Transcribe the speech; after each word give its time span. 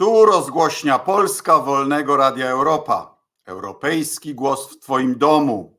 Tu 0.00 0.24
rozgłośnia 0.26 0.98
Polska 0.98 1.58
Wolnego 1.58 2.16
Radia 2.16 2.50
Europa. 2.50 3.18
Europejski 3.46 4.34
głos 4.34 4.76
w 4.76 4.80
Twoim 4.80 5.18
domu. 5.18 5.78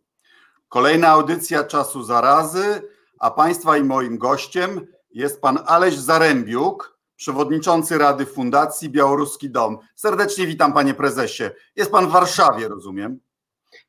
Kolejna 0.69 1.07
audycja 1.07 1.63
czasu 1.63 2.03
zarazy, 2.03 2.81
a 3.19 3.31
Państwa 3.31 3.77
i 3.77 3.83
moim 3.83 4.17
gościem 4.17 4.87
jest 5.11 5.41
pan 5.41 5.59
Aleś 5.65 5.93
Zarębiuk, 5.93 6.99
przewodniczący 7.15 7.97
Rady 7.97 8.25
Fundacji 8.25 8.89
Białoruski 8.89 9.49
Dom. 9.49 9.77
Serdecznie 9.95 10.47
witam, 10.47 10.73
panie 10.73 10.93
prezesie. 10.93 11.43
Jest 11.75 11.91
pan 11.91 12.07
w 12.07 12.11
Warszawie, 12.11 12.67
rozumiem? 12.67 13.19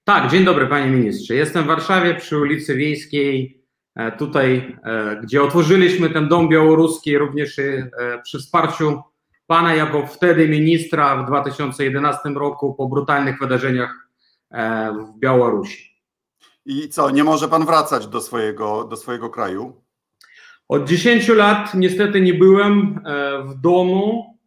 Tak, 0.05 0.30
dzień 0.30 0.45
dobry, 0.45 0.67
panie 0.67 0.91
ministrze. 0.91 1.35
Jestem 1.35 1.64
w 1.64 1.67
Warszawie 1.67 2.14
przy 2.14 2.39
ulicy 2.39 2.75
Wiejskiej, 2.75 3.62
e, 3.95 4.12
tutaj, 4.12 4.79
e, 4.85 5.21
gdzie 5.23 5.43
otworzyliśmy 5.43 6.11
ten 6.11 6.29
dom 6.29 6.49
białoruski, 6.49 7.19
również 7.19 7.59
e, 7.59 7.91
przy 8.25 8.39
wsparciu 8.39 9.03
pana 9.53 9.75
jako 9.75 10.07
wtedy 10.07 10.48
ministra 10.48 11.23
w 11.23 11.27
2011 11.27 12.29
roku 12.29 12.75
po 12.75 12.89
brutalnych 12.89 13.39
wydarzeniach 13.39 14.09
w 14.95 15.18
Białorusi. 15.18 16.03
I 16.67 16.89
co, 16.89 17.11
nie 17.11 17.25
może 17.25 17.49
pan 17.49 17.67
wracać 17.67 18.07
do 18.07 18.21
swojego, 18.21 18.85
do 18.85 18.96
swojego 18.96 19.31
kraju? 19.31 19.82
Od 20.68 20.89
10 20.89 21.29
lat 21.29 21.75
niestety 21.75 22.21
nie 22.21 22.35
byłem 22.35 23.00
w 23.45 23.61
domu, 23.61 24.39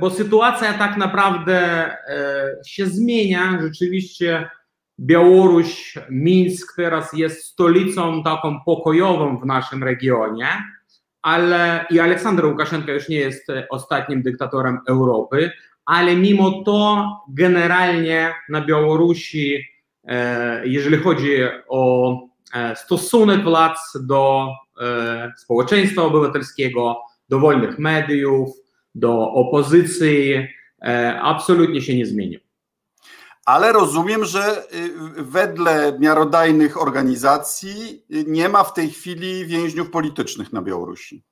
bo 0.00 0.10
sytuacja 0.10 0.72
tak 0.72 0.96
naprawdę 0.96 1.90
się 2.66 2.86
zmienia. 2.86 3.58
Rzeczywiście 3.62 4.50
Białoruś, 5.00 5.98
Mińsk 6.10 6.76
teraz 6.76 7.12
jest 7.12 7.44
stolicą 7.44 8.22
taką 8.22 8.60
pokojową 8.66 9.38
w 9.38 9.46
naszym 9.46 9.84
regionie, 9.84 10.48
ale 11.22 11.86
i 11.90 12.00
Aleksander 12.00 12.46
Łukaszenka 12.46 12.92
już 12.92 13.08
nie 13.08 13.16
jest 13.16 13.46
ostatnim 13.70 14.22
dyktatorem 14.22 14.78
Europy, 14.88 15.50
ale 15.84 16.16
mimo 16.16 16.62
to 16.62 17.06
generalnie 17.28 18.34
na 18.48 18.60
Białorusi, 18.60 19.64
e, 20.04 20.66
jeżeli 20.66 20.96
chodzi 20.96 21.36
o 21.68 22.12
e, 22.54 22.76
stosunek 22.76 23.44
władz 23.44 23.98
do 24.00 24.48
e, 24.80 25.32
społeczeństwa 25.36 26.02
obywatelskiego, 26.02 27.00
do 27.28 27.38
wolnych 27.38 27.78
mediów, 27.78 28.50
do 28.94 29.32
opozycji, 29.32 30.48
absolutnie 31.22 31.82
się 31.82 31.96
nie 31.96 32.06
zmienił. 32.06 32.40
Ale 33.44 33.72
rozumiem, 33.72 34.24
że 34.24 34.64
y, 34.74 34.92
wedle 35.16 35.98
miarodajnych 35.98 36.82
organizacji 36.82 38.02
y, 38.10 38.24
nie 38.26 38.48
ma 38.48 38.64
w 38.64 38.74
tej 38.74 38.90
chwili 38.90 39.46
więźniów 39.46 39.90
politycznych 39.90 40.52
na 40.52 40.62
Białorusi. 40.62 41.22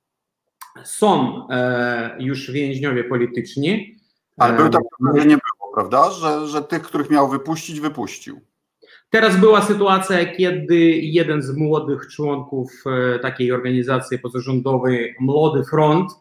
Są 0.83 1.47
e, 1.49 2.15
już 2.19 2.51
więźniowie 2.51 3.03
polityczni. 3.03 3.95
Ale 4.37 4.57
był 4.57 4.69
tak, 4.69 4.81
że 5.15 5.25
nie 5.25 5.37
było, 5.37 5.73
prawda? 5.73 6.11
Że, 6.11 6.47
że 6.47 6.61
tych, 6.61 6.81
których 6.81 7.09
miał 7.09 7.29
wypuścić, 7.29 7.79
wypuścił. 7.79 8.41
Teraz 9.09 9.37
była 9.37 9.61
sytuacja, 9.61 10.25
kiedy 10.35 10.75
jeden 10.91 11.41
z 11.41 11.55
młodych 11.57 12.07
członków 12.07 12.71
e, 12.85 13.19
takiej 13.19 13.51
organizacji 13.51 14.19
pozarządowej, 14.19 15.15
Młody 15.19 15.63
Front, 15.63 16.11
E, 16.11 16.20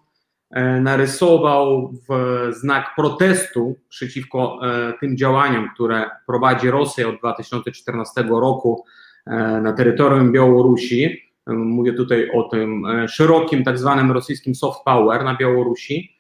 narysował 0.81 1.93
w 2.09 2.49
znak 2.55 2.95
protestu 2.97 3.77
przeciwko 3.89 4.61
e, 4.63 4.93
tym 5.01 5.17
działaniom, 5.17 5.69
które 5.75 6.11
prowadzi 6.27 6.71
Rosja 6.71 7.09
od 7.09 7.19
2014 7.19 8.23
roku 8.23 8.85
e, 9.27 9.61
na 9.61 9.73
terytorium 9.73 10.33
Białorusi. 10.33 11.23
Mówię 11.47 11.93
tutaj 11.93 12.31
o 12.31 12.43
tym 12.43 12.87
szerokim, 13.09 13.65
tak 13.65 13.79
zwanym 13.79 14.13
rosyjskim 14.13 14.55
soft 14.55 14.85
power 14.85 15.25
na 15.25 15.37
Białorusi. 15.37 16.17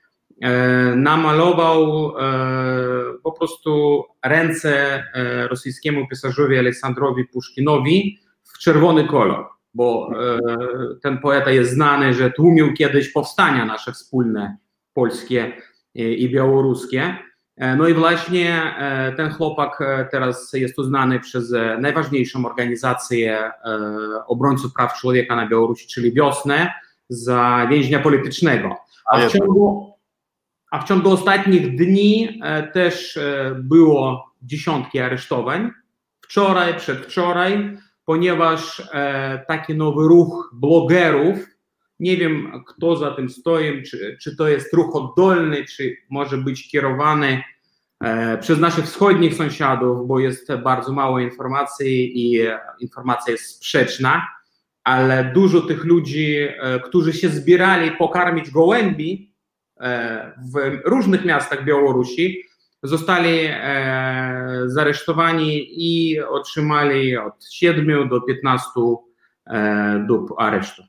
Namalował 0.96 2.12
po 3.22 3.32
prostu 3.32 4.04
ręce 4.24 5.04
rosyjskiemu 5.50 6.08
pisarzowi 6.08 6.58
Aleksandrowi 6.58 7.24
Puszkinowi 7.24 8.18
w 8.44 8.58
czerwony 8.58 9.04
kolor 9.04 9.46
bo 9.75 10.10
e, 10.12 10.38
ten 11.03 11.19
poeta 11.19 11.50
jest 11.50 11.72
znany, 11.72 12.14
że 12.14 12.31
tłumił 12.31 12.72
kiedyś 12.72 13.08
powstania 13.08 13.64
nasze 13.64 13.92
wspólne, 13.92 14.56
polskie 14.94 15.53
i 15.94 16.31
białoruskie. 16.31 17.16
E, 17.56 17.76
no 17.76 17.88
i 17.88 17.94
właśnie 17.94 18.62
e, 18.78 19.12
ten 19.12 19.31
chłopak 19.31 19.78
teraz 20.10 20.53
jest 20.53 20.78
uznany 20.78 21.20
przez 21.20 21.54
najważniejszą 21.78 22.47
organizację 22.47 23.53
obrońców 24.26 24.72
praw 24.75 25.00
człowieka 25.00 25.36
na 25.36 25.48
Białorusi, 25.48 25.88
czyli 25.88 26.12
Wiosnę, 26.12 26.72
za 27.08 27.66
więźnia 27.70 27.98
politycznego. 27.98 28.76
A 29.12 29.28
w 29.28 29.32
ciągu, 29.32 29.94
a 30.70 30.78
w 30.81 30.88
ciągu 30.88 31.10
ostatnich 31.10 31.76
dni 31.76 32.41
też 32.72 33.19
było 33.54 34.32
dziesiątki 34.42 35.00
aresztowań. 35.00 35.70
Wczoraj, 36.20 36.76
przedwczoraj 36.76 37.78
ponieważ 38.10 38.82
e, 38.93 39.44
taki 39.48 39.75
nowy 39.75 40.09
ruch 40.09 40.50
blogerów, 40.53 41.38
nie 42.00 42.16
wiem 42.16 42.62
kto 42.66 42.97
za 42.97 43.10
tym 43.10 43.31
stoi, 43.31 43.82
czy, 43.82 44.16
czy 44.21 44.37
to 44.37 44.48
jest 44.48 44.75
ruch 44.75 44.97
oddolny, 44.97 45.65
czy 45.65 45.97
może 46.09 46.38
być 46.38 46.70
kierowany 46.70 47.43
e, 48.00 48.38
przez 48.38 48.59
naszych 48.59 48.84
wschodnich 48.84 49.34
sąsiadów, 49.34 50.06
bo 50.06 50.19
jest 50.19 50.53
bardzo 50.54 50.93
mało 50.93 51.20
informacji 51.20 52.19
i 52.19 52.41
informacja 52.81 53.32
jest 53.32 53.56
sprzeczna, 53.56 54.26
ale 54.84 55.32
dużo 55.34 55.60
tych 55.60 55.84
ludzi, 55.84 56.37
e, 56.38 56.81
którzy 56.81 57.12
się 57.12 57.28
zbierali 57.28 57.91
pokarmić 57.91 58.50
gołębi 58.50 59.31
w 60.53 60.81
różnych 60.84 61.25
miastach 61.25 61.65
Białorusi, 61.65 62.43
zostali 62.82 63.46
e, 63.46 64.62
zaresztowani 64.66 65.66
i 65.70 66.20
otrzymali 66.20 67.16
od 67.16 67.44
7 67.50 68.08
do 68.08 68.20
15 68.20 68.70
e, 69.46 70.04
dób 70.08 70.34
aresztu. 70.38 70.82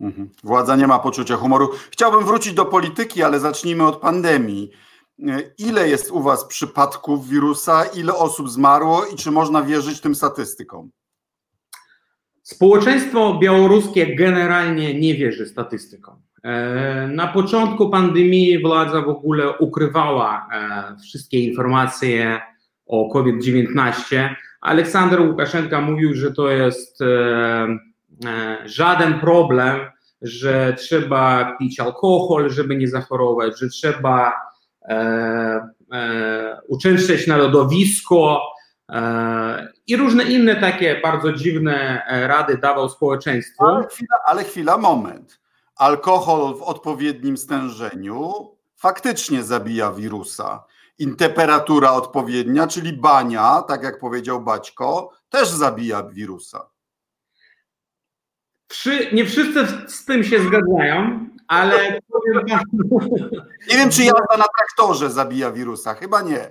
Mhm. 0.00 0.30
Władza 0.44 0.76
nie 0.76 0.86
ma 0.86 0.98
poczucia 0.98 1.36
humoru. 1.36 1.70
Chciałbym 1.90 2.24
wrócić 2.24 2.54
do 2.54 2.64
polityki, 2.64 3.22
ale 3.22 3.40
zacznijmy 3.40 3.86
od 3.86 3.96
pandemii. 3.96 4.70
E, 5.28 5.40
ile 5.58 5.88
jest 5.88 6.10
u 6.10 6.22
Was 6.22 6.44
przypadków 6.44 7.28
wirusa? 7.28 7.84
Ile 7.84 8.14
osób 8.14 8.50
zmarło 8.50 9.06
i 9.06 9.16
czy 9.16 9.30
można 9.30 9.62
wierzyć 9.62 10.00
tym 10.00 10.14
statystykom? 10.14 10.90
Społeczeństwo 12.42 13.38
białoruskie 13.38 14.16
generalnie 14.16 15.00
nie 15.00 15.14
wierzy 15.14 15.46
statystykom. 15.46 16.22
E, 16.42 17.08
na 17.08 17.26
początku 17.26 17.90
pandemii 17.90 18.62
władza 18.62 19.02
w 19.02 19.08
ogóle 19.08 19.58
ukrywała 19.58 20.48
e, 20.52 20.96
wszystkie 21.02 21.40
informacje 21.40 22.40
o 22.86 23.08
COVID-19. 23.10 24.28
Aleksander 24.60 25.20
Łukaszenka 25.20 25.80
mówił, 25.80 26.14
że 26.14 26.32
to 26.32 26.50
jest 26.50 27.00
e, 27.00 27.78
żaden 28.64 29.20
problem, 29.20 29.80
że 30.22 30.74
trzeba 30.78 31.56
pić 31.58 31.80
alkohol, 31.80 32.50
żeby 32.50 32.76
nie 32.76 32.88
zachorować, 32.88 33.60
że 33.60 33.68
trzeba 33.68 34.32
uczęszczać 36.68 37.26
na 37.26 37.36
lodowisko 37.36 38.40
i 39.86 39.96
różne 39.96 40.24
inne 40.24 40.56
takie 40.56 41.00
bardzo 41.00 41.32
dziwne 41.32 42.02
rady 42.08 42.58
dawał 42.58 42.88
społeczeństwu. 42.88 43.64
Ale 43.66 43.86
chwila, 43.88 44.16
ale 44.26 44.44
chwila 44.44 44.78
moment 44.78 45.42
alkohol 45.76 46.54
w 46.54 46.62
odpowiednim 46.62 47.36
stężeniu 47.36 48.50
faktycznie 48.76 49.42
zabija 49.42 49.92
wirusa. 49.92 50.64
I 50.98 51.16
temperatura 51.16 51.92
odpowiednia, 51.92 52.66
czyli 52.66 52.92
bania, 52.92 53.62
tak 53.68 53.82
jak 53.82 53.98
powiedział 53.98 54.40
Baćko, 54.40 55.10
też 55.28 55.48
zabija 55.48 56.02
wirusa. 56.02 56.68
nie 59.12 59.26
wszyscy 59.26 59.66
z 59.88 60.04
tym 60.04 60.24
się 60.24 60.42
zgadzają, 60.42 61.26
ale 61.46 62.00
Nie 63.70 63.76
wiem, 63.76 63.90
czy 63.90 64.02
jazda 64.02 64.36
na 64.38 64.44
traktorze 64.58 65.10
zabija 65.10 65.50
wirusa. 65.50 65.94
Chyba 65.94 66.22
nie. 66.22 66.50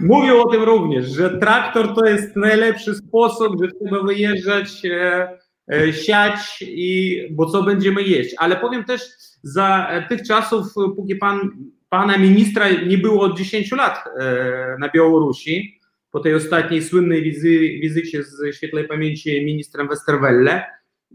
Mówił 0.00 0.42
o 0.42 0.52
tym 0.52 0.62
również, 0.62 1.06
że 1.06 1.38
traktor 1.38 1.94
to 1.94 2.06
jest 2.06 2.36
najlepszy 2.36 2.94
sposób, 2.94 3.56
że 3.62 3.68
trzeba 3.68 4.02
wyjeżdżać 4.02 4.84
e, 4.84 5.28
E, 5.72 5.92
siać 5.92 6.62
i 6.62 7.18
bo 7.30 7.46
co 7.46 7.62
będziemy 7.62 8.02
jeść. 8.02 8.34
Ale 8.38 8.56
powiem 8.56 8.84
też, 8.84 9.02
za 9.42 9.88
tych 10.08 10.22
czasów, 10.22 10.74
póki 10.96 11.16
pan, 11.16 11.50
pana 11.88 12.18
ministra 12.18 12.68
nie 12.70 12.98
było 12.98 13.22
od 13.22 13.38
10 13.38 13.72
lat 13.72 14.04
e, 14.18 14.76
na 14.78 14.88
Białorusi, 14.88 15.80
po 16.10 16.20
tej 16.20 16.34
ostatniej 16.34 16.82
słynnej 16.82 17.22
wizy, 17.22 17.58
wizycie 17.58 18.22
z 18.22 18.56
świetlej 18.56 18.88
pamięci 18.88 19.44
ministrem 19.44 19.88
Westerwelle, 19.88 20.64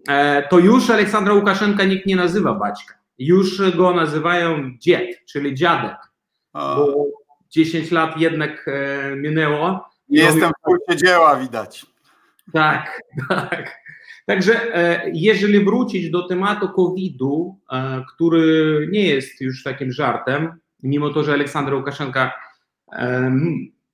e, 0.07 0.47
to 0.47 0.59
już 0.59 0.89
Aleksandra 0.89 1.33
Łukaszenka 1.33 1.83
nikt 1.83 2.05
nie 2.05 2.15
nazywa 2.15 2.53
baćka. 2.53 2.93
Już 3.17 3.71
go 3.77 3.93
nazywają 3.93 4.71
dzied, 4.79 5.25
czyli 5.25 5.55
dziadek. 5.55 5.97
Bo 6.53 7.05
10 7.49 7.91
lat 7.91 8.17
jednak 8.17 8.65
minęło. 9.15 9.89
Nie 10.09 10.21
jestem 10.21 10.49
w 10.49 10.61
kursie 10.61 11.05
dzieła, 11.05 11.35
widać. 11.35 11.85
Tak, 12.53 13.01
tak. 13.29 13.79
Także 14.25 14.75
e, 14.75 15.11
jeżeli 15.13 15.65
wrócić 15.65 16.09
do 16.09 16.27
tematu 16.27 16.69
COVID-u, 16.69 17.59
e, 17.71 18.03
który 18.15 18.87
nie 18.91 19.05
jest 19.05 19.41
już 19.41 19.63
takim 19.63 19.91
żartem, 19.91 20.59
mimo 20.83 21.09
to, 21.09 21.23
że 21.23 21.33
Aleksander 21.33 21.73
Łukaszenka 21.73 22.31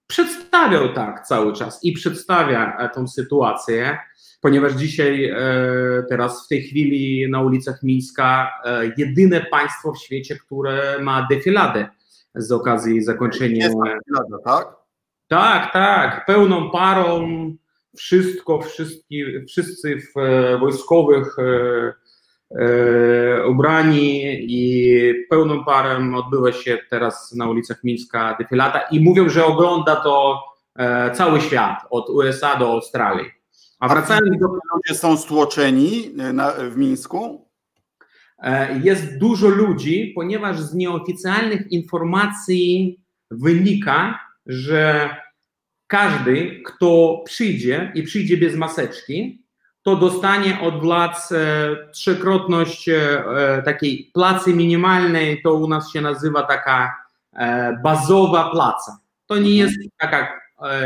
przedstawiał 0.07 0.93
tak 0.93 1.27
cały 1.27 1.53
czas 1.53 1.83
i 1.83 1.91
przedstawia 1.91 2.77
e, 2.77 2.89
tą 2.89 3.07
sytuację, 3.07 3.97
ponieważ 4.41 4.73
dzisiaj, 4.73 5.25
e, 5.25 5.37
teraz 6.09 6.45
w 6.45 6.47
tej 6.47 6.61
chwili 6.61 7.31
na 7.31 7.41
ulicach 7.41 7.83
Mińska 7.83 8.51
e, 8.65 8.91
jedyne 8.97 9.41
państwo 9.41 9.93
w 9.93 9.99
świecie, 9.99 10.35
które 10.35 10.99
ma 11.01 11.27
defiladę 11.31 11.87
z 12.35 12.51
okazji 12.51 13.01
zakończenia. 13.01 13.65
Jest 13.65 13.77
tak? 14.43 14.75
Tak, 15.27 15.73
tak, 15.73 16.25
pełną 16.25 16.71
parą, 16.71 17.27
wszystko, 17.97 18.61
wszyscy, 18.61 19.43
wszyscy 19.47 19.97
w 19.97 20.13
wojskowych 20.59 21.35
e, 22.59 23.47
ubrani 23.47 24.21
i 24.39 25.13
pełną 25.29 25.65
parą 25.65 26.15
odbywa 26.15 26.51
się 26.51 26.77
teraz 26.89 27.33
na 27.35 27.49
ulicach 27.49 27.83
Mińska 27.83 28.35
defilata 28.39 28.79
i 28.79 28.99
mówią, 28.99 29.29
że 29.29 29.45
ogląda 29.45 29.95
to 29.95 30.43
e, 30.75 31.11
cały 31.11 31.41
świat, 31.41 31.77
od 31.89 32.09
USA 32.09 32.55
do 32.55 32.71
Australii. 32.71 33.31
A 33.79 33.89
wracając 33.89 34.39
do... 34.39 34.47
Ludzie 34.47 34.99
są 34.99 35.17
stłoczeni 35.17 36.11
na, 36.33 36.51
w 36.51 36.77
Mińsku? 36.77 37.44
E, 38.39 38.79
jest 38.83 39.17
dużo 39.17 39.47
ludzi, 39.47 40.11
ponieważ 40.15 40.59
z 40.59 40.73
nieoficjalnych 40.73 41.71
informacji 41.71 42.99
wynika, 43.31 44.19
że 44.45 45.09
każdy, 45.87 46.61
kto 46.65 47.21
przyjdzie 47.25 47.91
i 47.95 48.03
przyjdzie 48.03 48.37
bez 48.37 48.55
maseczki, 48.55 49.45
to 49.83 49.95
dostanie 49.95 50.59
od 50.61 50.81
władz 50.81 51.31
e, 51.31 51.37
trzykrotność 51.93 52.89
e, 52.89 53.23
takiej 53.65 54.11
placy 54.13 54.53
minimalnej, 54.53 55.41
to 55.41 55.53
u 55.53 55.67
nas 55.67 55.91
się 55.91 56.01
nazywa 56.01 56.43
taka 56.43 57.05
bazowa 57.83 58.49
placa. 58.51 58.99
To 59.25 59.37
nie 59.37 59.57
jest 59.57 59.75
taka 59.97 60.39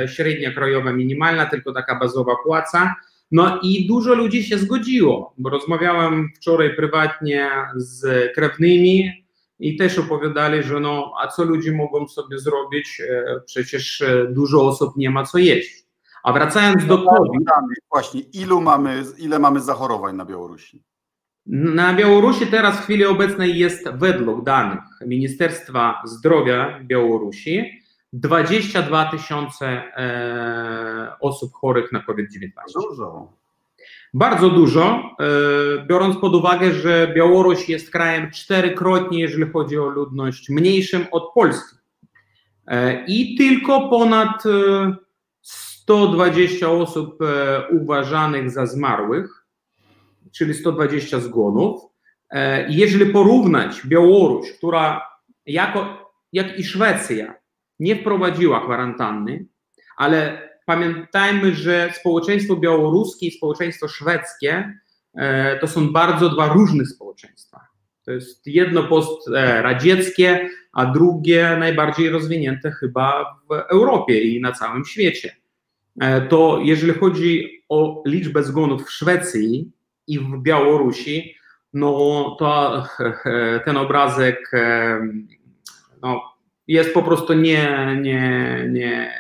średnia 0.08 0.52
krajowa 0.52 0.94
minimalna, 0.94 1.46
tylko 1.46 1.74
taka 1.74 1.96
bazowa 1.96 2.36
płaca. 2.44 2.96
No 3.32 3.60
i 3.64 3.88
dużo 3.88 4.14
ludzi 4.14 4.44
się 4.44 4.58
zgodziło, 4.58 5.34
bo 5.38 5.50
rozmawiałem 5.50 6.30
wczoraj 6.36 6.76
prywatnie 6.76 7.50
z 7.76 8.32
krewnymi 8.36 9.26
i 9.60 9.78
też 9.78 10.00
opowiadali, 10.00 10.64
że 10.64 10.80
no, 10.80 11.14
a 11.22 11.28
co 11.28 11.44
ludzie 11.44 11.72
mogą 11.72 12.08
sobie 12.08 12.40
zrobić, 12.40 13.02
przecież 13.46 14.04
dużo 14.30 14.68
osób 14.68 14.98
nie 14.98 15.10
ma 15.10 15.26
co 15.26 15.38
jeść. 15.38 15.86
A 16.24 16.34
wracając 16.34 16.86
do 16.86 16.98
COVID. 16.98 17.50
Właśnie, 17.92 18.22
ilu 18.22 18.62
mamy, 18.62 19.04
ile 19.18 19.40
mamy 19.40 19.60
zachorowań 19.60 20.16
na 20.16 20.26
Białorusi? 20.26 20.84
Na 21.46 21.94
Białorusi 21.94 22.48
teraz 22.48 22.78
w 22.78 22.84
chwili 22.84 23.06
obecnej 23.06 23.60
jest 23.60 23.90
według 23.90 24.44
danych 24.44 24.80
Ministerstwa 25.06 26.02
Zdrowia 26.06 26.80
Białorusi 26.84 27.79
22 28.14 29.06
tysiące 29.06 29.66
e, 29.68 31.14
osób 31.20 31.54
chorych 31.54 31.92
na 31.92 32.00
COVID-19. 32.00 32.50
Dużo. 32.90 33.34
Bardzo 34.14 34.50
dużo, 34.50 35.16
e, 35.20 35.86
biorąc 35.86 36.18
pod 36.18 36.36
uwagę, 36.36 36.74
że 36.74 37.12
Białoruś 37.16 37.70
jest 37.70 37.92
krajem 37.92 38.32
czterykrotnie, 38.32 39.20
jeżeli 39.20 39.52
chodzi 39.52 39.80
o 39.80 39.86
ludność, 39.86 40.50
mniejszym 40.50 41.06
od 41.12 41.34
Polski. 41.34 41.78
E, 42.68 43.06
I 43.06 43.36
tylko 43.36 43.90
ponad 43.90 44.44
120 45.42 46.70
osób 46.70 47.20
uważanych 47.72 48.52
za 48.52 48.66
zmarłych, 48.66 49.46
czyli 50.32 50.54
120 50.54 51.20
zgonów. 51.20 51.82
Jeżeli 52.70 53.06
porównać 53.06 53.88
Białoruś, 53.88 54.52
która 54.52 55.02
jako, 55.46 56.12
jak 56.34 56.60
i 56.60 56.64
Szwecja 56.64 57.39
nie 57.80 57.96
wprowadziła 57.96 58.62
kwarantanny, 58.66 59.46
ale 59.98 60.50
pamiętajmy, 60.66 61.56
że 61.56 61.94
społeczeństwo 62.00 62.56
białoruskie 62.56 63.28
i 63.28 63.32
społeczeństwo 63.32 63.88
szwedzkie 63.88 64.80
e, 65.16 65.60
to 65.60 65.68
są 65.68 65.94
bardzo 65.94 66.30
dwa 66.30 66.54
różne 66.54 66.86
społeczeństwa. 66.86 67.60
To 68.06 68.12
jest 68.12 68.48
jedno 68.48 68.84
postradzieckie, 68.84 70.50
a 70.74 70.86
drugie 70.86 71.58
najbardziej 71.60 72.10
rozwinięte 72.10 72.72
chyba 72.72 73.40
w 73.50 73.54
Europie 73.54 74.22
i 74.22 74.42
na 74.42 74.52
całym 74.52 74.86
świecie. 74.86 75.36
E, 76.02 76.22
to 76.22 76.60
jeżeli 76.64 76.94
chodzi 76.94 77.64
o 77.70 78.04
liczbę 78.06 78.44
zgonów 78.44 78.88
w 78.88 78.92
Szwecji 78.92 79.72
i 80.08 80.20
w 80.20 80.42
Białorusi, 80.42 81.36
no 81.74 82.36
to 82.40 82.84
ten 83.66 83.78
obrazek 83.78 84.52
e, 84.54 85.00
no, 86.02 86.29
jest 86.70 86.94
po 86.94 87.04
prostu 87.04 87.34
nie, 87.34 87.98
nie, 88.02 88.66
nie. 88.72 89.14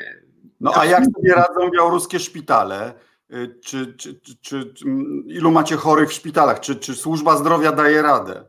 No 0.59 0.71
a 0.75 0.85
jak 0.85 1.05
sobie 1.05 1.33
radzą 1.33 1.69
białoruskie 1.73 2.19
szpitale? 2.19 2.93
E, 3.29 3.47
czy, 3.47 3.93
czy, 3.93 4.19
czy, 4.19 4.35
czy, 4.73 4.85
ilu 5.27 5.51
macie 5.51 5.75
chorych 5.75 6.09
w 6.09 6.13
szpitalach? 6.13 6.59
Czy, 6.59 6.75
czy 6.75 6.95
służba 6.95 7.37
zdrowia 7.37 7.71
daje 7.71 8.01
radę? 8.01 8.43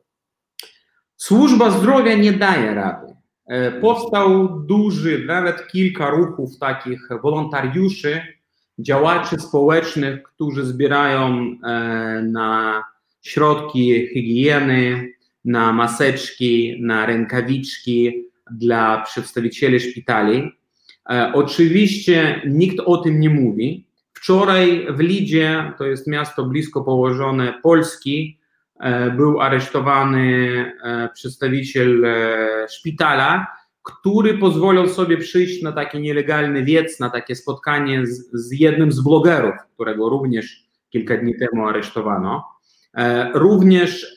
Służba 1.16 1.70
zdrowia 1.70 2.16
nie 2.16 2.32
daje 2.32 2.74
rady. 2.74 3.14
E, 3.46 3.72
powstał 3.72 4.48
duży, 4.60 5.24
nawet 5.26 5.66
kilka 5.68 6.10
ruchów 6.10 6.58
takich 6.58 7.08
wolontariuszy, 7.22 8.22
działaczy 8.78 9.40
społecznych, 9.40 10.22
którzy 10.22 10.64
zbierają 10.64 11.28
e, 11.28 12.22
na 12.22 12.84
środki 13.22 14.08
higieny, 14.14 15.12
na 15.44 15.72
maseczki, 15.72 16.76
na 16.80 17.06
rękawiczki 17.06 18.29
dla 18.52 19.02
przedstawicieli 19.02 19.80
szpitali. 19.80 20.52
E, 21.10 21.32
oczywiście 21.34 22.42
nikt 22.46 22.80
o 22.80 22.96
tym 22.96 23.20
nie 23.20 23.30
mówi. 23.30 23.86
Wczoraj 24.12 24.86
w 24.90 25.00
Lidzie, 25.00 25.72
to 25.78 25.86
jest 25.86 26.06
miasto 26.06 26.44
blisko 26.44 26.80
położone 26.80 27.54
Polski, 27.62 28.40
E, 28.80 29.10
był 29.10 29.40
aresztowany 29.40 30.64
e, 30.84 31.08
przedstawiciel 31.14 32.06
szpitala, 32.68 33.46
który 33.82 34.38
pozwolił 34.38 34.88
sobie 34.88 35.16
przyjść 35.16 35.62
na 35.62 35.72
taki 35.72 36.00
nielegalny 36.00 36.64
wiec, 36.64 37.00
na 37.00 37.10
takie 37.10 37.36
spotkanie 37.36 38.06
z, 38.06 38.30
z 38.32 38.60
jednym 38.60 38.92
z 38.92 39.00
blogerów, 39.00 39.54
którego 39.74 40.08
również 40.08 40.64
kilka 40.90 41.16
dni 41.16 41.34
temu 41.38 41.68
aresztowano. 41.68 42.44
Również 43.34 44.16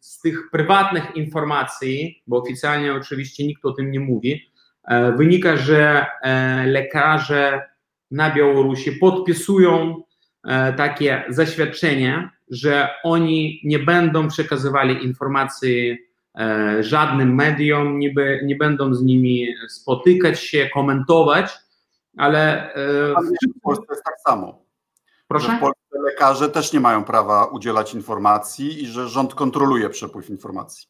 z 0.00 0.20
tych 0.20 0.50
prywatnych 0.50 1.16
informacji, 1.16 2.22
bo 2.26 2.42
oficjalnie 2.42 2.94
oczywiście 2.94 3.46
nikt 3.46 3.64
o 3.64 3.72
tym 3.72 3.90
nie 3.90 4.00
mówi, 4.00 4.50
wynika, 5.16 5.56
że 5.56 6.06
lekarze 6.66 7.62
na 8.10 8.34
Białorusi 8.34 8.92
podpisują 8.92 10.02
takie 10.76 11.24
zaświadczenia, 11.28 12.30
że 12.52 12.88
oni 13.02 13.60
nie 13.64 13.78
będą 13.78 14.28
przekazywali 14.28 15.04
informacji 15.04 15.98
e, 16.38 16.82
żadnym 16.82 17.34
mediom, 17.34 17.98
nie, 17.98 18.14
nie 18.44 18.56
będą 18.56 18.94
z 18.94 19.02
nimi 19.02 19.46
spotykać 19.68 20.40
się, 20.40 20.70
komentować, 20.74 21.52
ale. 22.16 22.74
E, 22.74 23.14
w 23.58 23.60
Polsce 23.62 23.84
jest 23.90 24.04
tak 24.04 24.20
samo. 24.20 24.64
Proszę? 25.28 25.56
w 25.56 25.60
Polsce 25.60 25.81
lekarze 26.00 26.48
też 26.48 26.72
nie 26.72 26.80
mają 26.80 27.04
prawa 27.04 27.44
udzielać 27.44 27.94
informacji 27.94 28.82
i 28.82 28.86
że 28.86 29.08
rząd 29.08 29.34
kontroluje 29.34 29.90
przepływ 29.90 30.30
informacji. 30.30 30.88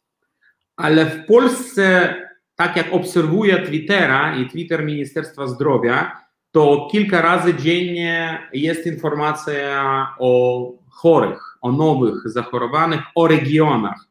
Ale 0.77 1.07
w 1.07 1.27
Polsce, 1.27 2.15
tak 2.55 2.77
jak 2.77 2.93
obserwuję 2.93 3.67
Twittera 3.67 4.37
i 4.37 4.49
Twitter 4.49 4.85
Ministerstwa 4.85 5.47
Zdrowia, 5.47 6.23
to 6.51 6.89
kilka 6.93 7.23
razy 7.23 7.55
dziennie 7.55 8.49
jest 8.53 8.87
informacja 8.87 10.09
o 10.19 10.63
chorych, 10.91 11.59
o 11.61 11.73
nowych 11.73 12.23
zachorowanych, 12.25 13.01
o 13.15 13.27
regionach. 13.27 14.09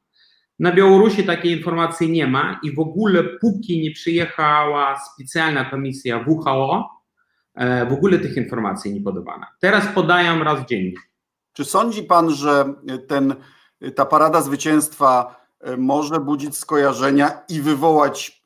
Na 0.60 0.72
Białorusi 0.72 1.24
takiej 1.24 1.58
informacji 1.58 2.12
nie 2.12 2.28
ma 2.28 2.60
i 2.64 2.76
w 2.76 2.80
ogóle 2.80 3.24
póki 3.24 3.82
nie 3.82 3.92
przyjechała 3.92 5.00
specjalna 5.00 5.66
komisja 5.66 6.26
WHO, 6.28 7.01
w 7.90 7.94
ogóle 7.94 8.20
tych 8.20 8.38
informacji 8.38 8.94
nie 8.94 9.02
podawano. 9.02 9.46
Teraz 9.60 9.88
podają 9.96 10.44
raz 10.44 10.66
dziennie. 10.66 10.98
Czy 11.54 11.66
sądzi 11.66 12.04
pan, 12.04 12.30
że 12.30 12.74
ten, 13.08 13.36
ta 13.96 14.06
parada 14.06 14.42
zwycięstwa 14.42 15.36
e, 15.60 15.78
może 15.78 16.20
budzić 16.20 16.58
skojarzenia 16.58 17.42
i 17.50 17.62
wywołać 17.62 18.42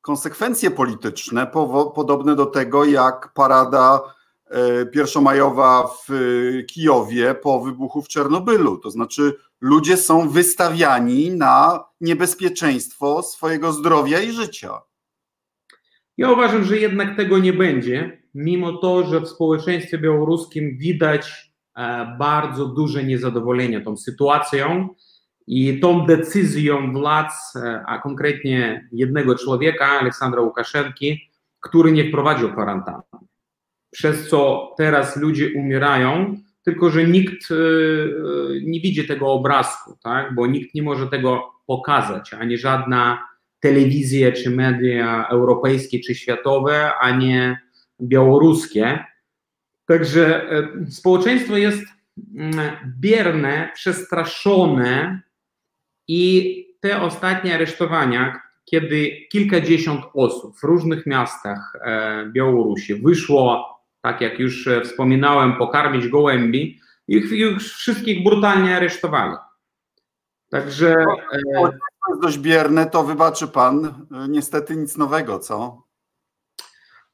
konsekwencje 0.00 0.70
polityczne 0.70 1.46
podobne 1.94 2.36
do 2.36 2.46
tego, 2.46 2.84
jak 2.84 3.32
parada 3.34 4.00
E, 4.54 4.86
pierwszomajowa 4.86 5.86
w 5.86 6.10
e, 6.10 6.62
Kijowie 6.62 7.34
po 7.34 7.60
wybuchu 7.60 8.02
w 8.02 8.08
Czernobylu. 8.08 8.78
To 8.78 8.90
znaczy, 8.90 9.36
ludzie 9.60 9.96
są 9.96 10.28
wystawiani 10.28 11.30
na 11.30 11.84
niebezpieczeństwo 12.00 13.22
swojego 13.22 13.72
zdrowia 13.72 14.20
i 14.20 14.32
życia. 14.32 14.80
Ja 16.18 16.32
uważam, 16.32 16.64
że 16.64 16.78
jednak 16.78 17.16
tego 17.16 17.38
nie 17.38 17.52
będzie, 17.52 18.22
mimo 18.34 18.72
to, 18.72 19.06
że 19.06 19.20
w 19.20 19.28
społeczeństwie 19.28 19.98
białoruskim 19.98 20.78
widać 20.78 21.52
e, 21.76 22.16
bardzo 22.18 22.66
duże 22.66 23.04
niezadowolenie 23.04 23.80
tą 23.80 23.96
sytuacją 23.96 24.88
I 25.46 25.80
tą 25.80 26.06
decyzją 26.06 26.92
władz, 26.92 27.54
a 27.86 27.98
konkretnie 27.98 28.88
jednego 28.92 29.34
człowieka, 29.34 29.86
Aleksandra 29.86 30.40
Łukaszenki, 30.40 31.30
który 31.60 31.92
nie 31.92 32.08
wprowadził 32.08 32.52
kwarantanny. 32.52 33.02
Przez 33.90 34.28
co 34.28 34.70
teraz 34.76 35.16
ludzie 35.16 35.50
umierają, 35.56 36.36
tylko 36.62 36.90
że 36.90 37.04
nikt 37.04 37.50
e, 37.50 37.54
nie 38.62 38.80
widzi 38.80 39.06
tego 39.06 39.32
obrazku, 39.32 39.98
tak? 40.02 40.34
bo 40.34 40.46
nikt 40.46 40.74
nie 40.74 40.82
może 40.82 41.06
tego 41.06 41.52
pokazać, 41.66 42.34
ani 42.34 42.58
żadna 42.58 43.28
telewizja 43.64 44.32
czy 44.32 44.50
media 44.50 45.26
europejskie 45.28 46.00
czy 46.00 46.14
światowe, 46.14 46.94
a 47.00 47.16
nie 47.16 47.58
białoruskie. 48.00 49.04
Także 49.86 50.50
e, 50.50 50.68
społeczeństwo 50.90 51.56
jest 51.56 51.84
mm, 52.34 52.70
bierne, 53.00 53.70
przestraszone 53.74 55.20
i 56.08 56.64
te 56.80 57.00
ostatnie 57.00 57.54
aresztowania, 57.54 58.40
kiedy 58.64 59.10
kilkadziesiąt 59.32 60.04
osób 60.14 60.58
w 60.58 60.62
różnych 60.62 61.06
miastach 61.06 61.76
e, 61.80 62.26
Białorusi 62.32 62.94
wyszło, 62.94 63.64
tak 64.02 64.20
jak 64.20 64.38
już 64.38 64.68
wspominałem, 64.84 65.56
pokarmić 65.56 66.08
gołębi, 66.08 66.80
ich, 67.08 67.32
ich 67.32 67.58
wszystkich 67.58 68.24
brutalnie 68.24 68.76
aresztowali. 68.76 69.36
Także. 70.50 70.94
To 72.06 72.12
jest 72.12 72.22
dość 72.22 72.38
bierne, 72.38 72.86
to 72.86 73.04
wybaczy 73.04 73.48
pan. 73.48 73.84
E, 73.84 74.28
niestety 74.28 74.76
nic 74.76 74.96
nowego, 74.96 75.38
co? 75.38 75.82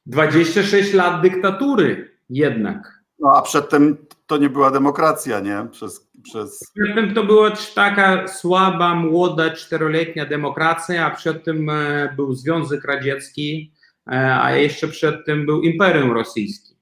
26 0.06 0.94
lat 0.94 1.22
dyktatury 1.22 2.18
jednak. 2.30 3.00
No 3.18 3.36
a 3.36 3.42
przedtem 3.42 3.96
to 4.26 4.36
nie 4.36 4.50
była 4.50 4.70
demokracja, 4.70 5.40
nie? 5.40 5.66
Przez, 5.70 6.10
przez... 6.22 6.72
Przedtem 6.74 7.14
to 7.14 7.24
była 7.24 7.50
taka 7.74 8.28
słaba, 8.28 8.94
młoda, 8.94 9.50
czteroletnia 9.50 10.26
demokracja, 10.26 11.06
a 11.06 11.10
przedtem 11.10 11.70
e, 11.70 12.12
był 12.16 12.34
Związek 12.34 12.84
Radziecki, 12.84 13.72
e, 14.06 14.34
a 14.42 14.52
jeszcze 14.52 14.88
przedtem 14.88 15.46
był 15.46 15.62
Imperium 15.62 16.12
Rosyjskie. 16.12 16.74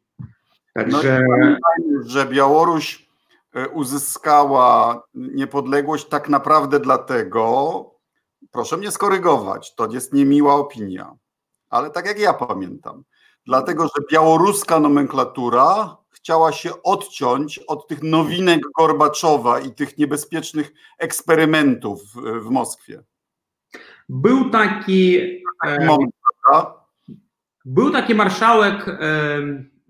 Także. 0.75 1.21
No, 1.29 1.57
że 2.07 2.27
Białoruś 2.27 3.09
uzyskała 3.73 5.03
niepodległość 5.15 6.05
tak 6.05 6.29
naprawdę 6.29 6.81
dlatego, 6.81 7.98
proszę 8.50 8.76
mnie 8.76 8.90
skorygować, 8.90 9.75
to 9.75 9.88
jest 9.93 10.12
niemiła 10.12 10.55
opinia, 10.55 11.17
ale 11.71 11.90
tak 11.90 12.07
jak 12.07 12.19
ja 12.19 12.35
pamiętam, 12.35 13.05
dlatego 13.47 13.85
że 13.85 14.05
białoruska 14.12 14.81
nomenklatura 14.81 15.97
chciała 16.11 16.52
się 16.52 16.83
odciąć 16.83 17.59
od 17.59 17.88
tych 17.88 18.02
nowinek 18.02 18.61
Gorbaczowa 18.78 19.61
i 19.61 19.75
tych 19.75 19.99
niebezpiecznych 19.99 20.73
eksperymentów 20.99 22.02
w 22.14 22.50
Moskwie. 22.50 23.02
Był 24.09 24.50
taki. 24.50 25.19
E, 25.67 25.87
Moment, 25.87 26.12
był 27.64 27.90
taki 27.90 28.14
marszałek 28.14 28.88
e, 28.88 28.95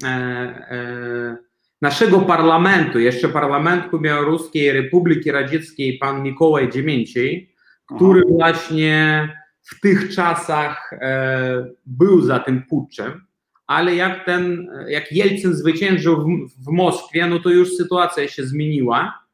e, 0.05 0.09
e, 0.09 1.37
naszego 1.83 2.21
parlamentu, 2.21 2.99
jeszcze 2.99 3.29
parlamentu 3.29 4.01
Białoruskiej 4.01 4.73
Republiki 4.73 5.33
Radzieckiej, 5.33 5.99
pan 5.99 6.23
Mikołaj 6.23 6.71
Dziemięciej, 6.71 7.55
który 7.97 8.23
Aha. 8.27 8.35
właśnie 8.35 9.29
w 9.63 9.81
tych 9.81 10.15
czasach 10.15 10.93
e, 10.93 11.65
był 11.87 12.21
za 12.21 12.39
tym 12.39 12.63
puczem 12.63 13.29
ale 13.69 13.97
jak 13.97 14.25
ten, 14.25 14.71
jak 14.89 15.13
Jelcyn 15.13 15.55
zwyciężył 15.55 16.17
w, 16.17 16.27
w 16.65 16.71
Moskwie, 16.71 17.27
no 17.27 17.39
to 17.39 17.51
już 17.51 17.77
sytuacja 17.77 18.29
się 18.29 18.47
zmieniła. 18.47 19.25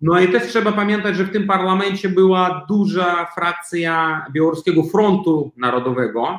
No 0.00 0.20
i 0.20 0.28
też 0.28 0.42
trzeba 0.42 0.72
pamiętać, 0.72 1.16
że 1.16 1.24
w 1.24 1.32
tym 1.32 1.46
parlamencie 1.46 2.08
była 2.08 2.64
duża 2.68 3.26
frakcja 3.34 4.26
Białoruskiego 4.32 4.82
Frontu 4.82 5.52
Narodowego, 5.56 6.38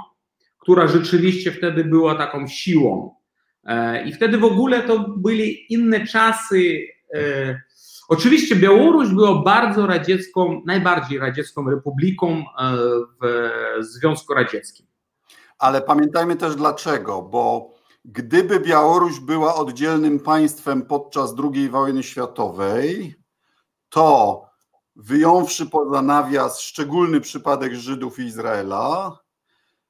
która 0.60 0.88
rzeczywiście 0.88 1.52
wtedy 1.52 1.84
była 1.84 2.16
taką 2.16 2.48
siłą. 2.48 3.16
E, 3.64 4.08
I 4.08 4.14
wtedy 4.14 4.38
w 4.38 4.44
ogóle 4.44 4.82
to 4.82 5.00
byli 5.18 5.74
inne 5.74 6.08
czasy. 6.08 6.88
Oczywiście 8.08 8.56
Białoruś 8.56 9.10
była 9.10 9.44
bardzo 9.44 9.88
radziecką, 9.88 10.62
najbardziej 10.66 11.20
radziecką 11.20 11.70
republiką 11.70 12.28
e, 12.30 12.76
w 13.22 13.84
Związku 13.86 14.34
Radzieckim. 14.34 14.88
Ale 15.60 15.82
pamiętajmy 15.82 16.36
też 16.36 16.56
dlaczego, 16.56 17.22
bo 17.22 17.70
gdyby 18.06 18.60
Białoruś 18.60 19.20
była 19.20 19.56
oddzielnym 19.56 20.20
państwem 20.20 20.82
podczas 20.82 21.36
II 21.54 21.70
wojny 21.70 22.04
światowej, 22.04 23.16
to 23.90 24.42
wyjąwszy 24.96 25.66
poza 25.66 26.02
nawias 26.02 26.60
szczególny 26.60 27.22
przypadek 27.22 27.74
Żydów 27.74 28.20
i 28.20 28.24
Izraela, 28.24 29.20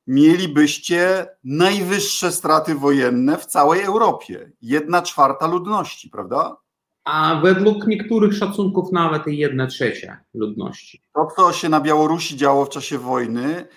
mielibyście 0.07 1.27
najwyższe 1.43 2.31
straty 2.31 2.75
wojenne 2.75 3.37
w 3.37 3.45
całej 3.45 3.81
Europie. 3.81 4.51
Jedna 4.61 5.01
czwarta 5.01 5.47
ludności, 5.47 6.09
prawda? 6.09 6.57
A 7.05 7.41
według 7.43 7.87
niektórych 7.87 8.37
szacunków 8.37 8.91
nawet 8.91 9.27
i 9.27 9.37
jedna 9.37 9.67
trzecia 9.67 10.17
ludności. 10.33 11.01
To, 11.15 11.27
co 11.35 11.53
się 11.53 11.69
na 11.69 11.81
Białorusi 11.81 12.37
działo 12.37 12.65
w 12.65 12.69
czasie 12.69 12.97
wojny, 12.97 13.67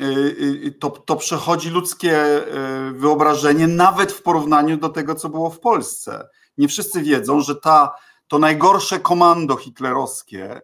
Y, 0.00 0.64
y, 0.66 0.72
to, 0.72 0.90
to 0.90 1.16
przechodzi 1.16 1.70
ludzkie 1.70 2.42
y, 2.88 2.92
wyobrażenie, 2.92 3.66
nawet 3.66 4.12
w 4.12 4.22
porównaniu 4.22 4.76
do 4.76 4.88
tego, 4.88 5.14
co 5.14 5.28
było 5.28 5.50
w 5.50 5.60
Polsce. 5.60 6.28
Nie 6.58 6.68
wszyscy 6.68 7.02
wiedzą, 7.02 7.40
że 7.40 7.56
ta, 7.56 7.94
to 8.28 8.38
najgorsze 8.38 9.00
komando 9.00 9.56
hitlerowskie, 9.56 10.60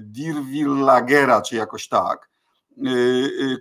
Dirwillagera, 0.00 1.42
czy 1.42 1.56
jakoś 1.56 1.88
tak, 1.88 2.30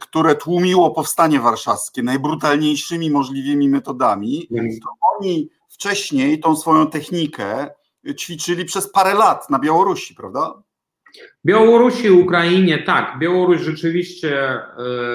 które 0.02 0.36
tłumiło 0.36 0.92
powstanie 0.92 1.40
warszawskie 1.40 2.04
najbrutalniejszymi 2.04 3.12
możliwymi 3.12 3.70
metodami, 3.70 4.48
to 4.84 4.90
oni 5.18 5.50
wcześniej 5.70 6.40
tą 6.40 6.56
swoją 6.56 6.88
technikę 6.88 7.70
ćwiczyli 8.16 8.66
przez 8.66 8.92
parę 8.92 9.14
lat 9.14 9.50
na 9.50 9.60
Białorusi, 9.60 10.16
prawda? 10.16 10.64
Białorusi, 11.46 12.12
Ukrainie, 12.12 12.78
tak. 12.78 13.20
Białoruś 13.20 13.62
rzeczywiście, 13.62 14.50
e, 14.50 14.64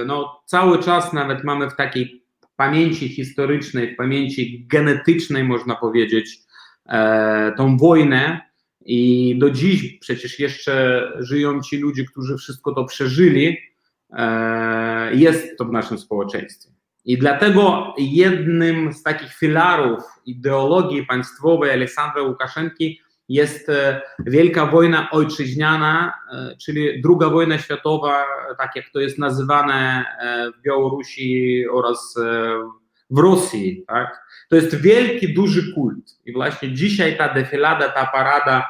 no, 0.06 0.42
cały 0.46 0.82
czas 0.82 1.12
nawet 1.12 1.44
mamy 1.44 1.70
w 1.70 1.76
takiej 1.76 2.24
pamięci 2.56 3.08
historycznej, 3.08 3.94
w 3.94 3.96
pamięci 3.96 4.66
genetycznej, 4.66 5.44
można 5.44 5.74
powiedzieć, 5.74 6.38
e, 6.86 7.52
tą 7.56 7.76
wojnę. 7.76 8.40
I 8.86 9.34
do 9.38 9.50
dziś 9.50 9.98
przecież 9.98 10.38
jeszcze 10.38 11.08
żyją 11.18 11.62
ci 11.62 11.78
ludzie, 11.78 12.04
którzy 12.04 12.36
wszystko 12.36 12.72
to 12.72 12.84
przeżyli. 12.84 13.58
E, 14.12 15.14
jest 15.14 15.58
to 15.58 15.64
w 15.64 15.72
naszym 15.72 15.98
społeczeństwie. 15.98 16.70
I 17.04 17.18
dlatego 17.18 17.94
jednym 17.98 18.92
z 18.92 19.02
takich 19.02 19.34
filarów 19.34 20.02
ideologii 20.26 21.06
państwowej 21.06 21.70
Aleksandra 21.70 22.22
Łukaszenki 22.22 23.00
jest 23.28 23.68
e, 23.68 24.02
Wielka 24.18 24.66
Wojna 24.66 25.10
Ojczyźniana, 25.10 26.12
e, 26.32 26.56
czyli 26.56 27.02
druga 27.02 27.30
wojna 27.30 27.58
światowa, 27.58 28.24
tak 28.58 28.76
jak 28.76 28.84
to 28.92 29.00
jest 29.00 29.18
nazywane 29.18 30.04
e, 30.20 30.50
w 30.52 30.62
Białorusi 30.62 31.64
oraz 31.72 32.14
w 33.10 33.18
Rosji. 33.18 33.84
Tak? 33.86 34.24
To 34.50 34.56
jest 34.56 34.80
wielki, 34.80 35.34
duży 35.34 35.74
kult. 35.74 36.18
I 36.24 36.32
właśnie 36.32 36.72
dzisiaj 36.72 37.16
ta 37.18 37.34
defilada, 37.34 37.88
ta 37.88 38.06
parada 38.06 38.66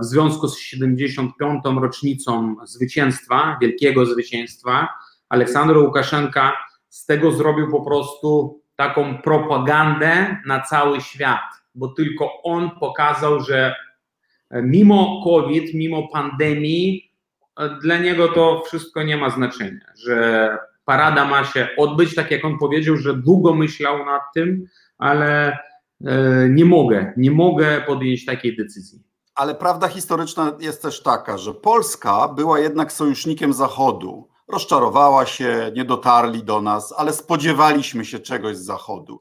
w 0.00 0.04
związku 0.04 0.48
z 0.48 0.58
75. 0.58 1.64
rocznicą 1.80 2.56
zwycięstwa, 2.64 3.58
wielkiego 3.60 4.06
zwycięstwa, 4.06 4.88
Aleksandr 5.28 5.76
Łukaszenka 5.76 6.52
z 6.88 7.06
tego 7.06 7.32
zrobił 7.32 7.70
po 7.70 7.84
prostu 7.84 8.61
taką 8.88 9.18
propagandę 9.18 10.36
na 10.46 10.60
cały 10.60 11.00
świat 11.00 11.62
bo 11.74 11.88
tylko 11.88 12.42
on 12.42 12.70
pokazał, 12.80 13.40
że 13.40 13.74
e, 14.50 14.62
mimo 14.62 15.20
COVID, 15.24 15.74
mimo 15.74 16.08
pandemii, 16.08 17.12
e, 17.60 17.68
dla 17.82 17.98
niego 17.98 18.28
to 18.28 18.62
wszystko 18.66 19.02
nie 19.02 19.16
ma 19.16 19.30
znaczenia, 19.30 19.86
że 20.06 20.58
parada 20.84 21.24
ma 21.24 21.44
się 21.44 21.68
odbyć, 21.78 22.14
tak 22.14 22.30
jak 22.30 22.44
on 22.44 22.58
powiedział, 22.58 22.96
że 22.96 23.14
długo 23.14 23.54
myślał 23.54 24.06
nad 24.06 24.22
tym, 24.34 24.66
ale 24.98 25.58
e, 26.04 26.48
nie 26.48 26.64
mogę, 26.64 27.12
nie 27.16 27.30
mogę 27.30 27.80
podjąć 27.86 28.24
takiej 28.24 28.56
decyzji. 28.56 29.02
Ale 29.34 29.54
prawda 29.54 29.88
historyczna 29.88 30.52
jest 30.60 30.82
też 30.82 31.02
taka, 31.02 31.38
że 31.38 31.54
Polska 31.54 32.28
była 32.28 32.58
jednak 32.58 32.92
sojusznikiem 32.92 33.52
Zachodu. 33.52 34.28
Rozczarowała 34.52 35.26
się, 35.26 35.72
nie 35.76 35.84
dotarli 35.84 36.44
do 36.44 36.62
nas, 36.62 36.94
ale 36.96 37.12
spodziewaliśmy 37.12 38.04
się 38.04 38.18
czegoś 38.18 38.56
z 38.56 38.64
Zachodu. 38.64 39.20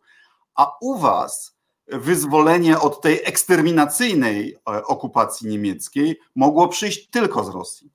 A 0.56 0.78
u 0.82 0.98
Was 0.98 1.58
wyzwolenie 1.88 2.80
od 2.80 3.02
tej 3.02 3.20
eksterminacyjnej 3.24 4.54
e, 4.54 4.84
okupacji 4.84 5.48
niemieckiej 5.48 6.20
mogło 6.36 6.68
przyjść 6.68 7.10
tylko 7.10 7.44
z 7.44 7.50
Rosji. 7.50 7.92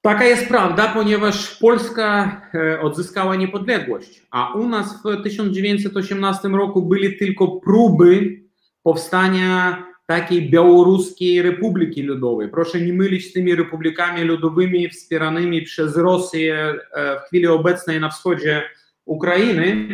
Taka 0.00 0.24
jest 0.24 0.48
prawda, 0.48 0.88
ponieważ 0.94 1.54
Polska 1.54 2.40
e, 2.54 2.80
odzyskała 2.80 3.36
niepodległość, 3.36 4.26
a 4.30 4.52
u 4.52 4.68
nas 4.68 5.02
w 5.02 5.22
1918 5.22 6.48
roku 6.48 6.82
były 6.82 7.12
tylko 7.12 7.48
próby 7.48 8.42
powstania 8.82 9.84
takiej 10.08 10.50
Białoruskiej 10.50 11.42
Republiki 11.42 12.02
Ludowej. 12.02 12.48
Proszę 12.48 12.80
nie 12.80 12.92
mylić 12.92 13.30
z 13.30 13.32
tymi 13.32 13.54
republikami 13.54 14.22
ludowymi 14.22 14.88
wspieranymi 14.88 15.62
przez 15.62 15.96
Rosję 15.96 16.74
w 16.94 17.26
chwili 17.26 17.46
obecnej 17.46 18.00
na 18.00 18.08
wschodzie 18.10 18.62
Ukrainy, 19.04 19.88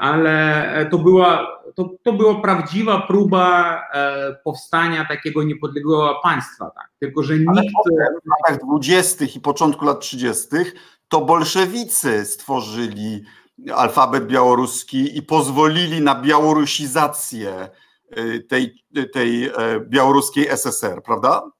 ale 0.00 0.88
to 0.90 0.98
była, 0.98 1.60
to, 1.74 1.90
to 2.02 2.12
była 2.12 2.40
prawdziwa 2.40 3.00
próba 3.00 3.82
powstania 4.44 5.04
takiego 5.04 5.42
niepodległego 5.42 6.20
państwa. 6.22 6.70
Tak? 6.70 6.90
Tylko, 6.98 7.22
że 7.22 7.38
nikt. 7.38 7.50
w 8.24 8.28
latach 8.30 8.66
20. 8.66 9.24
i 9.36 9.40
początku 9.40 9.84
lat 9.84 10.00
30. 10.00 10.46
to 11.08 11.20
bolszewicy 11.20 12.24
stworzyli 12.24 13.24
alfabet 13.74 14.26
białoruski 14.26 15.18
i 15.18 15.22
pozwolili 15.22 16.00
na 16.00 16.14
białorusizację 16.22 17.68
tej, 18.48 18.84
tej 19.12 19.44
e, 19.44 19.50
białoruskiej 19.80 20.46
SSR, 20.48 21.02
prawda? 21.02 21.50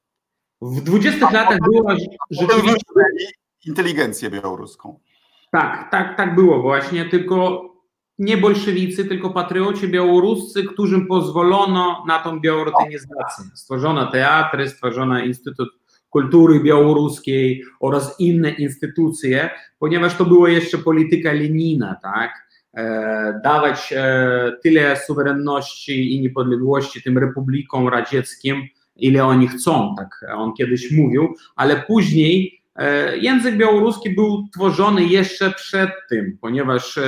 W 0.63 0.81
20 0.81 1.31
latach 1.31 1.59
była 1.73 1.97
rzeczywiście 2.31 2.85
inteligencję 3.67 4.31
białoruską. 4.31 5.01
Tak, 5.53 5.91
tak, 5.91 6.17
tak 6.17 6.35
było 6.35 6.63
właśnie, 6.63 7.05
tylko 7.05 7.63
nie 8.19 8.37
bolszewicy, 8.37 9.05
tylko 9.05 9.31
patrioci 9.31 9.89
białoruscy, 9.89 10.65
którym 10.65 11.07
pozwolono 11.07 12.05
na 12.07 12.19
tą 12.19 12.41
białorutynizację. 12.41 13.45
Stworzono 13.55 14.11
teatry, 14.11 14.69
stworzono 14.69 15.19
Instytut 15.19 15.69
Kultury 16.11 16.61
Białoruskiej 16.61 17.65
oraz 17.81 18.21
inne 18.21 18.51
instytucje, 18.51 19.51
ponieważ 19.79 20.17
to 20.17 20.25
była 20.25 20.49
jeszcze 20.49 20.79
polityka 20.79 21.33
Lenina, 21.33 21.97
tak? 22.03 22.46
E, 22.77 23.41
dawać 23.45 23.93
e, 23.97 24.53
tyle 24.63 24.97
suwerenności 24.97 26.15
i 26.15 26.21
niepodległości 26.21 27.03
tym 27.03 27.19
republikom 27.19 27.89
radzieckim, 27.89 28.69
ile 28.97 29.25
oni 29.25 29.49
chcą, 29.49 29.95
tak 29.99 30.25
on 30.37 30.53
kiedyś 30.55 30.93
mówił, 30.93 31.35
ale 31.57 31.77
później 31.77 32.63
e, 32.77 33.17
język 33.19 33.57
białoruski 33.57 34.11
był 34.11 34.49
tworzony 34.55 35.05
jeszcze 35.05 35.51
przed 35.51 35.91
tym, 36.09 36.39
ponieważ 36.41 36.99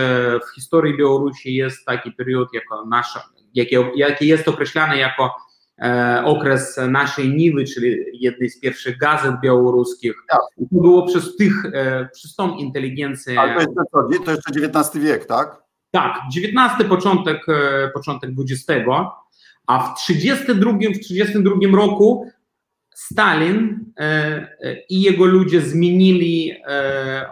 w 0.48 0.54
historii 0.54 0.96
Białorusi 0.96 1.54
jest 1.54 1.86
taki 1.86 2.12
period, 2.12 2.48
jako 2.52 2.84
nasza, 2.84 3.22
jaki, 3.54 3.76
jaki 3.96 4.26
jest 4.26 4.48
określany 4.48 4.96
jako 4.96 5.36
okres 6.24 6.80
naszej 6.88 7.34
Niwy, 7.34 7.64
czyli 7.64 7.96
jednej 8.12 8.50
z 8.50 8.60
pierwszych 8.60 8.98
gazet 8.98 9.34
białoruskich. 9.42 10.14
Tak. 10.30 10.40
To 10.58 10.64
było 10.70 11.06
przez 11.06 11.36
tych, 11.36 11.64
e, 11.72 12.08
przez 12.12 12.34
tą 12.34 12.56
inteligencję. 12.56 13.40
Ale 13.40 13.54
to, 13.54 13.60
jest 13.60 13.74
to, 13.92 14.24
to 14.24 14.30
jeszcze 14.30 14.78
XIX 14.78 15.04
wiek, 15.04 15.26
tak? 15.26 15.62
Tak, 15.90 16.20
XIX, 16.36 16.88
początek, 16.88 17.48
e, 17.48 17.90
początek 17.94 18.30
XX, 18.38 18.88
a 19.66 19.78
w 19.78 19.98
32, 19.98 20.72
w 20.94 20.98
32 20.98 21.76
roku 21.76 22.30
Stalin 22.94 23.84
i 24.88 25.02
jego 25.02 25.24
ludzie 25.24 25.60
zmienili 25.60 26.52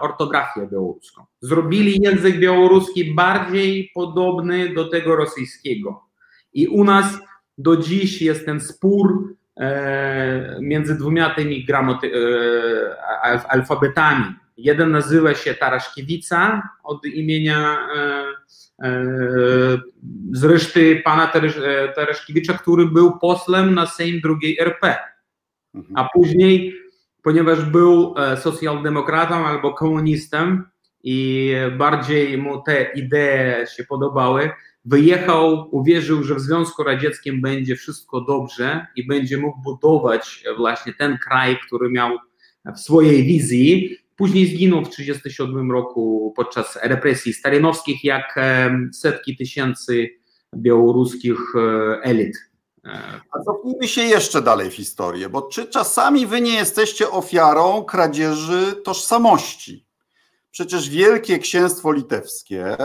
ortografię 0.00 0.68
białoruską. 0.72 1.24
Zrobili 1.40 2.00
język 2.02 2.38
białoruski 2.38 3.14
bardziej 3.14 3.90
podobny 3.94 4.74
do 4.74 4.88
tego 4.88 5.16
rosyjskiego. 5.16 6.04
I 6.52 6.68
u 6.68 6.84
nas 6.84 7.06
do 7.58 7.76
dziś 7.76 8.22
jest 8.22 8.46
ten 8.46 8.60
spór 8.60 9.34
e, 9.56 10.58
między 10.60 10.98
dwoma 10.98 11.30
tymi 11.30 11.64
gramoty, 11.64 12.10
e, 12.14 13.50
alfabetami. 13.50 14.25
Jeden 14.56 14.90
nazywa 14.90 15.34
się 15.34 15.54
Taraszkiewica 15.54 16.62
od 16.84 17.06
imienia 17.06 17.78
e, 17.94 19.78
zresztą 20.32 20.80
pana 21.04 21.32
Taraszkiewicza, 21.94 22.54
który 22.54 22.86
był 22.86 23.18
posłem 23.18 23.75
na 23.75 23.86
Sejm 23.86 24.20
II 24.42 24.60
RP. 24.60 24.96
Mhm. 25.75 25.96
A 25.96 26.08
później, 26.14 26.75
ponieważ 27.22 27.64
był 27.64 28.14
socjaldemokratą 28.36 29.46
albo 29.46 29.75
komunistą 29.75 30.62
i 31.08 31.52
bardziej 31.78 32.38
mu 32.38 32.62
te 32.62 32.92
idee 32.95 33.66
się 33.76 33.84
podobały, 33.84 34.50
wyjechał, 34.84 35.69
uwierzył, 35.71 36.25
że 36.25 36.34
w 36.34 36.40
Związku 36.40 36.82
Radzieckim 36.82 37.40
będzie 37.40 37.76
wszystko 37.76 38.21
dobrze 38.21 38.86
i 38.97 39.06
będzie 39.06 39.36
mógł 39.36 39.62
budować 39.62 40.45
właśnie 40.56 40.95
ten 40.95 41.19
kraj, 41.19 41.58
który 41.66 41.90
miał 41.90 42.10
w 42.76 42.80
swojej 42.80 43.25
wizji. 43.25 43.99
Później 44.16 44.47
zginął 44.47 44.80
w 44.80 44.88
1937 44.88 45.73
roku 45.73 46.32
podczas 46.36 46.78
represji 46.82 47.32
stalinowskich, 47.32 48.04
jak 48.04 48.34
setki 48.92 49.36
tysięcy 49.36 50.08
białoruskich 50.56 51.38
e, 51.56 52.00
elit. 52.02 52.36
A 53.32 53.42
cofnijmy 53.45 53.88
się 53.88 54.02
jeszcze 54.02 54.42
dalej 54.42 54.71
w 54.71 54.75
historię, 54.75 55.28
bo 55.28 55.42
czy 55.42 55.66
czasami 55.66 56.26
wy 56.26 56.40
nie 56.40 56.54
jesteście 56.54 57.10
ofiarą 57.10 57.84
kradzieży 57.84 58.82
tożsamości? 58.84 59.85
Przecież 60.56 60.90
Wielkie 60.90 61.38
Księstwo 61.38 61.92
Litewskie 61.92 62.76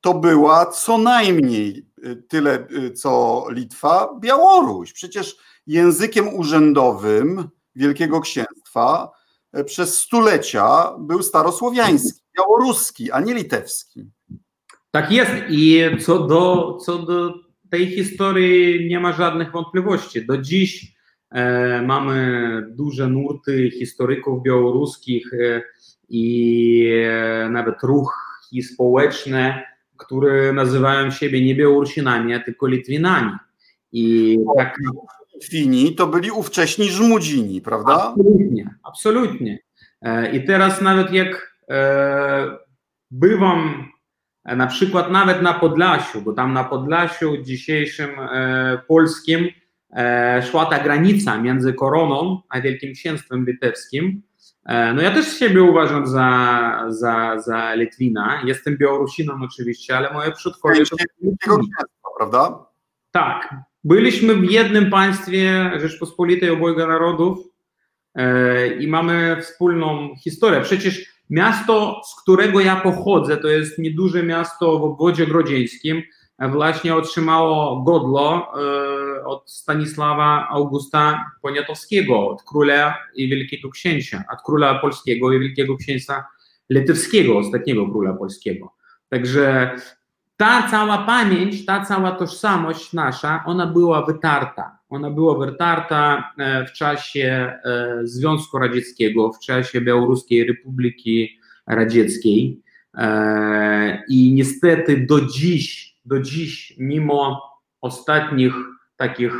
to 0.00 0.14
była 0.14 0.66
co 0.66 0.98
najmniej 0.98 1.86
y, 2.04 2.16
tyle, 2.28 2.66
y, 2.70 2.90
co 2.90 3.44
Litwa, 3.50 4.18
Białoruś. 4.20 4.92
Przecież 4.92 5.36
językiem 5.66 6.34
urzędowym 6.34 7.48
Wielkiego 7.74 8.20
Księstwa 8.20 9.10
y, 9.58 9.64
przez 9.64 9.98
stulecia 9.98 10.92
był 10.98 11.22
starosłowiański, 11.22 12.20
białoruski, 12.38 13.12
a 13.12 13.20
nie 13.20 13.34
litewski. 13.34 14.10
Tak 14.90 15.12
jest 15.12 15.32
i 15.48 15.82
co 16.00 16.26
do, 16.26 16.78
co 16.84 16.98
do 16.98 17.34
tej 17.70 17.86
historii 17.86 18.88
nie 18.88 19.00
ma 19.00 19.12
żadnych 19.12 19.52
wątpliwości. 19.52 20.26
Do 20.26 20.38
dziś 20.38 20.94
e, 21.30 21.82
mamy 21.82 22.62
duże 22.70 23.08
nurty 23.08 23.70
historyków 23.70 24.42
białoruskich 24.42 25.34
e, 25.34 25.62
i 26.08 26.92
e, 27.04 27.48
nawet 27.50 27.82
ruchy 27.82 28.62
społeczne, 28.62 29.62
które 29.96 30.52
nazywają 30.52 31.10
siebie 31.10 31.44
nie 31.46 31.54
Białorusinami, 31.54 32.34
a 32.34 32.40
tylko 32.40 32.66
Litwinami. 32.66 33.32
I 33.92 34.38
tak... 34.56 34.76
Litwini 35.34 35.94
to 35.94 36.06
byli 36.06 36.30
ówcześni 36.30 36.90
Żmudzini, 36.90 37.60
prawda? 37.60 37.92
Absolutnie, 37.92 38.74
absolutnie. 38.82 39.58
E, 40.02 40.36
I 40.36 40.44
teraz 40.44 40.80
nawet 40.80 41.12
jak 41.12 41.58
e, 41.70 42.56
bywam 43.10 43.88
na 44.44 44.66
przykład 44.66 45.10
nawet 45.10 45.42
na 45.42 45.54
Podlasiu, 45.54 46.22
bo 46.22 46.32
tam 46.32 46.52
na 46.52 46.64
Podlasiu 46.64 47.42
dzisiejszym 47.42 48.10
polskim 48.86 49.48
szła 50.50 50.66
ta 50.66 50.78
granica 50.84 51.38
między 51.38 51.72
koroną 51.72 52.42
a 52.48 52.60
Wielkim 52.60 52.92
Księstwem 52.92 53.46
Litewskim, 53.46 54.22
no 54.68 55.02
ja 55.02 55.10
też 55.10 55.38
siebie 55.38 55.62
uważam 55.62 56.06
za, 56.06 56.84
za, 56.88 57.40
za 57.40 57.74
Litwina. 57.74 58.42
Jestem 58.44 58.76
Białorusiną 58.76 59.32
oczywiście, 59.42 59.96
ale 59.96 60.12
moje 60.12 60.32
przodkowie 60.32 60.84
to... 61.46 61.58
prawda? 62.18 62.66
Tak. 63.10 63.54
Byliśmy 63.84 64.34
w 64.34 64.50
jednym 64.50 64.90
państwie 64.90 65.70
Rzeczpospolitej 65.76 66.50
obojga 66.50 66.86
narodów 66.86 67.38
e, 68.14 68.66
i 68.66 68.88
mamy 68.88 69.36
wspólną 69.40 70.14
historię. 70.24 70.60
Przecież 70.60 71.06
miasto, 71.30 72.02
z 72.04 72.22
którego 72.22 72.60
ja 72.60 72.76
pochodzę, 72.76 73.36
to 73.36 73.48
jest 73.48 73.78
nieduże 73.78 74.22
miasto 74.22 74.78
w 74.78 74.82
obwodzie 74.82 75.26
grodzieńskim, 75.26 76.02
właśnie 76.46 76.94
otrzymało 76.94 77.82
godło 77.82 78.52
e, 79.16 79.24
od 79.24 79.50
Stanisława 79.50 80.48
Augusta 80.50 81.30
Poniatowskiego, 81.42 82.28
od 82.28 82.42
króla 82.42 82.98
i 83.14 83.28
wielkiego 83.28 83.70
księcia, 83.70 84.24
od 84.32 84.42
króla 84.42 84.78
polskiego 84.78 85.32
i 85.32 85.40
wielkiego 85.40 85.76
księcia 85.76 86.24
litewskiego, 86.70 87.38
ostatniego 87.38 87.90
króla 87.90 88.12
polskiego. 88.12 88.72
Także 89.08 89.70
ta 90.36 90.68
cała 90.70 90.98
pamięć, 90.98 91.66
ta 91.66 91.84
cała 91.84 92.12
tożsamość 92.12 92.92
nasza, 92.92 93.42
ona 93.46 93.66
była 93.66 94.06
wytarta. 94.06 94.78
Ona 94.88 95.10
była 95.10 95.46
wytarta 95.46 96.32
e, 96.38 96.66
w 96.66 96.72
czasie 96.72 97.52
e, 97.64 98.00
Związku 98.02 98.58
Radzieckiego, 98.58 99.32
w 99.32 99.38
czasie 99.38 99.80
Białoruskiej 99.80 100.44
Republiki 100.46 101.38
Radzieckiej. 101.66 102.62
I 104.08 104.32
niestety 104.32 105.06
do 105.06 105.20
dziś 105.20 105.97
do 106.08 106.20
dziś, 106.20 106.74
mimo 106.78 107.42
ostatnich 107.80 108.54
takich 108.96 109.34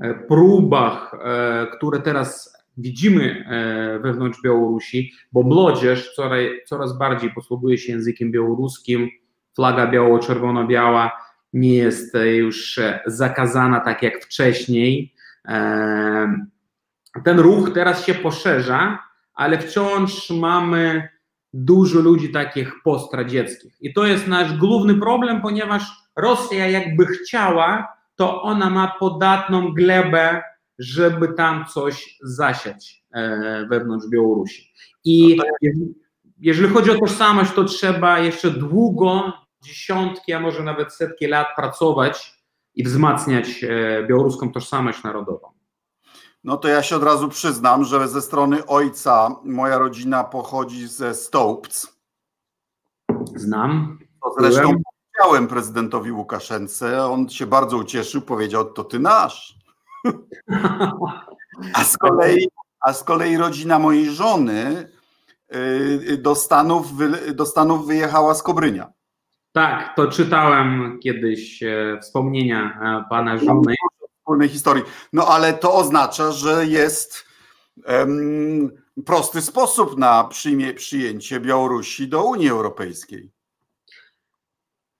e, 0.00 0.14
próbach, 0.14 1.14
e, 1.14 1.66
które 1.76 2.00
teraz 2.00 2.56
widzimy 2.76 3.44
e, 3.48 3.98
wewnątrz 3.98 4.42
Białorusi, 4.42 5.12
bo 5.32 5.42
młodzież 5.42 6.14
coraz, 6.14 6.40
coraz 6.66 6.98
bardziej 6.98 7.32
posługuje 7.32 7.78
się 7.78 7.92
językiem 7.92 8.32
białoruskim, 8.32 9.08
flaga 9.54 9.86
biało-czerwono-biała 9.86 11.10
nie 11.52 11.74
jest 11.74 12.16
już 12.34 12.80
zakazana 13.06 13.80
tak 13.80 14.02
jak 14.02 14.24
wcześniej. 14.24 15.14
Ten 17.24 17.38
ruch 17.38 17.70
teraz 17.74 18.06
się 18.06 18.14
poszerza, 18.14 18.98
ale 19.34 19.58
wciąż 19.58 20.30
mamy 20.30 21.08
dużo 21.64 22.00
ludzi 22.00 22.28
takich 22.32 22.72
postradzieckich. 22.84 23.76
I 23.80 23.94
to 23.94 24.06
jest 24.06 24.26
nasz 24.26 24.58
główny 24.58 24.94
problem, 24.94 25.42
ponieważ 25.42 25.82
Rosja 26.16 26.68
jakby 26.68 27.06
chciała 27.06 27.96
to 28.16 28.42
ona 28.42 28.70
ma 28.70 28.96
podatną 29.00 29.72
glebę, 29.72 30.42
żeby 30.78 31.28
tam 31.28 31.64
coś 31.66 32.18
zasiać 32.22 33.04
e, 33.14 33.66
wewnątrz 33.70 34.06
Białorusi. 34.08 34.72
I 35.04 35.38
jeżeli 36.40 36.68
chodzi 36.68 36.90
o 36.90 36.98
tożsamość, 36.98 37.52
to 37.52 37.64
trzeba 37.64 38.18
jeszcze 38.18 38.50
długo, 38.50 39.32
dziesiątki, 39.62 40.32
a 40.32 40.40
może 40.40 40.62
nawet 40.62 40.92
setki 40.92 41.26
lat 41.26 41.46
pracować 41.56 42.42
i 42.74 42.84
wzmacniać 42.84 43.64
e, 43.64 44.06
białoruską 44.06 44.52
tożsamość 44.52 45.02
narodową. 45.02 45.55
No 46.46 46.56
to 46.56 46.68
ja 46.68 46.82
się 46.82 46.96
od 46.96 47.02
razu 47.02 47.28
przyznam, 47.28 47.84
że 47.84 48.08
ze 48.08 48.22
strony 48.22 48.66
ojca 48.66 49.36
moja 49.44 49.78
rodzina 49.78 50.24
pochodzi 50.24 50.88
ze 50.88 51.14
Stołpc. 51.14 51.96
Znam. 53.34 53.98
To 54.22 54.34
zresztą 54.38 54.62
powiedziałem 54.62 55.48
prezydentowi 55.48 56.12
Łukaszence, 56.12 57.06
on 57.06 57.28
się 57.28 57.46
bardzo 57.46 57.76
ucieszył, 57.76 58.22
powiedział, 58.22 58.72
to 58.72 58.84
ty 58.84 58.98
nasz. 58.98 59.54
A 61.74 61.84
z 61.84 61.96
kolei, 61.96 62.48
a 62.80 62.92
z 62.92 63.04
kolei 63.04 63.36
rodzina 63.36 63.78
mojej 63.78 64.10
żony 64.10 64.88
y, 65.54 66.18
do 66.22 66.34
Stanów, 66.34 66.86
do 67.34 67.46
Stanów 67.46 67.86
wyjechała 67.86 68.34
z 68.34 68.42
Kobrynia. 68.42 68.92
Tak, 69.52 69.96
to 69.96 70.06
czytałem 70.06 70.98
kiedyś 71.02 71.62
e, 71.62 71.98
wspomnienia 72.02 72.80
e, 72.82 73.04
pana 73.10 73.38
żony. 73.38 73.74
Wspólnej 74.26 74.48
historii. 74.48 74.84
No 75.12 75.26
ale 75.26 75.54
to 75.54 75.74
oznacza, 75.74 76.32
że 76.32 76.66
jest 76.66 77.24
um, 77.88 78.70
prosty 79.04 79.42
sposób 79.42 79.98
na 79.98 80.24
przyjmie, 80.24 80.74
przyjęcie 80.74 81.40
Białorusi 81.40 82.08
do 82.08 82.24
Unii 82.24 82.48
Europejskiej. 82.48 83.30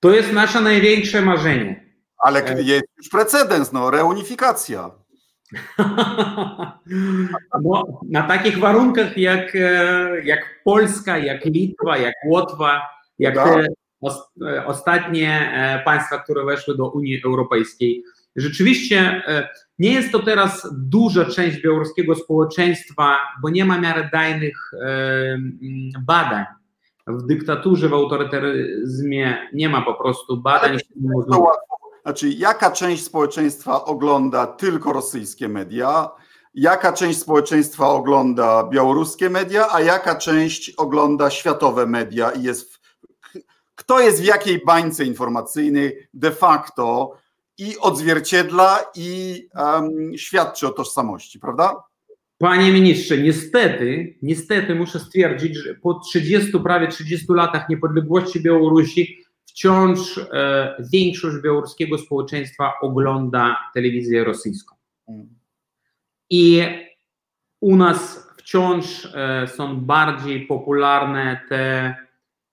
To 0.00 0.10
jest 0.10 0.32
nasze 0.32 0.60
największe 0.60 1.22
marzenie. 1.22 1.94
Ale 2.18 2.44
e. 2.44 2.62
jest 2.62 2.84
już 2.96 3.08
precedens, 3.08 3.72
no, 3.72 3.90
reunifikacja. 3.90 4.90
No, 7.62 8.00
na 8.10 8.22
takich 8.22 8.58
warunkach 8.58 9.18
jak, 9.18 9.56
jak 10.24 10.60
Polska, 10.64 11.18
jak 11.18 11.44
Litwa, 11.44 11.98
jak 11.98 12.14
Łotwa, 12.26 12.82
jak 13.18 13.34
te 13.34 13.66
E, 14.46 14.66
ostatnie 14.66 15.52
e, 15.54 15.82
państwa, 15.84 16.18
które 16.18 16.44
weszły 16.44 16.76
do 16.76 16.90
Unii 16.90 17.22
Europejskiej. 17.24 18.04
Rzeczywiście 18.36 18.98
e, 19.26 19.48
nie 19.78 19.92
jest 19.92 20.12
to 20.12 20.18
teraz 20.18 20.68
duża 20.72 21.24
część 21.24 21.62
białoruskiego 21.62 22.14
społeczeństwa, 22.14 23.16
bo 23.42 23.50
nie 23.50 23.64
ma 23.64 23.80
miarodajnych 23.80 24.70
badań. 26.06 26.44
W 27.06 27.26
dyktaturze, 27.26 27.88
w 27.88 27.94
autorytaryzmie 27.94 29.48
nie 29.52 29.68
ma 29.68 29.82
po 29.82 29.94
prostu 29.94 30.36
badań. 30.36 30.78
Znaczy, 32.02 32.28
jaka 32.28 32.70
część 32.70 33.04
społeczeństwa 33.04 33.84
ogląda 33.84 34.46
tylko 34.46 34.92
rosyjskie 34.92 35.48
media, 35.48 36.10
jaka 36.54 36.92
część 36.92 37.18
społeczeństwa 37.18 37.88
ogląda 37.88 38.68
białoruskie 38.68 39.30
media, 39.30 39.66
a 39.72 39.80
jaka 39.80 40.14
część 40.14 40.70
ogląda 40.70 41.30
światowe 41.30 41.86
media? 41.86 42.30
I 42.30 42.42
jest 42.42 42.76
kto 43.74 44.00
jest 44.00 44.22
w 44.22 44.24
jakiej 44.24 44.64
bańce 44.64 45.04
informacyjnej? 45.04 46.08
De 46.14 46.30
facto 46.30 47.16
i 47.58 47.78
odzwierciedla 47.78 48.78
i 48.94 49.42
um, 49.54 50.12
świadczy 50.16 50.66
o 50.66 50.70
tożsamości, 50.70 51.40
prawda? 51.40 51.82
Panie 52.38 52.72
ministrze, 52.72 53.18
niestety, 53.18 54.18
niestety 54.22 54.74
muszę 54.74 55.00
stwierdzić, 55.00 55.56
że 55.56 55.74
po 55.74 55.94
30, 55.94 56.60
prawie 56.60 56.88
30 56.88 57.26
latach 57.28 57.68
niepodległości 57.68 58.40
Białorusi 58.40 59.16
wciąż 59.44 60.18
e, 60.18 60.84
większość 60.92 61.36
białoruskiego 61.44 61.98
społeczeństwa 61.98 62.72
ogląda 62.82 63.56
telewizję 63.74 64.24
rosyjską. 64.24 64.76
Mm. 65.08 65.28
I 66.30 66.62
u 67.60 67.76
nas 67.76 68.28
wciąż 68.36 69.08
e, 69.14 69.46
są 69.46 69.80
bardziej 69.80 70.46
popularne 70.46 71.40
te 71.48 71.94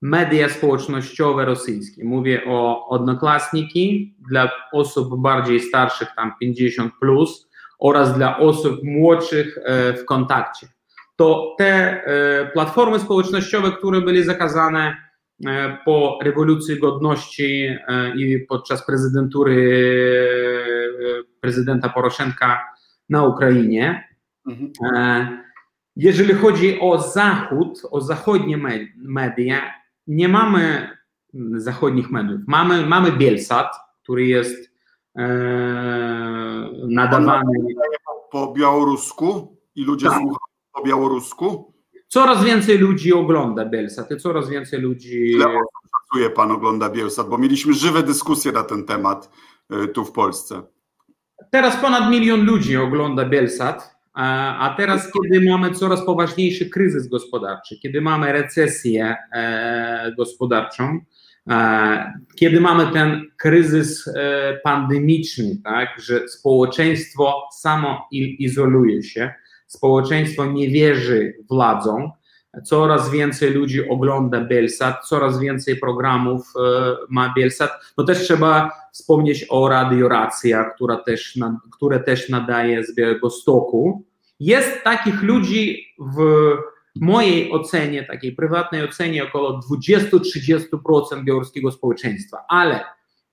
media 0.03 0.49
społecznościowe 0.49 1.45
rosyjskie. 1.45 2.05
Mówię 2.05 2.41
o 2.47 2.87
odnoklasniki 2.87 4.15
dla 4.29 4.51
osób 4.71 5.21
bardziej 5.21 5.59
starszych, 5.59 6.07
tam 6.15 6.33
50 6.39 6.93
plus, 7.01 7.49
oraz 7.79 8.17
dla 8.17 8.37
osób 8.37 8.83
młodszych 8.83 9.57
e, 9.57 9.93
w 9.93 10.05
kontakcie. 10.05 10.67
To 11.15 11.55
te 11.57 11.65
e, 12.05 12.45
platformy 12.53 12.99
społecznościowe, 12.99 13.71
które 13.71 14.01
były 14.01 14.23
zakazane 14.23 14.97
e, 15.45 15.77
po 15.85 16.19
rewolucji 16.23 16.79
godności 16.79 17.77
i 18.15 18.39
podczas 18.49 18.85
prezydentury 18.85 19.55
prezydenta 21.39 21.89
Poroszenka 21.89 22.65
na 23.09 23.23
Ukrainie. 23.23 24.09
Mhm. 24.49 25.37
Jeżeli 25.95 26.33
chodzi 26.33 26.79
o 26.79 26.97
Zachód, 26.97 27.81
o 27.91 28.01
zachodnie 28.01 28.57
media, 28.97 29.82
nie 30.07 30.29
mamy 30.29 30.89
zachodnich 31.55 32.11
mediów. 32.11 32.41
Mamy, 32.47 32.85
mamy 32.85 33.11
Bielsat, 33.11 33.75
który 34.03 34.25
jest 34.25 34.71
e, 35.17 35.23
nadawany. 36.87 37.59
Po, 38.31 38.53
białorusku 38.53 39.57
i 39.75 39.83
ludzie 39.83 40.05
tak. 40.05 40.15
słuchają 40.15 40.37
po 40.73 40.83
białorusku. 40.83 41.73
Coraz 42.07 42.43
więcej 42.43 42.77
ludzi 42.77 43.13
ogląda 43.13 43.65
Bielsat 43.65 44.11
i 44.11 44.17
coraz 44.17 44.49
więcej 44.49 44.79
ludzi. 44.79 45.31
Ile 45.31 45.45
szacuje 45.99 46.29
pan 46.29 46.51
ogląda 46.51 46.89
Bielsat? 46.89 47.29
Bo 47.29 47.37
mieliśmy 47.37 47.73
żywe 47.73 48.03
dyskusje 48.03 48.51
na 48.51 48.63
ten 48.63 48.85
temat 48.85 49.29
e, 49.69 49.87
tu 49.87 50.05
w 50.05 50.11
Polsce. 50.11 50.61
Teraz 51.51 51.77
ponad 51.77 52.11
milion 52.11 52.45
ludzi 52.45 52.77
ogląda 52.77 53.25
Bielsat. 53.25 53.92
A 54.13 54.73
teraz, 54.77 55.11
kiedy 55.13 55.49
mamy 55.49 55.71
coraz 55.71 56.05
poważniejszy 56.05 56.69
kryzys 56.69 57.07
gospodarczy, 57.07 57.79
kiedy 57.79 58.01
mamy 58.01 58.31
recesję 58.31 59.15
e, 59.33 60.13
gospodarczą, 60.17 60.99
e, 61.49 62.13
kiedy 62.35 62.61
mamy 62.61 62.93
ten 62.93 63.21
kryzys 63.37 64.07
e, 64.07 64.13
pandemiczny, 64.63 65.57
tak, 65.63 65.89
że 65.97 66.27
społeczeństwo 66.27 67.49
samo 67.53 68.07
izoluje 68.11 69.03
się, 69.03 69.33
społeczeństwo 69.67 70.45
nie 70.45 70.69
wierzy 70.69 71.33
władzom, 71.49 72.11
coraz 72.63 73.11
więcej 73.11 73.51
ludzi 73.51 73.89
ogląda 73.89 74.41
Bielsat, 74.41 75.07
coraz 75.07 75.39
więcej 75.39 75.75
programów 75.75 76.53
ma 77.09 77.33
Bielsat. 77.37 77.71
No 77.97 78.03
też 78.03 78.19
trzeba 78.19 78.71
wspomnieć 78.93 79.45
o 79.49 79.69
Radio 79.69 80.07
Racja, 80.07 80.63
która 80.63 80.97
też, 80.97 81.39
które 81.71 81.99
też 81.99 82.29
nadaje 82.29 82.83
z 82.83 82.95
Białego 82.95 83.29
Stoku. 83.29 84.05
Jest 84.39 84.83
takich 84.83 85.23
ludzi 85.23 85.87
w 85.99 86.17
mojej 86.95 87.51
ocenie, 87.51 88.03
takiej 88.03 88.31
prywatnej 88.31 88.83
ocenie, 88.83 89.23
około 89.23 89.59
20-30% 89.59 91.23
białoruskiego 91.23 91.71
społeczeństwa. 91.71 92.37
Ale 92.49 92.79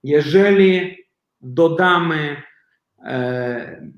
jeżeli 0.03 0.97
dodamy 1.41 2.43
e, 3.05 3.91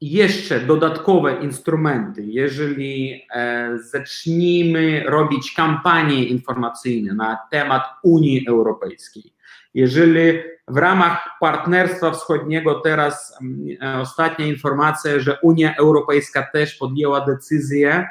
jeszcze 0.00 0.60
dodatkowe 0.60 1.34
instrumenty, 1.44 2.22
jeżeli 2.26 3.22
e, 3.34 3.78
zacznijmy 3.78 5.04
robić 5.06 5.52
kampanie 5.52 6.24
informacyjne 6.24 7.14
na 7.14 7.38
temat 7.50 7.82
Unii 8.02 8.46
Europejskiej, 8.48 9.34
jeżeli 9.74 10.38
w 10.68 10.76
ramach 10.76 11.28
Partnerstwa 11.40 12.10
Wschodniego 12.10 12.80
teraz 12.80 13.38
e, 13.82 13.98
ostatnia 13.98 14.46
informacja, 14.46 15.20
że 15.20 15.38
Unia 15.42 15.74
Europejska 15.76 16.46
też 16.52 16.74
podjęła 16.74 17.26
decyzję, 17.26 18.08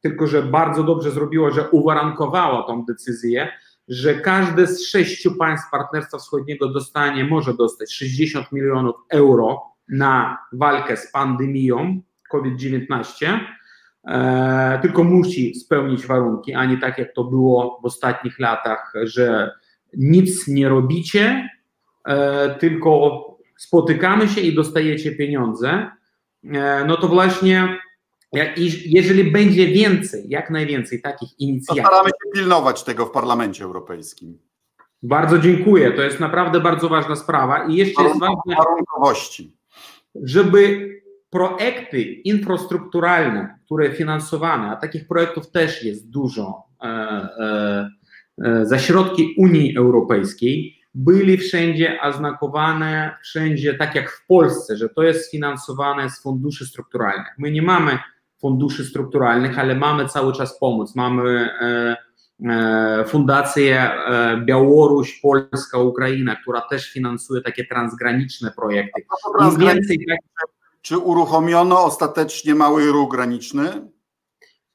tylko 0.00 0.26
że 0.26 0.42
bardzo 0.42 0.82
dobrze 0.82 1.10
zrobiła, 1.10 1.50
że 1.50 1.70
uwarunkowała 1.70 2.62
tą 2.62 2.84
decyzję, 2.84 3.48
że 3.88 4.14
każde 4.14 4.66
z 4.66 4.88
sześciu 4.88 5.34
państw 5.34 5.70
Partnerstwa 5.70 6.18
Wschodniego 6.18 6.68
dostanie, 6.68 7.24
może 7.24 7.54
dostać 7.54 7.92
60 7.92 8.52
milionów 8.52 8.96
euro 9.10 9.77
na 9.88 10.38
walkę 10.52 10.96
z 10.96 11.12
pandemią 11.12 12.00
COVID-19, 12.30 13.40
e, 14.04 14.78
tylko 14.82 15.04
musi 15.04 15.54
spełnić 15.54 16.06
warunki, 16.06 16.54
a 16.54 16.64
nie 16.64 16.78
tak 16.78 16.98
jak 16.98 17.14
to 17.14 17.24
było 17.24 17.80
w 17.82 17.86
ostatnich 17.86 18.38
latach, 18.38 18.92
że 19.02 19.50
nic 19.96 20.48
nie 20.48 20.68
robicie, 20.68 21.48
e, 22.04 22.54
tylko 22.54 23.24
spotykamy 23.56 24.28
się 24.28 24.40
i 24.40 24.54
dostajecie 24.54 25.12
pieniądze, 25.12 25.90
e, 26.44 26.84
no 26.84 26.96
to 26.96 27.08
właśnie 27.08 27.78
jeżeli 28.86 29.32
będzie 29.32 29.66
więcej, 29.66 30.24
jak 30.28 30.50
najwięcej 30.50 31.02
takich 31.02 31.40
inicjatyw. 31.40 31.84
Staramy 31.84 32.08
się 32.08 32.40
pilnować 32.40 32.84
tego 32.84 33.06
w 33.06 33.10
Parlamencie 33.10 33.64
Europejskim. 33.64 34.38
Bardzo 35.02 35.38
dziękuję. 35.38 35.92
To 35.92 36.02
jest 36.02 36.20
naprawdę 36.20 36.60
bardzo 36.60 36.88
ważna 36.88 37.16
sprawa. 37.16 37.64
I 37.64 37.76
jeszcze 37.76 38.02
jest 38.02 38.20
ważne, 38.20 38.56
warunkowości. 38.56 39.57
Żeby 40.22 40.88
projekty 41.30 42.02
infrastrukturalne, 42.02 43.58
które 43.64 43.92
finansowane, 43.92 44.70
a 44.70 44.76
takich 44.76 45.08
projektów 45.08 45.50
też 45.50 45.82
jest 45.84 46.10
dużo, 46.10 46.62
e, 46.82 47.88
za 48.62 48.78
środki 48.78 49.34
Unii 49.38 49.76
Europejskiej 49.76 50.78
byli 50.94 51.36
wszędzie 51.36 51.98
oznakowane, 52.02 53.14
wszędzie 53.22 53.74
tak 53.74 53.94
jak 53.94 54.10
w 54.10 54.26
Polsce, 54.26 54.76
że 54.76 54.88
to 54.88 55.02
jest 55.02 55.30
finansowane 55.30 56.10
z 56.10 56.22
funduszy 56.22 56.66
strukturalnych. 56.66 57.34
My 57.38 57.50
nie 57.50 57.62
mamy 57.62 57.98
funduszy 58.40 58.84
strukturalnych, 58.84 59.58
ale 59.58 59.74
mamy 59.74 60.08
cały 60.08 60.32
czas 60.32 60.58
pomoc. 60.58 60.96
Mamy 60.96 61.30
e, 61.30 61.60
e, 61.60 61.96
fundację 63.06 63.80
e, 63.80 64.40
Białoruś, 64.44 65.20
Polska, 65.20 65.78
Ukraina, 65.78 66.36
która 66.36 66.60
też 66.60 66.92
finansuje 66.92 67.42
takie 67.42 67.64
transgraniczne 67.64 68.50
projekty. 68.50 69.02
Im 69.40 69.58
więcej, 69.58 69.98
tak... 70.08 70.18
Czy 70.82 70.98
uruchomiono 70.98 71.84
ostatecznie 71.84 72.54
mały 72.54 72.92
ruch 72.92 73.10
graniczny? 73.10 73.90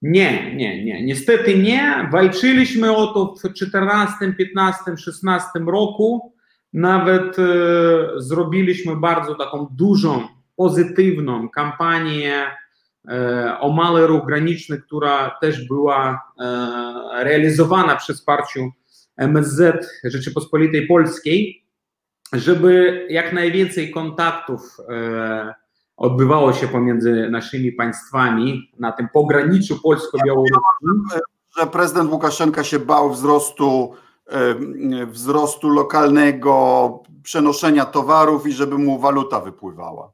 Nie, 0.02 0.56
nie, 0.56 0.86
nie. 0.86 1.06
Niestety 1.06 1.58
nie. 1.58 2.10
Walczyliśmy 2.12 2.96
o 2.96 3.08
to 3.08 3.36
w 3.50 3.54
14, 3.54 4.34
15, 4.38 4.98
16 4.98 5.50
roku. 5.68 6.34
Nawet 6.74 7.40
e, 7.40 7.44
zrobiliśmy 8.18 8.96
bardzo 8.96 9.36
taką 9.36 9.68
dużą, 9.72 10.28
pozytywną 10.56 11.50
kampanię 11.50 12.36
e, 12.36 12.63
o 13.60 13.72
mały 13.72 14.08
ruch 14.08 14.26
graniczny, 14.26 14.82
która 14.82 15.38
też 15.42 15.68
była 15.68 16.22
e, 16.40 17.24
realizowana 17.24 17.96
przy 17.96 18.14
wsparciu 18.14 18.72
MSZ 19.18 19.62
Rzeczypospolitej 20.04 20.88
Polskiej, 20.88 21.66
żeby 22.34 23.06
jak 23.10 23.34
najwięcej 23.34 23.92
kontaktów 23.92 24.62
e, 24.90 25.54
odbywało 25.98 26.54
się 26.54 26.68
pomiędzy 26.68 27.30
naszymi 27.30 27.72
państwami 27.72 28.72
na 28.80 28.92
tym 28.92 29.08
pograniczu 29.14 29.82
polsko-białoruskim. 29.82 31.22
Że 31.60 31.68
prezydent 31.68 32.12
Łukaszenka 32.12 32.64
się 32.64 32.80
bał 32.80 33.12
wzrostu, 33.12 33.94
wzrostu 35.08 35.70
lokalnego, 35.70 37.00
przenoszenia 37.24 37.86
towarów 37.86 38.48
i 38.48 38.52
żeby 38.52 38.78
mu 38.78 39.00
waluta 39.00 39.40
wypływała. 39.40 40.12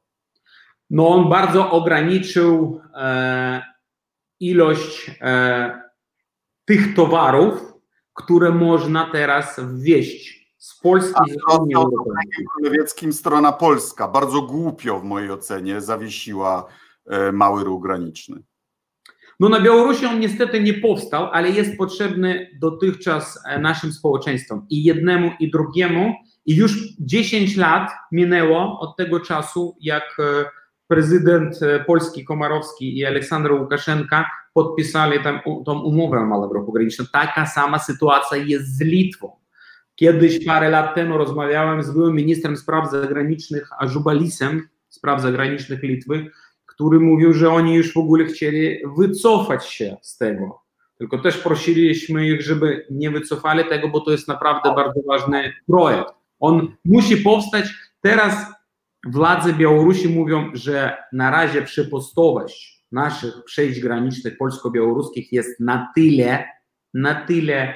No 0.90 1.08
on 1.08 1.28
bardzo 1.28 1.70
ograniczył 1.70 2.80
e, 2.94 3.62
ilość 4.40 5.10
e, 5.20 5.82
tych 6.64 6.94
towarów, 6.94 7.74
które 8.14 8.50
można 8.50 9.10
teraz 9.12 9.60
wwieźć 9.60 10.54
z 10.58 10.80
Polski 10.80 11.20
z 11.30 11.58
Unii 11.58 11.74
Europejskiej. 11.74 13.12
strona 13.12 13.52
polska 13.52 14.08
bardzo 14.08 14.42
głupio 14.42 15.00
w 15.00 15.04
mojej 15.04 15.30
ocenie 15.30 15.80
zawiesiła 15.80 16.66
e, 17.06 17.32
mały 17.32 17.64
ruch 17.64 17.82
graniczny. 17.82 18.42
No 19.40 19.48
na 19.48 19.60
Białorusi 19.60 20.06
on 20.06 20.20
niestety 20.20 20.62
nie 20.62 20.74
powstał, 20.74 21.26
ale 21.32 21.50
jest 21.50 21.76
potrzebny 21.78 22.50
dotychczas 22.60 23.38
naszym 23.60 23.92
społeczeństwom 23.92 24.66
i 24.70 24.84
jednemu 24.84 25.30
i 25.40 25.50
drugiemu 25.50 26.14
i 26.46 26.56
już 26.56 26.96
10 27.00 27.56
lat 27.56 27.90
minęło 28.12 28.80
od 28.80 28.96
tego 28.96 29.20
czasu, 29.20 29.76
jak 29.80 30.16
prezydent 30.90 31.60
Polski 31.86 32.24
Komarowski 32.24 32.98
i 32.98 33.06
Aleksander 33.06 33.52
Łukaszenka 33.52 34.30
podpisali 34.54 35.18
tam, 35.24 35.40
umowę 35.84 36.18
o 36.18 36.26
małym 36.26 36.50
ruchu 36.50 36.72
granicznym. 36.72 37.08
Taka 37.12 37.46
sama 37.46 37.78
sytuacja 37.78 38.36
jest 38.36 38.76
z 38.76 38.80
Litwą. 38.80 39.32
Kiedyś 39.94 40.44
parę 40.44 40.70
lat 40.70 40.94
temu 40.94 41.18
rozmawiałem 41.18 41.82
z 41.82 41.90
byłym 41.90 42.14
ministrem 42.14 42.56
spraw 42.56 42.90
zagranicznych 42.90 43.68
Ażubalisem, 43.78 44.68
spraw 44.88 45.22
zagranicznych 45.22 45.82
Litwy, 45.82 46.30
który 46.66 47.00
mówił, 47.00 47.32
że 47.32 47.50
oni 47.50 47.74
już 47.74 47.94
w 47.94 47.96
ogóle 47.96 48.24
chcieli 48.24 48.78
wycofać 48.98 49.66
się 49.66 49.96
z 50.02 50.18
tego. 50.18 50.60
Tylko 50.98 51.18
też 51.18 51.38
prosiliśmy 51.38 52.26
ich, 52.26 52.42
żeby 52.42 52.86
nie 52.90 53.10
wycofali 53.10 53.64
tego, 53.64 53.88
bo 53.88 54.00
to 54.00 54.10
jest 54.10 54.28
naprawdę 54.28 54.74
bardzo 54.74 55.00
ważny 55.08 55.52
projekt. 55.66 56.12
On 56.40 56.76
musi 56.84 57.16
powstać. 57.16 57.64
Teraz 58.00 58.46
władze 59.06 59.52
Białorusi 59.52 60.08
mówią, 60.08 60.50
że 60.52 60.96
na 61.12 61.30
razie 61.30 61.62
przepustowość 61.62 62.84
naszych 62.92 63.44
przejść 63.44 63.80
granicznych 63.80 64.38
polsko-białoruskich 64.38 65.32
jest 65.32 65.60
na 65.60 65.92
tyle, 65.94 66.44
na 66.94 67.14
tyle 67.26 67.74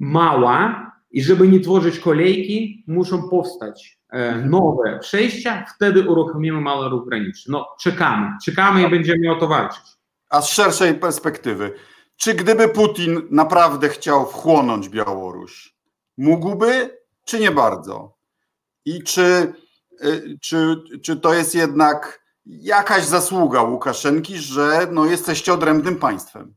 mała, 0.00 0.92
i 1.12 1.22
żeby 1.22 1.48
nie 1.48 1.60
tworzyć 1.60 1.98
kolejki, 1.98 2.84
muszą 2.86 3.28
powstać 3.28 3.98
e, 4.12 4.16
mhm. 4.16 4.50
nowe 4.50 4.98
przejścia, 4.98 5.64
wtedy 5.76 6.10
uruchomimy 6.10 6.60
mały 6.60 6.88
ruch 6.88 7.08
graniczny. 7.08 7.52
No, 7.52 7.66
czekamy, 7.80 8.36
czekamy 8.44 8.82
i 8.82 8.90
będziemy 8.90 9.32
o 9.32 9.36
to 9.36 9.48
walczyć. 9.48 9.82
A 10.30 10.42
z 10.42 10.48
szerszej 10.48 10.94
perspektywy, 10.94 11.72
czy 12.16 12.34
gdyby 12.34 12.68
Putin 12.68 13.22
naprawdę 13.30 13.88
chciał 13.88 14.26
wchłonąć 14.26 14.88
Białoruś, 14.88 15.74
mógłby, 16.18 16.98
czy 17.24 17.40
nie 17.40 17.50
bardzo? 17.50 18.16
I 18.84 19.02
czy, 19.02 19.52
czy, 20.40 20.76
czy 21.02 21.16
to 21.16 21.34
jest 21.34 21.54
jednak 21.54 22.22
jakaś 22.46 23.04
zasługa 23.04 23.62
Łukaszenki, 23.62 24.38
że 24.38 24.86
no, 24.92 25.04
jesteście 25.06 25.52
odrębnym 25.52 25.96
państwem? 25.96 26.54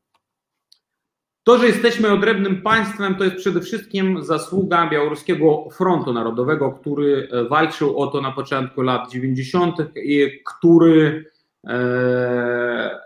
To, 1.44 1.58
że 1.58 1.68
jesteśmy 1.68 2.12
odrębnym 2.12 2.62
państwem, 2.62 3.16
to 3.16 3.24
jest 3.24 3.36
przede 3.36 3.62
wszystkim 3.62 4.24
zasługa 4.24 4.90
Białoruskiego 4.90 5.70
Frontu 5.72 6.14
Narodowego, 6.14 6.72
który 6.72 7.30
e, 7.32 7.44
walczył 7.44 8.00
o 8.00 8.08
to 8.08 8.22
na 8.22 8.32
początku 8.32 8.82
lat 8.82 9.12
90. 9.12 9.76
i 9.96 10.44
który 10.46 11.26
e, 11.68 11.72
e, 11.72 13.00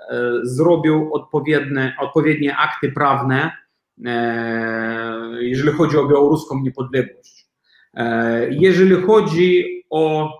zrobił 0.43 1.13
odpowiednie, 1.13 1.95
odpowiednie 1.99 2.57
akty 2.57 2.91
prawne, 2.91 3.51
e, 4.05 5.37
jeżeli 5.39 5.71
chodzi 5.71 5.97
o 5.97 6.07
białoruską 6.07 6.59
niepodległość. 6.59 7.38
E, 7.99 8.47
jeżeli 8.51 8.95
chodzi 8.95 9.83
o, 9.89 10.33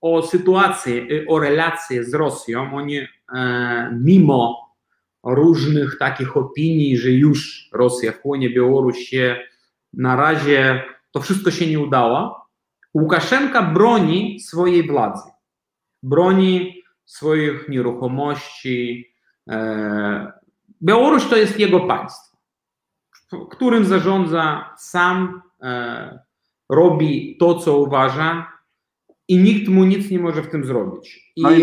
o 0.00 0.22
sytuację, 0.22 1.06
o 1.28 1.38
relacje 1.38 2.04
z 2.04 2.14
Rosją, 2.14 2.74
oni 2.74 2.98
e, 2.98 3.06
mimo 4.02 4.66
różnych 5.24 5.98
takich 5.98 6.36
opinii, 6.36 6.98
że 6.98 7.10
już 7.10 7.68
Rosja 7.72 8.12
wchłonie 8.12 8.50
Białoruś 8.50 8.98
się 8.98 9.36
na 9.92 10.16
razie 10.16 10.82
to 11.10 11.20
wszystko 11.20 11.50
się 11.50 11.66
nie 11.66 11.80
udało. 11.80 12.46
Łukaszenka 12.94 13.62
broni 13.62 14.40
swojej 14.40 14.88
władzy, 14.88 15.30
broni 16.02 16.82
swoich 17.04 17.68
nieruchomości. 17.68 19.12
E, 19.50 20.32
Białoruś 20.82 21.26
to 21.26 21.36
jest 21.36 21.58
jego 21.58 21.80
państwo, 21.80 22.36
którym 23.50 23.84
zarządza 23.84 24.74
sam, 24.78 25.42
robi 26.68 27.36
to, 27.40 27.54
co 27.54 27.76
uważa 27.76 28.52
i 29.28 29.38
nikt 29.38 29.68
mu 29.68 29.84
nic 29.84 30.10
nie 30.10 30.18
może 30.18 30.42
w 30.42 30.50
tym 30.50 30.64
zrobić. 30.64 31.32
I, 31.36 31.42
no 31.42 31.50
i 31.50 31.62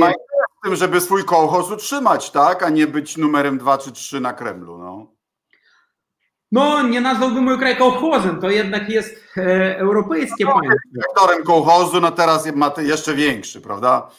tym, 0.64 0.76
żeby 0.76 1.02
swój 1.02 1.24
kołchoz 1.24 1.72
utrzymać, 1.72 2.32
tak? 2.32 2.64
A 2.64 2.70
nie 2.70 2.88
być 2.88 3.18
numerem 3.18 3.58
2 3.58 3.78
czy 3.78 3.92
3 3.92 4.20
na 4.20 4.34
Kremlu, 4.34 4.78
no. 4.78 5.14
No, 6.52 6.88
nie 6.88 7.02
nazwałbym 7.02 7.44
mój 7.44 7.60
kraj 7.60 7.78
kołchozem, 7.78 8.40
to 8.40 8.50
jednak 8.50 8.90
jest 8.90 9.38
e, 9.38 9.78
europejskie 9.78 10.46
no, 10.46 10.52
państwo. 10.52 10.90
Dyrektorem 10.92 11.44
kołchozu, 11.44 12.02
no 12.02 12.12
teraz 12.12 12.56
ma 12.56 12.74
jeszcze 12.78 13.14
większy, 13.14 13.62
prawda? 13.62 14.10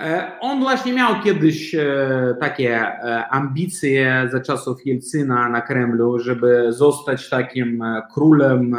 E, 0.00 0.32
on 0.40 0.60
właśnie 0.60 0.92
miał 0.92 1.22
kiedyś 1.22 1.74
e, 1.74 2.36
takie 2.40 2.78
e, 2.78 3.28
ambicje 3.30 4.28
za 4.32 4.40
czasów 4.40 4.86
Jelcyna 4.86 5.48
na 5.48 5.60
Kremlu, 5.60 6.18
żeby 6.18 6.66
zostać 6.72 7.30
takim 7.30 7.84
królem 8.14 8.76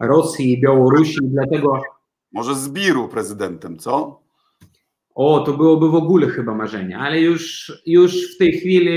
Rosji 0.00 0.52
i 0.52 0.60
Białorusi, 0.60 1.18
dlatego... 1.22 1.82
Może 2.32 2.54
Zbiru 2.54 3.08
prezydentem, 3.08 3.78
co? 3.78 4.20
O, 5.14 5.40
to 5.40 5.52
byłoby 5.52 5.88
w 5.88 5.94
ogóle 5.94 6.28
chyba 6.28 6.54
marzenie, 6.54 6.98
ale 6.98 7.20
już, 7.20 7.72
już 7.86 8.34
w 8.34 8.38
tej 8.38 8.52
chwili 8.52 8.90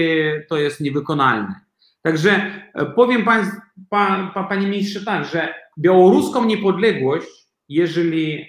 to 0.49 0.57
jest 0.57 0.81
niewykonalne. 0.81 1.55
Także 2.01 2.31
e, 2.73 2.85
powiem 2.85 3.25
pan, 3.25 3.51
pa, 3.89 4.31
pa, 4.33 4.43
panie 4.43 4.67
ministrze 4.67 5.05
tak, 5.05 5.25
że 5.25 5.53
białoruską 5.79 6.45
niepodległość, 6.45 7.27
jeżeli 7.69 8.45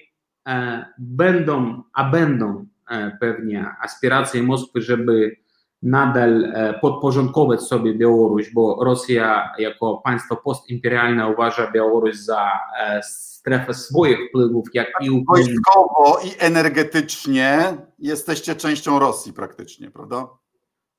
e, 0.48 0.84
będą, 0.98 1.82
a 1.92 2.10
będą 2.10 2.66
e, 2.90 3.16
pewnie 3.20 3.66
aspiracje 3.82 4.42
Moskwy, 4.42 4.82
żeby 4.82 5.36
nadal 5.84 6.44
e, 6.44 6.74
podporządkować 6.80 7.62
sobie 7.62 7.94
Białoruś, 7.94 8.50
bo 8.52 8.84
Rosja 8.84 9.52
jako 9.58 9.96
państwo 10.04 10.36
postimperialne 10.36 11.28
uważa 11.28 11.70
Białoruś 11.70 12.16
za 12.16 12.50
e, 12.80 13.00
strefę 13.02 13.74
swoich 13.74 14.18
wpływów, 14.28 14.68
jak 14.74 14.88
i 15.00 15.10
Ukraina. 15.10 15.48
Wojskowo 15.48 16.18
i 16.24 16.30
energetycznie 16.38 17.76
jesteście 17.98 18.54
częścią 18.54 18.98
Rosji 18.98 19.32
praktycznie, 19.32 19.90
prawda? 19.90 20.28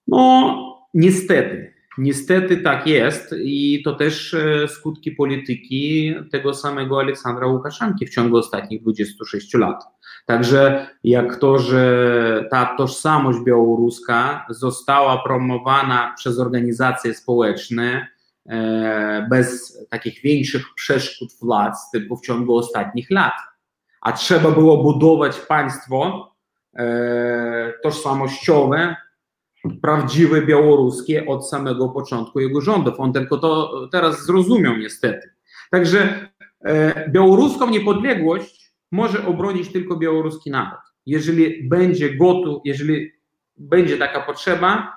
No, 0.08 0.56
niestety. 0.94 1.76
Niestety 1.98 2.58
tak 2.58 2.88
jest 2.88 3.36
i 3.44 3.82
to 3.84 3.96
też 3.96 4.34
e, 4.34 4.68
skutki 4.68 5.12
polityki 5.12 6.16
tego 6.32 6.54
samego 6.54 7.00
Aleksandra 7.00 7.48
Łukaszenki 7.48 8.06
w 8.06 8.10
ciągu 8.10 8.38
ostatnich 8.38 8.82
26 8.82 9.54
lat. 9.54 9.84
Także 10.26 10.88
jak 11.04 11.36
to, 11.36 11.60
że 11.60 12.46
ta 12.52 12.76
tożsamość 12.78 13.40
białoruska 13.40 14.46
została 14.50 15.24
promowana 15.24 16.14
przez 16.18 16.40
organizacje 16.40 17.14
społeczne, 17.14 18.08
bez 19.30 19.80
takich 19.90 20.22
większych 20.22 20.66
przeszkód 20.76 21.30
władz, 21.42 21.92
tylko 21.92 22.16
w 22.16 22.22
ciągu 22.22 22.58
ostatnich 22.58 23.12
lat. 23.12 23.34
A 24.02 24.12
trzeba 24.12 24.52
było 24.52 24.84
budować 24.84 25.40
państwo 25.40 26.32
tożsamościowe, 27.84 28.96
prawdziwe 29.82 30.42
białoruskie 30.42 31.26
od 31.28 31.50
samego 31.50 31.90
początku 31.90 32.40
jego 32.40 32.62
rządów. 32.62 33.00
On 33.00 33.14
tylko 33.14 33.38
to 33.38 33.72
teraz 33.92 34.26
zrozumiał 34.26 34.78
niestety. 34.78 35.30
Także 35.72 36.30
białoruską 37.10 37.70
niepodległość 37.70 38.65
może 38.96 39.28
obronić 39.28 39.72
tylko 39.72 39.96
białoruski 39.96 40.52
naród. 40.52 40.80
Jeżeli 41.06 41.70
będzie 41.70 42.16
gotów, 42.16 42.62
jeżeli 42.66 43.12
będzie 43.58 43.98
taka 43.98 44.22
potrzeba, 44.22 44.94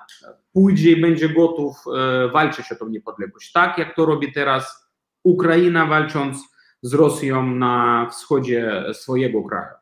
pójdzie 0.53 0.91
i 0.91 1.01
będzie 1.01 1.29
gotów 1.29 1.75
e, 1.95 2.27
walczyć 2.27 2.71
o 2.71 2.75
tą 2.75 2.89
niepodległość. 2.89 3.51
Tak 3.51 3.77
jak 3.77 3.95
to 3.95 4.05
robi 4.05 4.33
teraz 4.33 4.89
Ukraina, 5.23 5.85
walcząc 5.85 6.37
z 6.81 6.93
Rosją 6.93 7.55
na 7.55 8.07
wschodzie 8.11 8.83
swojego 8.93 9.43
kraju. 9.43 9.75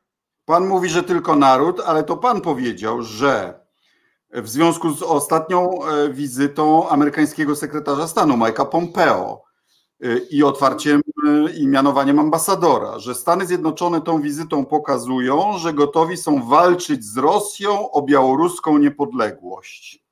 Pan 0.45 0.67
mówi, 0.67 0.89
że 0.89 1.03
tylko 1.03 1.35
naród, 1.35 1.79
ale 1.85 2.03
to 2.03 2.17
pan 2.17 2.41
powiedział, 2.41 3.01
że 3.01 3.59
w 4.33 4.49
związku 4.49 4.93
z 4.93 5.03
ostatnią 5.03 5.69
e, 5.83 6.09
wizytą 6.13 6.89
amerykańskiego 6.89 7.55
sekretarza 7.55 8.07
stanu 8.07 8.33
Mike'a 8.37 8.65
Pompeo 8.65 9.43
e, 10.01 10.17
i 10.17 10.43
otwarciem 10.43 11.01
i 11.59 11.67
mianowaniem 11.67 12.19
ambasadora, 12.19 12.99
że 12.99 13.15
Stany 13.15 13.45
Zjednoczone 13.45 14.01
tą 14.01 14.21
wizytą 14.21 14.65
pokazują, 14.65 15.57
że 15.57 15.73
gotowi 15.73 16.17
są 16.17 16.47
walczyć 16.49 17.03
z 17.03 17.17
Rosją 17.17 17.91
o 17.91 18.01
białoruską 18.01 18.77
niepodległość. 18.77 20.03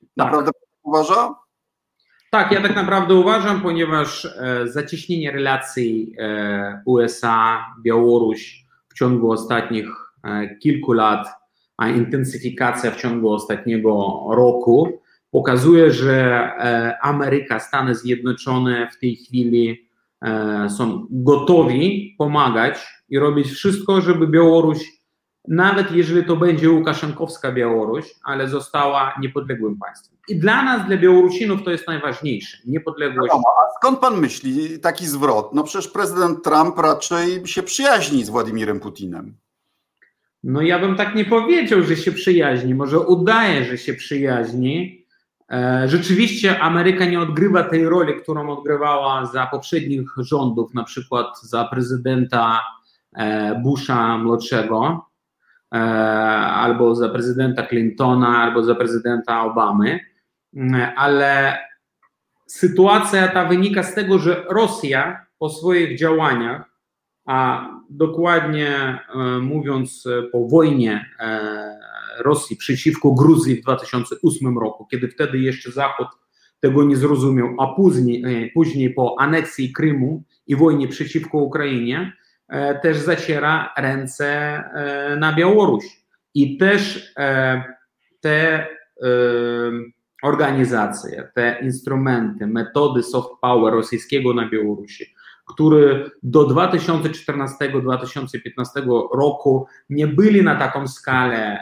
Tak. 0.00 0.08
Naprawdę 0.16 0.52
tak. 0.52 0.62
uważa? 0.82 1.34
Tak, 2.34 2.52
ja 2.52 2.62
tak 2.62 2.76
naprawdę 2.76 3.14
uważam, 3.14 3.60
ponieważ 3.60 4.24
e, 4.24 4.68
zacieśnienie 4.68 5.30
relacji 5.30 6.14
e, 6.18 6.82
USA-Białoruś 6.86 8.64
w 8.88 8.94
ciągu 8.94 9.30
ostatnich 9.30 9.86
e, 10.24 10.56
kilku 10.56 10.92
lat, 10.92 11.28
a 11.76 11.88
intensyfikacja 11.88 12.90
w 12.90 12.96
ciągu 12.96 13.32
ostatniego 13.32 14.24
roku 14.30 15.00
pokazuje, 15.30 15.90
że 15.90 16.50
Ameryka, 17.02 17.60
Stany 17.60 17.94
Zjednoczone 17.94 18.90
w 18.90 18.98
tej 18.98 19.16
chwili 19.16 19.83
są 20.76 21.06
gotowi 21.10 22.14
pomagać 22.18 22.86
i 23.08 23.18
robić 23.18 23.46
wszystko, 23.46 24.00
żeby 24.00 24.26
Białoruś 24.26 24.78
nawet 25.48 25.92
jeżeli 25.92 26.26
to 26.26 26.36
będzie 26.36 26.70
Łukaszenkowska 26.70 27.52
Białoruś, 27.52 28.14
ale 28.24 28.48
została 28.48 29.14
niepodległym 29.20 29.78
państwem. 29.78 30.18
I 30.28 30.36
dla 30.36 30.62
nas, 30.62 30.86
dla 30.86 30.96
Białorusinów, 30.96 31.62
to 31.64 31.70
jest 31.70 31.86
najważniejsze. 31.86 32.58
Niepodległość. 32.66 33.32
No, 33.34 33.42
a 33.58 33.78
skąd 33.78 33.98
pan 33.98 34.20
myśli 34.20 34.80
taki 34.80 35.06
zwrot? 35.06 35.54
No 35.54 35.64
przecież 35.64 35.90
prezydent 35.90 36.44
Trump 36.44 36.78
raczej 36.78 37.46
się 37.46 37.62
przyjaźni 37.62 38.24
z 38.24 38.30
Władimirem 38.30 38.80
Putinem. 38.80 39.34
No 40.44 40.62
ja 40.62 40.78
bym 40.78 40.96
tak 40.96 41.14
nie 41.14 41.24
powiedział, 41.24 41.82
że 41.82 41.96
się 41.96 42.12
przyjaźni. 42.12 42.74
Może 42.74 43.00
udaje, 43.00 43.64
że 43.64 43.78
się 43.78 43.94
przyjaźni. 43.94 45.03
E, 45.52 45.84
rzeczywiście 45.88 46.60
Ameryka 46.60 47.04
nie 47.04 47.20
odgrywa 47.20 47.62
tej 47.62 47.88
roli, 47.88 48.22
którą 48.22 48.50
odgrywała 48.50 49.26
za 49.26 49.46
poprzednich 49.46 50.08
rządów, 50.18 50.74
na 50.74 50.84
przykład 50.84 51.40
za 51.42 51.64
prezydenta 51.64 52.60
e, 53.16 53.54
Busha 53.62 54.18
młodszego 54.18 55.06
E, 55.74 55.78
albo 56.54 56.94
za 56.94 57.08
prezydenta 57.08 57.66
Clintona, 57.66 58.38
albo 58.38 58.62
za 58.62 58.74
prezydenta 58.74 59.42
Obamy, 59.42 60.00
mm, 60.54 60.92
ale 60.96 61.58
sytuacja 62.46 63.28
ta 63.28 63.44
wynika 63.44 63.82
z 63.82 63.94
tego, 63.94 64.18
że 64.18 64.44
Rosja 64.48 65.26
po 65.38 65.50
swoich 65.50 65.98
działaniach, 65.98 66.70
a 67.26 67.68
dokładnie 67.90 68.98
mówiąc 69.40 70.08
po 70.32 70.48
wojnie 70.48 71.10
Rosji 72.18 72.56
przeciwko 72.56 73.12
Gruzji 73.12 73.56
w 73.56 73.62
2008 73.62 74.58
roku, 74.58 74.86
kiedy 74.90 75.08
wtedy 75.08 75.38
jeszcze 75.38 75.72
Zachód 75.72 76.08
tego 76.60 76.84
nie 76.84 76.96
zrozumiał, 76.96 77.48
a 77.58 77.74
później, 77.74 78.50
później 78.54 78.90
po 78.90 79.16
aneksji 79.18 79.72
Krymu 79.72 80.22
i 80.46 80.56
wojnie 80.56 80.88
przeciwko 80.88 81.38
Ukrainie, 81.38 82.12
E, 82.48 82.74
też 82.74 82.96
zaciera 82.96 83.72
ręce 83.76 84.26
e, 84.26 85.16
na 85.16 85.32
Białoruś. 85.32 85.84
I 86.34 86.58
też 86.58 87.12
e, 87.18 87.62
te 88.20 88.66
organizacje, 90.22 91.28
te 91.34 91.58
instrumenty, 91.62 92.46
metody 92.46 93.02
soft 93.02 93.30
power 93.40 93.74
rosyjskiego 93.74 94.34
na 94.34 94.48
Białorusi, 94.48 95.13
które 95.44 96.10
do 96.22 96.46
2014-2015 96.46 99.08
roku 99.14 99.66
nie 99.90 100.06
byli 100.06 100.42
na 100.42 100.56
taką 100.56 100.88
skalę 100.88 101.58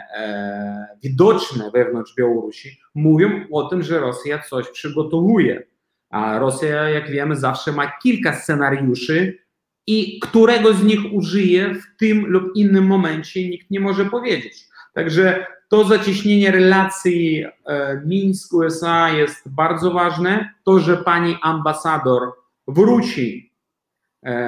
widoczne 1.03 1.71
wewnątrz 1.73 2.15
Białorusi, 2.15 2.79
mówią 2.95 3.29
o 3.51 3.63
tym, 3.63 3.83
że 3.83 3.99
Rosja 3.99 4.39
coś 4.39 4.69
przygotowuje. 4.69 5.63
A 6.09 6.39
Rosja, 6.39 6.89
jak 6.89 7.11
wiemy, 7.11 7.35
zawsze 7.35 7.71
ma 7.71 7.91
kilka 8.03 8.33
scenariuszy, 8.33 9.43
i 9.87 10.19
którego 10.19 10.73
z 10.73 10.83
nich 10.83 10.99
użyje 11.13 11.75
w 11.75 11.83
tym 11.99 12.25
lub 12.25 12.55
innym 12.55 12.85
momencie, 12.85 13.49
nikt 13.49 13.71
nie 13.71 13.79
może 13.79 14.05
powiedzieć. 14.05 14.65
Także 14.93 15.45
to 15.69 15.83
zacieśnienie 15.83 16.51
relacji 16.51 17.45
e, 17.65 18.01
Mińsk-USA 18.05 19.09
jest 19.09 19.49
bardzo 19.49 19.91
ważne. 19.91 20.53
To, 20.63 20.79
że 20.79 20.97
pani 20.97 21.35
ambasador 21.41 22.21
wróci 22.67 23.49
e, 23.49 23.52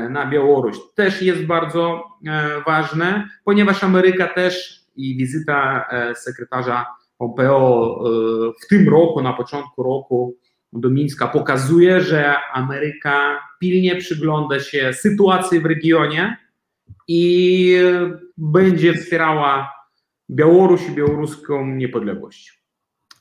na 0.10 0.26
Białoruś 0.26 0.78
też 0.96 1.22
jest 1.22 1.46
bardzo 1.46 2.04
e, 2.28 2.62
ważne, 2.66 3.30
ponieważ 3.44 3.84
Ameryka 3.84 4.28
też 4.28 4.82
i 4.96 5.18
wizyta 5.18 5.86
sekretarza 6.16 6.86
Pompeo 7.18 8.00
w 8.64 8.68
tym 8.68 8.90
roku, 8.90 9.22
na 9.22 9.34
początku 9.34 9.84
roku, 9.84 10.36
do 10.74 10.90
Mińska 10.90 11.28
pokazuje, 11.28 12.02
że 12.02 12.36
Ameryka 12.54 13.40
pilnie 13.60 13.96
przygląda 13.96 14.60
się 14.60 14.94
sytuacji 14.94 15.60
w 15.60 15.66
regionie 15.66 16.38
i 17.08 17.78
będzie 18.38 18.94
wspierała 18.94 19.72
Białoruś 20.30 20.82
i 20.90 20.92
białoruską 20.92 21.66
niepodległość. 21.66 22.62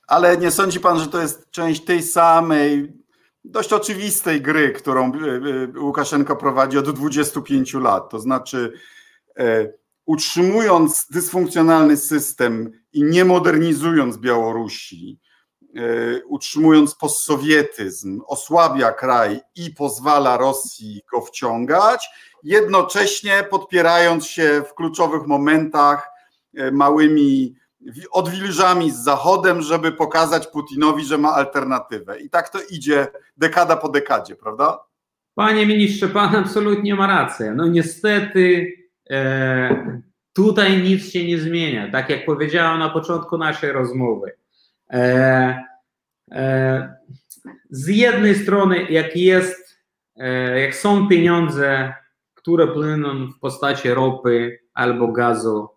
Ale 0.06 0.36
nie 0.36 0.50
sądzi 0.50 0.80
pan, 0.80 0.98
że 0.98 1.06
to 1.06 1.22
jest 1.22 1.50
część 1.50 1.84
tej 1.84 2.02
samej, 2.02 2.92
dość 3.44 3.72
oczywistej 3.72 4.40
gry, 4.40 4.72
którą 4.72 5.12
e, 5.12 5.16
e, 5.76 5.80
Łukaszenko 5.80 6.36
prowadzi 6.36 6.78
od 6.78 6.90
25 6.90 7.74
lat? 7.74 8.10
To 8.10 8.18
znaczy, 8.18 8.72
e, 9.38 9.72
utrzymując 10.06 11.06
dysfunkcjonalny 11.10 11.96
system 11.96 12.70
i 12.92 13.02
nie 13.04 13.24
modernizując 13.24 14.18
Białorusi, 14.18 15.20
utrzymując 16.28 16.94
postsowietyzm, 16.94 18.20
osłabia 18.26 18.92
kraj 18.92 19.40
i 19.54 19.70
pozwala 19.70 20.36
Rosji 20.36 21.02
go 21.12 21.20
wciągać, 21.20 22.08
jednocześnie 22.42 23.46
podpierając 23.50 24.26
się 24.26 24.62
w 24.68 24.74
kluczowych 24.74 25.26
momentach 25.26 26.10
małymi 26.72 27.54
odwilżami 28.10 28.90
z 28.90 28.96
Zachodem, 28.96 29.62
żeby 29.62 29.92
pokazać 29.92 30.46
Putinowi, 30.46 31.04
że 31.04 31.18
ma 31.18 31.32
alternatywę. 31.32 32.20
I 32.20 32.30
tak 32.30 32.48
to 32.48 32.58
idzie 32.70 33.06
dekada 33.36 33.76
po 33.76 33.88
dekadzie, 33.88 34.36
prawda? 34.36 34.78
Panie 35.34 35.66
ministrze, 35.66 36.08
pan 36.08 36.36
absolutnie 36.36 36.94
ma 36.94 37.06
rację. 37.06 37.52
No 37.56 37.66
niestety 37.66 38.72
e, 39.10 40.00
tutaj 40.32 40.82
nic 40.82 41.12
się 41.12 41.26
nie 41.26 41.38
zmienia. 41.38 41.92
Tak 41.92 42.10
jak 42.10 42.26
powiedziałem 42.26 42.78
na 42.78 42.90
początku 42.90 43.38
naszej 43.38 43.72
rozmowy 43.72 44.32
E, 44.92 45.64
e, 46.32 46.94
z 47.70 47.88
jednej 47.88 48.34
strony, 48.34 48.82
jak 48.90 49.16
jest, 49.16 49.78
e, 50.16 50.60
jak 50.60 50.74
są 50.74 51.08
pieniądze, 51.08 51.94
które 52.34 52.66
płyną 52.66 53.26
w 53.26 53.38
postaci 53.38 53.90
ropy 53.90 54.58
albo 54.74 55.12
gazu 55.12 55.68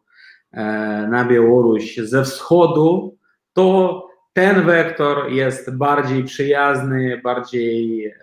na 1.10 1.26
Białoruś 1.26 1.98
ze 1.98 2.24
wschodu, 2.24 3.18
to 3.54 4.08
ten 4.34 4.66
wektor 4.66 5.32
jest 5.32 5.78
bardziej 5.78 6.24
przyjazny, 6.24 7.22
bardziej 7.24 8.14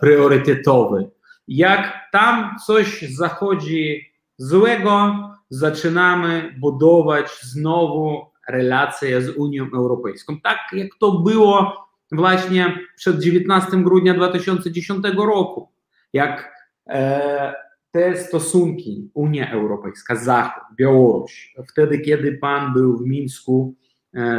priorytetowy. 0.00 1.10
Jak 1.48 2.08
tam 2.12 2.56
coś 2.66 3.02
zachodzi 3.02 4.12
złego, 4.38 5.14
zaczynamy 5.50 6.54
budować 6.58 7.40
znowu 7.42 8.26
relacje 8.48 9.22
z 9.22 9.28
Unią 9.28 9.66
Europejską. 9.74 10.40
Tak 10.40 10.58
jak 10.72 10.88
to 11.00 11.12
było 11.12 11.86
właśnie 12.12 12.78
przed 12.96 13.22
19 13.22 13.70
grudnia 13.76 14.14
2010 14.14 15.04
roku, 15.16 15.72
jak 16.12 16.52
e, 16.88 17.54
te 17.96 18.16
stosunki 18.16 19.10
Unia 19.14 19.50
Europejska, 19.50 20.16
Zachód, 20.16 20.62
Białoruś, 20.76 21.54
wtedy 21.68 21.98
kiedy 21.98 22.32
pan 22.32 22.72
był 22.72 22.98
w 22.98 23.06
Mińsku 23.06 23.74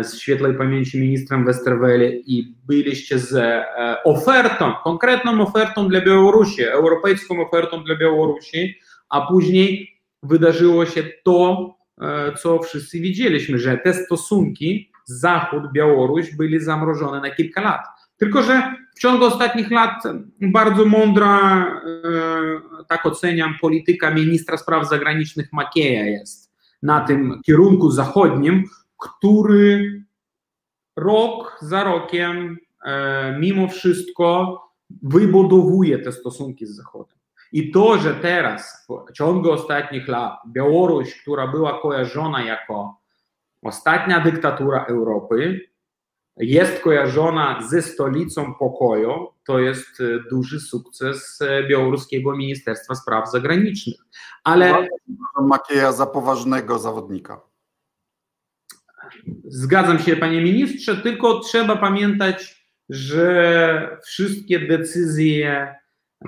z 0.02 0.20
świetlej 0.20 0.54
pamięci 0.54 1.02
ministrem 1.02 1.46
Westerwelle 1.46 2.10
i 2.10 2.56
byliście 2.68 3.20
z 3.20 3.64
ofertą, 4.06 4.74
konkretną 4.84 5.42
ofertą 5.42 5.90
dla 5.90 6.02
Białorusi, 6.02 6.64
europejską 6.64 7.48
ofertą 7.48 7.84
dla 7.84 7.96
Białorusi, 7.96 8.76
a 9.10 9.28
później 9.28 10.00
wydarzyło 10.24 10.86
się 10.86 11.04
to, 11.24 11.76
co 12.38 12.60
wszyscy 12.60 13.00
widzieliśmy, 13.00 13.60
że 13.60 13.78
te 13.78 13.94
stosunki 13.94 14.92
Zachód-Białoruś 15.06 16.36
byli 16.36 16.60
zamrożone 16.60 17.22
na 17.22 17.32
kilka 17.32 17.62
lat. 17.62 17.82
Tylko, 18.18 18.44
że 18.44 18.74
w 18.96 19.00
ciągu 19.00 19.26
ostatnich 19.26 19.72
lat 19.72 20.04
bardzo 20.42 20.86
mądra, 20.86 21.66
tak 22.88 23.06
oceniam, 23.06 23.56
polityka 23.62 24.12
ministra 24.12 24.58
spraw 24.58 24.90
zagranicznych 24.90 25.54
Makieja 25.54 26.06
jest 26.06 26.54
na 26.84 27.02
tym 27.02 27.42
kierunku 27.46 27.92
zachodnim, 27.92 28.64
który 28.98 30.02
rok 30.96 31.58
za 31.62 31.84
rokiem, 31.84 32.58
mimo 33.40 33.68
wszystko, 33.68 34.62
wybudowuje 35.04 36.00
te 36.00 36.12
stosunki 36.12 36.66
z 36.66 36.76
Zachodem. 36.76 37.18
I 37.52 37.72
to, 37.72 37.98
że 37.98 38.14
teraz, 38.14 38.88
w 39.10 39.14
ciągu 39.14 39.52
ostatnich 39.52 40.08
lat, 40.08 40.40
Białoruś, 40.48 41.22
która 41.22 41.48
była 41.48 41.82
kojarzona 41.82 42.44
jako 42.44 43.00
ostatnia 43.62 44.20
dyktatura 44.20 44.86
Europy, 44.86 45.70
jest 46.40 46.80
kojarzona 46.80 47.68
ze 47.70 47.82
stolicą 47.82 48.54
pokoju, 48.54 49.28
to 49.46 49.60
jest 49.60 49.98
duży 50.30 50.60
sukces 50.60 51.40
białoruskiego 51.70 52.36
Ministerstwa 52.36 52.96
Spraw 52.96 53.32
Zagranicznych. 53.32 53.96
Ale. 54.44 54.88
Makieja 55.42 55.92
za 55.92 56.06
poważnego 56.06 56.80
zawodnika. 56.80 57.42
Zgadzam 59.46 60.00
się, 60.00 60.16
panie 60.16 60.42
ministrze, 60.42 60.98
tylko 60.98 61.40
trzeba 61.40 61.76
pamiętać, 61.76 62.66
że 62.90 63.98
wszystkie 64.06 64.60
decyzje 64.60 65.76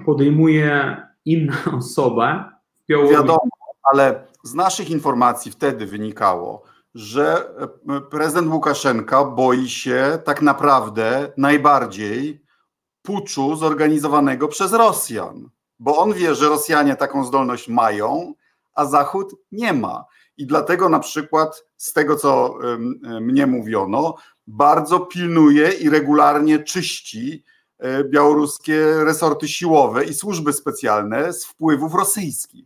podejmuje 0.06 0.98
inna 1.26 1.58
osoba 1.78 2.60
w 2.84 2.88
Białorusi. 2.88 3.16
Wiadomo, 3.16 3.50
ale 3.84 4.28
z 4.44 4.54
naszych 4.54 4.90
informacji 4.90 5.52
wtedy 5.52 5.86
wynikało, 5.86 6.64
że 6.96 7.50
e, 7.90 8.02
prezydent 8.02 8.54
Łukaszenka 8.54 9.24
boi 9.24 9.70
się 9.70 10.20
tak 10.26 10.42
naprawdę 10.42 11.32
najbardziej 11.38 12.46
puczu 13.02 13.56
zorganizowanego 13.56 14.48
przez 14.48 14.74
Rosjan, 14.74 15.50
bo 15.80 15.98
on 15.98 16.14
wie, 16.14 16.36
że 16.36 16.50
Rosjanie 16.50 16.96
taką 16.96 17.26
zdolność 17.26 17.68
mają, 17.68 18.34
a 18.74 18.86
Zachód 18.86 19.36
nie 19.52 19.74
ma. 19.74 20.06
I 20.38 20.48
dlatego 20.48 20.90
na 20.90 21.00
przykład 21.00 21.66
z 21.78 21.94
tego, 21.94 22.16
co 22.16 22.58
mnie 23.22 23.48
mówiono, 23.48 24.16
bardzo 24.48 25.00
pilnuje 25.00 25.72
i 25.72 25.90
regularnie 25.90 26.64
czyści 26.64 27.44
e, 27.78 28.04
białoruskie 28.04 29.04
resorty 29.04 29.48
siłowe 29.48 30.06
i 30.06 30.14
służby 30.14 30.54
specjalne 30.54 31.34
z 31.34 31.46
wpływów 31.46 31.94
rosyjskich. 31.94 32.66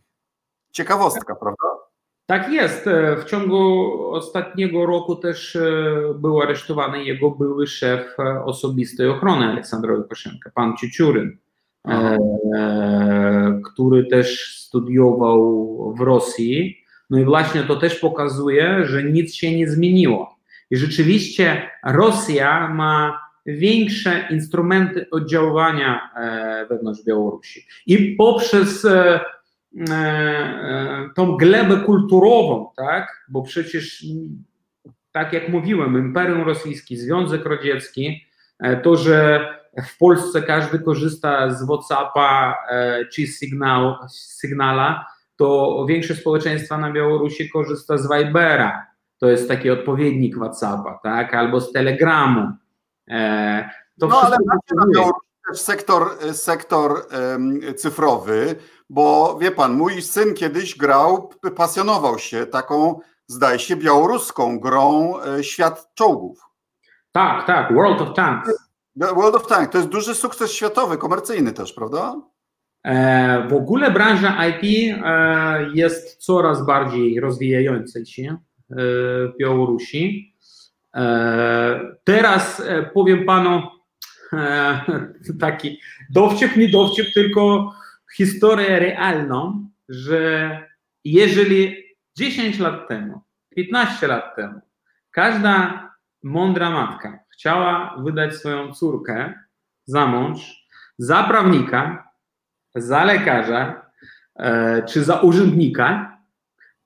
Ciekawostka, 0.72 1.34
prawda? 1.34 1.83
Tak 2.26 2.52
jest. 2.52 2.86
E, 2.86 3.16
w 3.16 3.24
ciągu 3.24 3.90
ostatniego 4.10 4.86
roku 4.86 5.16
też 5.16 5.56
e, 5.56 6.14
był 6.18 6.40
aresztowany 6.40 7.04
jego 7.04 7.30
były 7.30 7.66
szef 7.66 8.16
osobistej 8.44 9.08
ochrony 9.08 9.44
Aleksandra 9.44 9.94
Łukaszenka, 9.94 10.50
pan 10.54 10.76
Ciuciuryn, 10.76 11.38
który 13.64 14.06
też 14.06 14.58
studiował 14.58 15.94
w 15.98 16.00
Rosji 16.00 16.84
no 17.10 17.18
i 17.18 17.24
właśnie 17.24 17.62
to 17.62 17.76
też 17.76 17.94
pokazuje, 17.94 18.84
że 18.84 19.02
nic 19.02 19.34
się 19.34 19.56
nie 19.56 19.70
zmieniło. 19.70 20.38
I 20.70 20.76
rzeczywiście 20.76 21.70
Rosja 21.84 22.68
ma 22.68 23.20
większe 23.46 24.28
instrumenty 24.30 25.06
oddziaływania 25.10 26.10
e, 26.16 26.66
wewnątrz 26.66 27.04
Białorusi. 27.04 27.66
I 27.86 28.14
poprzez 28.18 28.84
e, 28.84 28.90
e, 28.90 29.20
tą 31.14 31.36
glebę 31.36 31.76
kulturową, 31.76 32.70
tak, 32.76 33.24
bo 33.28 33.42
przecież 33.42 34.06
tak 35.12 35.32
jak 35.32 35.48
mówiłem, 35.48 35.98
Imperium 35.98 36.42
Rosyjskie, 36.42 36.96
Związek 36.96 37.46
Radziecki, 37.46 38.26
to, 38.82 38.96
że 38.96 39.48
w 39.86 39.98
Polsce 39.98 40.42
każdy 40.42 40.78
korzysta 40.78 41.50
z 41.50 41.66
WhatsAppa 41.66 42.58
czy 43.12 43.26
sygnał, 43.26 43.94
sygnala, 44.08 45.06
to 45.36 45.86
większość 45.88 46.20
społeczeństwa 46.20 46.78
na 46.78 46.92
Białorusi 46.92 47.50
korzysta 47.50 47.98
z 47.98 48.08
Vibera, 48.08 48.86
to 49.18 49.28
jest 49.28 49.48
taki 49.48 49.70
odpowiednik 49.70 50.36
WhatsAppa, 50.36 51.00
tak, 51.02 51.34
albo 51.34 51.60
z 51.60 51.72
Telegramu. 51.72 52.52
E, 53.08 53.70
to 54.00 54.06
no 54.06 54.20
ale 54.20 54.36
macie 54.46 54.74
na 54.76 54.86
Białorusi 54.94 55.28
też 55.48 55.60
sektor, 55.60 56.08
sektor 56.32 57.06
um, 57.32 57.60
cyfrowy, 57.76 58.56
bo 58.94 59.38
wie 59.38 59.50
pan, 59.50 59.72
mój 59.72 60.02
syn 60.02 60.34
kiedyś 60.34 60.76
grał, 60.76 61.30
pasjonował 61.56 62.18
się 62.18 62.46
taką, 62.46 63.00
zdaje 63.26 63.58
się, 63.58 63.76
białoruską 63.76 64.58
grą 64.58 65.14
e, 65.20 65.44
Świat 65.44 65.88
Czołgów. 65.94 66.40
Tak, 67.12 67.46
tak, 67.46 67.74
World 67.74 68.00
of 68.00 68.14
Tanks. 68.14 68.50
World 68.96 69.34
of 69.34 69.46
Tanks, 69.46 69.72
to 69.72 69.78
jest 69.78 69.90
duży 69.90 70.14
sukces 70.14 70.52
światowy, 70.52 70.98
komercyjny 70.98 71.52
też, 71.52 71.72
prawda? 71.72 72.14
E, 72.84 73.48
w 73.48 73.52
ogóle 73.52 73.90
branża 73.90 74.46
IT 74.46 74.94
e, 75.04 75.70
jest 75.74 76.16
coraz 76.16 76.66
bardziej 76.66 77.20
rozwijająca 77.20 78.04
się 78.04 78.22
e, 78.22 78.36
w 78.76 79.32
Białorusi. 79.40 80.34
Teraz 82.04 82.62
powiem 82.94 83.24
panu 83.24 83.62
taki 85.40 85.80
dowcip, 86.10 86.56
nie 86.56 86.68
dowcip, 86.68 87.06
tylko 87.14 87.72
historię 88.16 88.78
realną, 88.78 89.68
że 89.88 90.60
jeżeli 91.04 91.76
10 92.16 92.58
lat 92.58 92.88
temu, 92.88 93.20
15 93.56 94.06
lat 94.06 94.36
temu, 94.36 94.60
każda 95.10 95.84
mądra 96.22 96.70
matka 96.70 97.24
chciała 97.34 97.96
wydać 97.98 98.34
swoją 98.34 98.74
córkę 98.74 99.34
za 99.84 100.06
mąż, 100.06 100.66
za 100.98 101.22
prawnika, 101.22 102.08
za 102.74 103.04
lekarza 103.04 103.90
e, 104.36 104.82
czy 104.82 105.04
za 105.04 105.20
urzędnika, 105.20 106.18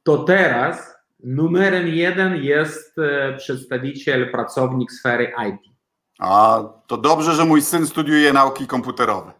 to 0.02 0.18
teraz 0.18 0.96
numerem 1.24 1.88
jeden 1.88 2.36
jest 2.36 2.98
e, 2.98 3.36
przedstawiciel, 3.36 4.30
pracownik 4.30 4.92
sfery 4.92 5.32
IT. 5.48 5.72
A 6.18 6.62
to 6.86 6.96
dobrze, 6.96 7.34
że 7.34 7.44
mój 7.44 7.62
syn 7.62 7.86
studiuje 7.86 8.32
nauki 8.32 8.66
komputerowe. 8.66 9.32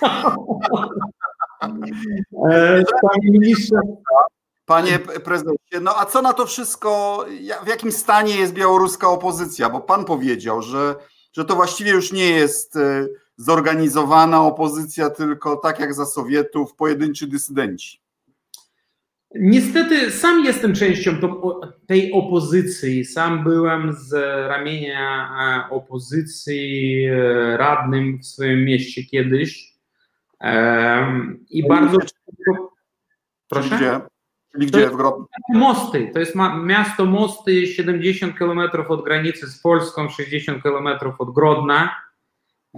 E, 1.62 2.84
panie 3.02 3.30
ministrze. 3.30 3.76
Panie 4.66 4.98
prezydencie, 4.98 5.80
no 5.82 5.94
a 5.98 6.04
co 6.04 6.22
na 6.22 6.32
to 6.32 6.46
wszystko, 6.46 7.24
w 7.64 7.68
jakim 7.68 7.92
stanie 7.92 8.36
jest 8.36 8.52
białoruska 8.52 9.08
opozycja? 9.08 9.70
Bo 9.70 9.80
pan 9.80 10.04
powiedział, 10.04 10.62
że, 10.62 10.94
że 11.32 11.44
to 11.44 11.54
właściwie 11.54 11.90
już 11.90 12.12
nie 12.12 12.30
jest 12.30 12.78
zorganizowana 13.36 14.42
opozycja, 14.42 15.10
tylko 15.10 15.56
tak 15.56 15.80
jak 15.80 15.94
za 15.94 16.06
Sowietów, 16.06 16.74
pojedynczy 16.74 17.26
dysydenci. 17.26 18.00
Niestety 19.34 20.10
sam 20.10 20.44
jestem 20.44 20.74
częścią 20.74 21.10
tej 21.86 22.12
opozycji. 22.12 23.04
Sam 23.04 23.44
byłem 23.44 23.92
z 23.92 24.12
ramienia 24.48 25.30
e, 25.68 25.74
opozycji 25.74 27.04
e, 27.04 27.56
radnym 27.56 28.18
w 28.18 28.26
swoim 28.26 28.64
mieście 28.64 29.04
kiedyś. 29.04 29.75
I 31.50 31.68
bardzo. 31.68 31.98
Proszę? 33.48 33.76
Gdzie? 33.76 34.00
Czyli 34.52 34.66
gdzie? 34.66 34.90
W 34.90 34.96
Grodnie? 34.96 35.26
Mosty. 35.54 36.10
To 36.12 36.18
jest 36.18 36.34
miasto 36.64 37.04
Mosty, 37.04 37.66
70 37.66 38.38
km 38.38 38.60
od 38.88 39.04
granicy 39.04 39.46
z 39.46 39.60
Polską, 39.60 40.08
60 40.08 40.62
km 40.62 40.88
od 41.18 41.34
Grodna. 41.34 42.06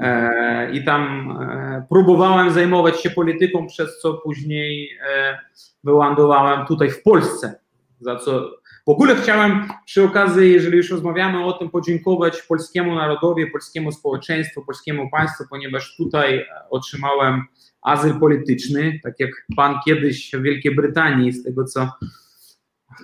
E, 0.00 0.70
i 0.72 0.84
tam 0.84 1.30
e, 1.40 1.86
próbowałem 1.88 2.50
zajmować 2.50 3.00
się 3.00 3.10
polityką, 3.10 3.66
przez 3.66 4.00
co 4.00 4.14
później 4.14 4.98
e, 5.08 5.38
wylądowałem 5.84 6.66
tutaj 6.66 6.90
w 6.90 7.02
Polsce, 7.02 7.60
za 8.00 8.16
co 8.16 8.50
w 8.88 8.90
ogóle 8.90 9.16
chciałem 9.16 9.68
przy 9.84 10.04
okazji, 10.04 10.52
jeżeli 10.52 10.76
już 10.76 10.90
rozmawiamy 10.90 11.44
o 11.44 11.52
tym, 11.52 11.70
podziękować 11.70 12.42
polskiemu 12.42 12.94
narodowi, 12.94 13.46
polskiemu 13.46 13.92
społeczeństwu, 13.92 14.64
polskiemu 14.64 15.10
państwu, 15.10 15.44
ponieważ 15.50 15.96
tutaj 15.96 16.46
otrzymałem 16.70 17.42
azyl 17.82 18.20
polityczny, 18.20 19.00
tak 19.02 19.20
jak 19.20 19.30
pan 19.56 19.74
kiedyś 19.84 20.30
w 20.34 20.42
Wielkiej 20.42 20.74
Brytanii, 20.74 21.32
z 21.32 21.44
tego 21.44 21.64
co, 21.64 21.90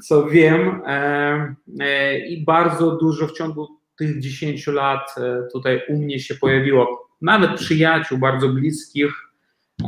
co 0.03 0.26
wiem, 0.26 0.82
i 2.28 2.45
bardzo 2.45 2.97
dużo 2.97 3.26
w 3.26 3.32
ciągu 3.32 3.68
tych 3.99 4.20
10 4.20 4.66
lat 4.66 5.14
e, 5.18 5.49
tutaj 5.53 5.82
u 5.89 5.99
mnie 5.99 6.20
się 6.20 6.35
pojawiło 6.35 7.09
nawet 7.22 7.61
przyjaciół 7.61 8.18
bardzo 8.18 8.49
bliskich. 8.49 9.12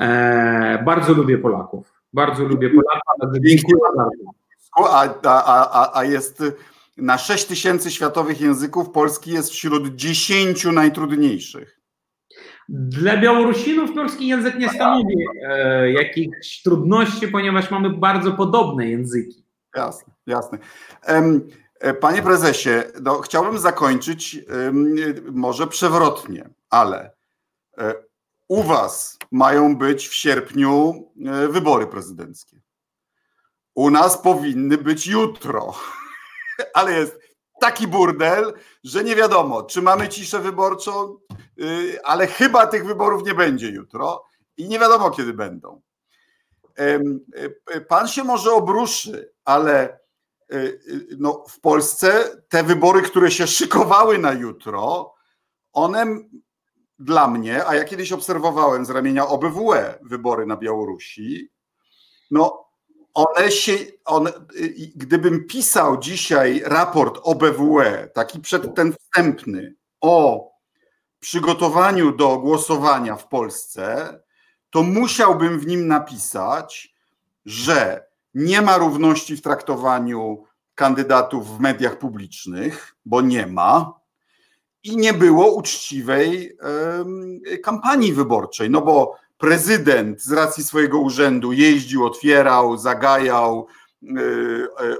E, 0.00 0.82
bardzo 0.86 1.12
lubię 1.12 1.38
Polaków. 1.38 1.92
Bardzo 2.12 2.44
lubię 2.44 2.70
Polaków. 2.70 3.40
Dziękuję 3.42 3.76
bardzo. 3.96 4.45
A, 4.76 5.08
a, 5.24 5.98
a, 5.98 6.04
jest 6.04 6.42
na 6.96 7.18
6 7.18 7.44
tysięcy 7.44 7.90
światowych 7.90 8.40
języków 8.40 8.90
polski 8.90 9.30
jest 9.30 9.50
wśród 9.50 9.94
10 9.94 10.64
najtrudniejszych. 10.64 11.80
Dla 12.68 13.16
Białorusinów 13.16 13.92
polski 13.94 14.26
język 14.26 14.58
nie 14.58 14.68
stanowi 14.68 15.14
e, 15.48 15.92
jakichś 15.92 16.62
trudności, 16.62 17.28
ponieważ 17.28 17.70
mamy 17.70 17.90
bardzo 17.90 18.32
podobne 18.32 18.88
języki. 18.88 19.44
Jasne, 19.76 20.12
jasne. 20.26 20.58
E, 21.80 21.94
panie 21.94 22.22
prezesie, 22.22 22.70
no, 23.02 23.20
chciałbym 23.20 23.58
zakończyć 23.58 24.38
może 25.32 25.66
przewrotnie, 25.66 26.48
ale 26.70 27.10
e, 27.78 27.94
u 28.48 28.62
was 28.62 29.18
mają 29.32 29.76
być 29.76 30.08
w 30.08 30.14
sierpniu 30.14 31.04
e, 31.26 31.48
wybory 31.48 31.86
prezydenckie. 31.86 32.60
U 33.76 33.90
nas 33.90 34.18
powinny 34.18 34.78
być 34.78 35.06
jutro, 35.06 35.74
ale 36.74 36.92
jest 36.92 37.18
taki 37.60 37.86
burdel, 37.86 38.54
że 38.84 39.04
nie 39.04 39.16
wiadomo, 39.16 39.62
czy 39.62 39.82
mamy 39.82 40.08
ciszę 40.08 40.40
wyborczą, 40.40 41.18
y, 41.60 41.98
ale 42.04 42.26
chyba 42.26 42.66
tych 42.66 42.86
wyborów 42.86 43.26
nie 43.26 43.34
będzie 43.34 43.68
jutro 43.68 44.24
i 44.56 44.68
nie 44.68 44.78
wiadomo, 44.78 45.10
kiedy 45.10 45.32
będą. 45.32 45.80
Pan 47.88 48.08
się 48.08 48.24
może 48.24 48.52
obruszy, 48.52 49.32
ale 49.44 49.98
Y, 50.52 50.80
y, 50.88 51.16
no, 51.18 51.44
w 51.48 51.60
Polsce 51.60 52.36
te 52.48 52.62
wybory, 52.62 53.02
które 53.02 53.30
się 53.30 53.46
szykowały 53.46 54.18
na 54.18 54.32
jutro, 54.32 55.14
one 55.72 56.06
dla 56.98 57.28
mnie, 57.28 57.66
a 57.66 57.74
ja 57.74 57.84
kiedyś 57.84 58.12
obserwowałem 58.12 58.84
z 58.86 58.90
ramienia 58.90 59.26
OBWE 59.26 59.98
wybory 60.02 60.46
na 60.46 60.56
Białorusi, 60.56 61.50
no 62.30 62.65
one 63.16 63.50
się, 63.50 63.72
y, 63.72 64.92
gdybym 64.96 65.46
pisał 65.46 65.98
dzisiaj 65.98 66.62
raport 66.64 67.20
OBWE, 67.22 68.08
taki 68.14 68.40
przed 68.40 68.74
ten 68.74 68.92
wstępny, 68.92 69.74
o 70.00 70.50
przygotowaniu 71.18 72.12
do 72.16 72.38
głosowania 72.38 73.16
w 73.16 73.28
Polsce, 73.28 74.14
to 74.70 74.82
musiałbym 74.82 75.58
w 75.58 75.66
nim 75.66 75.86
napisać, 75.86 76.94
że 77.44 78.06
nie 78.34 78.62
ma 78.62 78.78
równości 78.78 79.36
w 79.36 79.42
traktowaniu 79.42 80.44
kandydatów 80.74 81.56
w 81.56 81.60
mediach 81.60 81.98
publicznych, 81.98 82.94
bo 83.04 83.20
nie 83.20 83.46
ma. 83.46 84.00
I 84.82 84.96
nie 84.96 85.12
było 85.12 85.54
uczciwej 85.54 86.58
kampanii 87.62 88.12
wyborczej, 88.12 88.70
no 88.70 88.80
bo 88.80 89.16
prezydent 89.38 90.22
z 90.22 90.32
racji 90.32 90.64
swojego 90.64 90.98
urzędu 90.98 91.52
jeździł, 91.52 92.06
otwierał, 92.06 92.76
zagajał, 92.76 93.66
e, 94.02 94.20
e, 94.84 94.96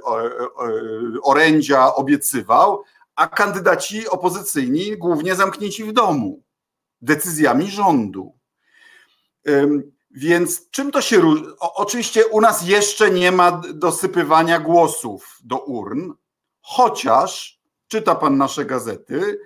orędzia 1.23 1.95
obiecywał, 1.95 2.83
a 3.15 3.27
kandydaci 3.27 4.09
opozycyjni 4.09 4.97
głównie 4.97 5.35
zamknięci 5.35 5.85
w 5.85 5.93
domu 5.93 6.43
decyzjami 7.01 7.71
rządu. 7.71 8.37
Więc 10.11 10.71
czym 10.71 10.91
to 10.91 11.01
się 11.01 11.17
różni? 11.17 11.47
Oczywiście 11.61 12.27
u 12.27 12.41
nas 12.41 12.67
jeszcze 12.69 13.11
nie 13.11 13.33
ma 13.33 13.63
dosypywania 13.75 14.61
głosów 14.61 15.39
do 15.45 15.59
urn, 15.59 16.13
chociaż 16.61 17.61
czyta 17.89 18.15
pan 18.15 18.37
nasze 18.37 18.65
gazety, 18.65 19.15
y, 19.15 19.39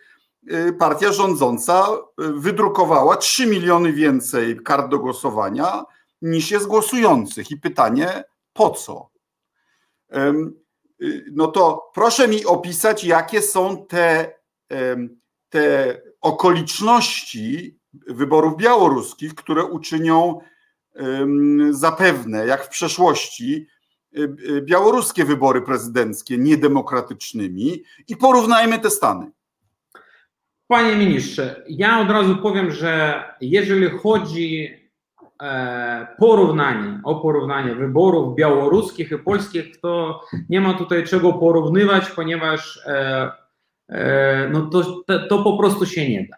partia 0.79 1.13
rządząca 1.13 1.89
y, 1.93 2.33
wydrukowała 2.33 3.17
3 3.17 3.47
miliony 3.47 3.93
więcej 3.93 4.61
kart 4.65 4.91
do 4.91 4.99
głosowania 4.99 5.85
niż 6.23 6.51
jest 6.51 6.67
głosujących. 6.67 7.51
I 7.51 7.57
pytanie, 7.57 8.25
po 8.53 8.71
co? 8.71 9.11
Y, 10.15 11.25
no 11.33 11.47
to 11.47 11.91
proszę 11.95 12.29
mi 12.29 12.45
opisać, 12.45 13.05
jakie 13.05 13.43
są 13.43 13.87
te, 13.87 14.35
te 15.49 15.97
okoliczności 16.21 17.79
wyborów 18.07 18.57
białoruskich, 18.57 19.35
które 19.35 19.65
uczynią 19.65 20.41
zapewne, 21.71 22.47
jak 22.47 22.65
w 22.65 22.69
przeszłości, 22.69 23.67
y, 24.19 24.37
y, 24.49 24.63
białoruskie 24.63 25.25
wybory 25.25 25.63
prezydenckie 25.63 26.39
niedemokratycznymi 26.39 27.83
i 28.09 28.17
porównajmy 28.17 28.79
te 28.79 28.91
Stany. 28.91 29.31
Panie 30.71 30.97
ministrze, 30.97 31.63
ja 31.69 32.01
od 32.01 32.11
razu 32.11 32.37
powiem, 32.37 32.71
że 32.71 33.25
jeżeli 33.41 33.99
chodzi 33.99 34.75
e, 35.43 36.07
porównanie, 36.19 37.01
o 37.05 37.15
porównanie 37.15 37.75
wyborów 37.75 38.35
białoruskich 38.37 39.11
i 39.11 39.19
polskich, 39.19 39.81
to 39.81 40.21
nie 40.49 40.61
ma 40.61 40.75
tutaj 40.75 41.05
czego 41.05 41.33
porównywać, 41.33 42.11
ponieważ 42.11 42.87
e, 42.87 43.33
e, 43.89 44.49
no 44.53 44.67
to, 44.67 45.03
to, 45.07 45.27
to 45.29 45.43
po 45.43 45.59
prostu 45.59 45.87
się 45.87 46.11
nie 46.11 46.29
da. 46.29 46.37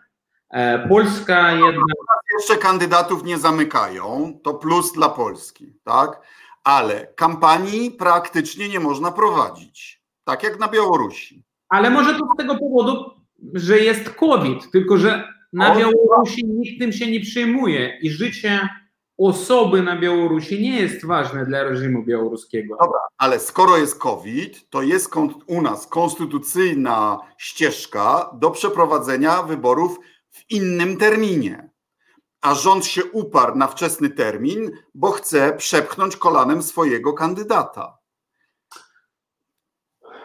Polska 0.89 1.53
jednak 1.53 1.97
jeszcze 2.39 2.57
kandydatów 2.57 3.25
nie 3.25 3.39
zamykają, 3.39 4.39
to 4.45 4.55
plus 4.55 4.93
dla 4.93 5.09
Polski, 5.09 5.77
tak? 5.85 6.21
Ale 6.65 7.07
kampanii 7.07 7.91
praktycznie 7.91 8.69
nie 8.69 8.81
można 8.81 9.11
prowadzić, 9.11 10.03
tak 10.25 10.43
jak 10.43 10.61
na 10.61 10.69
Białorusi. 10.69 11.45
Ale 11.69 11.91
może 11.91 12.15
to 12.15 12.27
z 12.35 12.37
tego 12.37 12.59
powodu, 12.59 13.11
że 13.55 13.79
jest 13.79 14.11
COVID, 14.11 14.71
tylko 14.71 14.99
że 14.99 15.25
na 15.53 15.77
Białorusi 15.77 16.45
nikt 16.45 16.81
tym 16.81 16.93
się 16.93 17.11
nie 17.11 17.21
przejmuje 17.21 17.99
i 18.03 18.11
życie 18.11 18.69
osoby 19.19 19.83
na 19.83 20.01
Białorusi 20.01 20.63
nie 20.63 20.81
jest 20.81 21.07
ważne 21.07 21.47
dla 21.47 21.63
reżimu 21.63 22.05
białoruskiego. 22.05 22.77
Dobra, 22.81 23.01
ale 23.19 23.41
skoro 23.41 23.77
jest 23.77 23.99
COVID, 23.99 24.71
to 24.71 24.83
jest 24.83 25.11
u 25.47 25.63
nas 25.63 25.87
konstytucyjna 25.87 27.19
ścieżka 27.39 28.31
do 28.41 28.51
przeprowadzenia 28.51 29.43
wyborów 29.43 29.99
w 30.31 30.51
innym 30.51 30.97
terminie 30.97 31.73
a 32.43 32.55
rząd 32.55 32.87
się 32.87 33.05
uparł 33.05 33.57
na 33.57 33.67
wczesny 33.67 34.11
termin, 34.11 34.71
bo 34.95 35.11
chce 35.11 35.53
przepchnąć 35.53 36.17
kolanem 36.17 36.63
swojego 36.63 37.13
kandydata? 37.13 37.99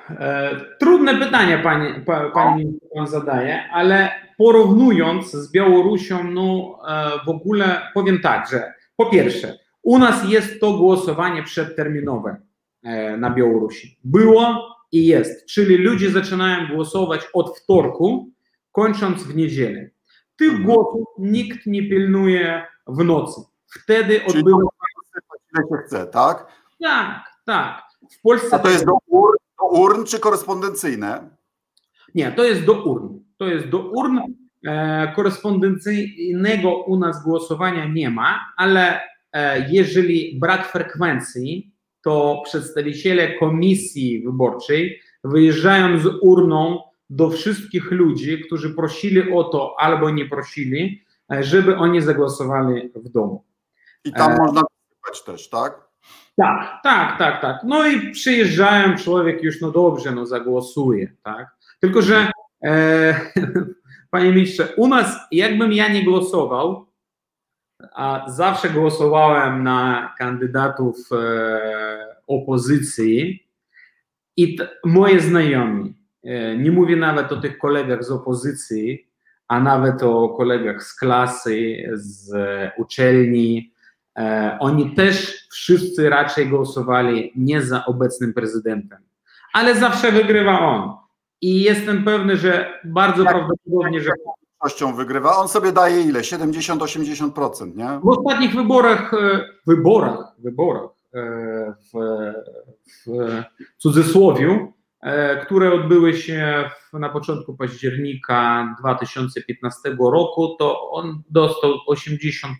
E, 0.09 0.55
trudne 0.79 1.19
pytanie 1.19 1.57
pani, 1.57 2.05
pani 2.33 2.79
pan 2.95 3.07
zadaje, 3.07 3.63
ale 3.71 4.11
porównując 4.37 5.31
z 5.31 5.51
Białorusią, 5.51 6.23
no 6.23 6.79
e, 6.87 7.25
w 7.25 7.29
ogóle 7.29 7.81
powiem 7.93 8.19
tak, 8.21 8.49
że 8.49 8.73
po 8.97 9.05
pierwsze, 9.05 9.59
u 9.83 9.99
nas 9.99 10.29
jest 10.29 10.59
to 10.59 10.73
głosowanie 10.73 11.43
przedterminowe 11.43 12.37
e, 12.83 13.17
na 13.17 13.29
Białorusi. 13.29 13.99
Było 14.03 14.77
i 14.91 15.05
jest, 15.05 15.45
czyli 15.45 15.77
ludzie 15.77 16.11
zaczynają 16.11 16.67
głosować 16.75 17.21
od 17.33 17.57
wtorku, 17.57 18.31
kończąc 18.71 19.23
w 19.23 19.35
niedzielę. 19.35 19.89
Tych 20.37 20.49
mhm. 20.49 20.65
głosów 20.65 21.07
nikt 21.19 21.65
nie 21.65 21.89
pilnuje 21.89 22.65
w 22.87 23.03
nocy. 23.03 23.41
Wtedy 23.67 24.25
odbywa 24.25 24.59
się 25.55 25.85
chce, 25.85 26.07
tak? 26.07 26.47
Tak, 26.81 27.23
tak. 27.45 27.83
W 28.11 28.21
Polsce 28.21 28.55
A 28.55 28.59
to 28.59 28.69
jest 28.69 28.85
do 28.85 28.97
urn, 29.07 29.36
do 29.61 29.67
urn 29.67 30.05
czy 30.05 30.19
korespondencyjne? 30.19 31.29
Nie, 32.15 32.31
to 32.31 32.43
jest 32.43 32.65
do 32.65 32.83
urn. 32.83 33.19
To 33.37 33.47
jest 33.47 33.67
do 33.67 33.79
urn. 33.79 34.19
E, 34.65 35.13
korespondencyjnego 35.15 36.83
u 36.83 36.99
nas 36.99 37.23
głosowania 37.23 37.85
nie 37.85 38.09
ma, 38.09 38.39
ale 38.57 38.99
e, 39.33 39.69
jeżeli 39.69 40.39
brak 40.39 40.71
frekwencji, 40.71 41.71
to 42.01 42.41
przedstawiciele 42.45 43.33
komisji 43.33 44.23
wyborczej 44.23 45.01
wyjeżdżają 45.23 45.99
z 45.99 46.05
urną 46.21 46.79
do 47.09 47.29
wszystkich 47.29 47.91
ludzi, 47.91 48.43
którzy 48.45 48.75
prosili 48.75 49.31
o 49.31 49.43
to 49.43 49.75
albo 49.79 50.09
nie 50.09 50.25
prosili, 50.25 51.03
e, 51.31 51.43
żeby 51.43 51.75
oni 51.75 52.01
zagłosowali 52.01 52.91
w 52.95 53.09
domu. 53.09 53.43
I 54.03 54.11
tam 54.11 54.37
można 54.37 54.61
głosować 54.61 55.23
też, 55.25 55.49
tak? 55.49 55.86
Tak, 56.37 56.79
tak, 56.83 57.19
tak, 57.19 57.41
tak. 57.41 57.63
No 57.63 57.87
i 57.87 58.11
przyjeżdżają, 58.11 58.95
człowiek 58.95 59.43
już, 59.43 59.61
no 59.61 59.71
dobrze, 59.71 60.11
no 60.11 60.25
zagłosuje, 60.25 61.11
tak? 61.23 61.47
Tylko, 61.79 62.01
że 62.01 62.31
e, 62.63 63.19
panie 64.11 64.29
ministrze, 64.29 64.67
u 64.77 64.87
nas, 64.87 65.17
jakbym 65.31 65.73
ja 65.73 65.87
nie 65.87 66.03
głosował, 66.03 66.87
a 67.95 68.25
zawsze 68.27 68.69
głosowałem 68.69 69.63
na 69.63 70.13
kandydatów 70.17 70.97
e, 71.11 72.15
opozycji 72.27 73.47
i 74.37 74.55
t, 74.55 74.69
moje 74.85 75.19
znajomi, 75.19 75.97
E, 76.27 76.57
nie 76.57 76.71
mówię 76.71 76.95
nawet 76.95 77.31
o 77.31 77.37
tych 77.37 77.57
kolegach 77.57 78.03
z 78.03 78.11
opozycji, 78.11 79.07
a 79.47 79.59
nawet 79.59 80.03
o 80.03 80.29
kolegach 80.29 80.83
z 80.83 80.95
klasy, 80.95 81.89
z 81.93 82.31
uczelni. 82.77 83.73
E, 84.17 84.57
oni 84.59 84.95
też 84.95 85.47
wszyscy 85.51 86.09
raczej 86.09 86.47
głosowali 86.49 87.31
nie 87.35 87.61
za 87.61 87.85
obecnym 87.85 88.33
prezydentem, 88.33 88.99
ale 89.53 89.75
zawsze 89.75 90.11
wygrywa 90.11 90.59
on. 90.59 90.93
I 91.41 91.61
jestem 91.61 92.03
pewny, 92.03 92.37
że 92.37 92.79
bardzo 92.85 93.23
jak, 93.23 93.33
prawdopodobnie, 93.33 94.01
że. 94.01 94.11
Większością 94.61 94.95
wygrywa. 94.95 95.37
On 95.37 95.47
sobie 95.47 95.71
daje 95.71 96.01
ile? 96.01 96.19
70-80%, 96.19 97.75
nie? 97.75 97.99
W 98.03 98.07
ostatnich 98.07 98.55
wyborach, 98.55 99.13
e, 99.13 99.49
wyborach, 99.67 100.35
wyborach 100.39 100.97
w, 101.93 102.33
w 103.05 103.43
cudzysłowiu 103.77 104.73
e, 105.01 105.45
które 105.45 105.73
odbyły 105.73 106.13
się 106.13 106.69
na 106.93 107.09
początku 107.09 107.57
października 107.57 108.67
2015 108.81 109.95
roku, 109.99 110.55
to 110.59 110.91
on 110.91 111.23
dostał 111.29 111.71
83% 111.89 112.53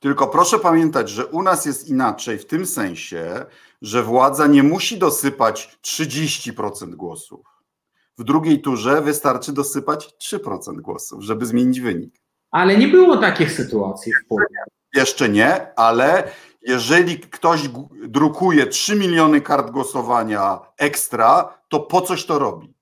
Tylko 0.00 0.26
proszę 0.26 0.58
pamiętać, 0.58 1.10
że 1.10 1.26
u 1.26 1.42
nas 1.42 1.66
jest 1.66 1.88
inaczej 1.88 2.38
w 2.38 2.46
tym 2.46 2.66
sensie, 2.66 3.46
że 3.82 4.02
władza 4.02 4.46
nie 4.46 4.62
musi 4.62 4.98
dosypać 4.98 5.78
30% 5.82 6.94
głosów. 6.94 7.46
W 8.18 8.24
drugiej 8.24 8.60
turze 8.60 9.02
wystarczy 9.02 9.52
dosypać 9.52 10.14
3% 10.22 10.80
głosów, 10.80 11.22
żeby 11.22 11.46
zmienić 11.46 11.80
wynik. 11.80 12.14
Ale 12.50 12.76
nie 12.76 12.88
było 12.88 13.16
takich 13.16 13.52
sytuacji 13.52 14.12
w 14.24 14.28
Polsce. 14.28 14.54
Jeszcze 14.94 15.28
nie, 15.28 15.78
ale 15.78 16.30
jeżeli 16.62 17.18
ktoś 17.18 17.60
drukuje 18.08 18.66
3 18.66 18.96
miliony 18.96 19.40
kart 19.40 19.70
głosowania 19.70 20.60
ekstra, 20.78 21.58
to 21.68 21.80
po 21.80 22.00
coś 22.00 22.26
to 22.26 22.38
robi? 22.38 22.74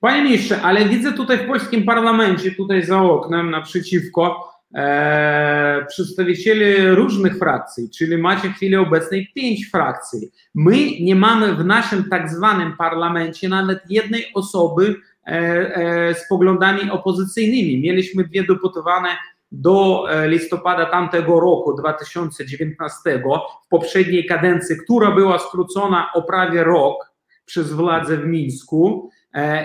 Panie 0.00 0.24
ministrze, 0.24 0.62
ale 0.62 0.84
widzę 0.88 1.12
tutaj 1.12 1.38
w 1.38 1.46
polskim 1.46 1.84
parlamencie, 1.84 2.54
tutaj 2.54 2.84
za 2.84 3.02
oknem 3.02 3.50
naprzeciwko, 3.50 4.52
e, 4.74 5.86
przedstawicieli 5.88 6.88
różnych 6.88 7.38
frakcji, 7.38 7.90
czyli 7.90 8.18
macie 8.18 8.48
w 8.48 8.52
chwili 8.52 8.76
obecnej 8.76 9.32
pięć 9.34 9.70
frakcji. 9.70 10.30
My 10.54 10.76
nie 11.00 11.16
mamy 11.16 11.54
w 11.54 11.64
naszym 11.64 12.04
tak 12.10 12.30
zwanym 12.30 12.76
parlamencie 12.76 13.48
nawet 13.48 13.80
jednej 13.90 14.24
osoby 14.34 14.94
e, 15.26 15.30
e, 15.30 16.14
z 16.14 16.28
poglądami 16.28 16.90
opozycyjnymi. 16.90 17.80
Mieliśmy 17.80 18.24
dwie 18.24 18.42
deputowane 18.42 19.08
do 19.52 20.06
e, 20.10 20.28
listopada 20.28 20.86
tamtego 20.86 21.40
roku, 21.40 21.74
2019, 21.74 23.22
w 23.66 23.68
poprzedniej 23.68 24.26
kadencji, 24.26 24.76
która 24.76 25.10
była 25.10 25.38
skrócona 25.38 26.12
o 26.14 26.22
prawie 26.22 26.64
rok 26.64 27.12
przez 27.44 27.72
władzę 27.72 28.16
w 28.16 28.26
Mińsku 28.26 29.10
e, 29.10 29.15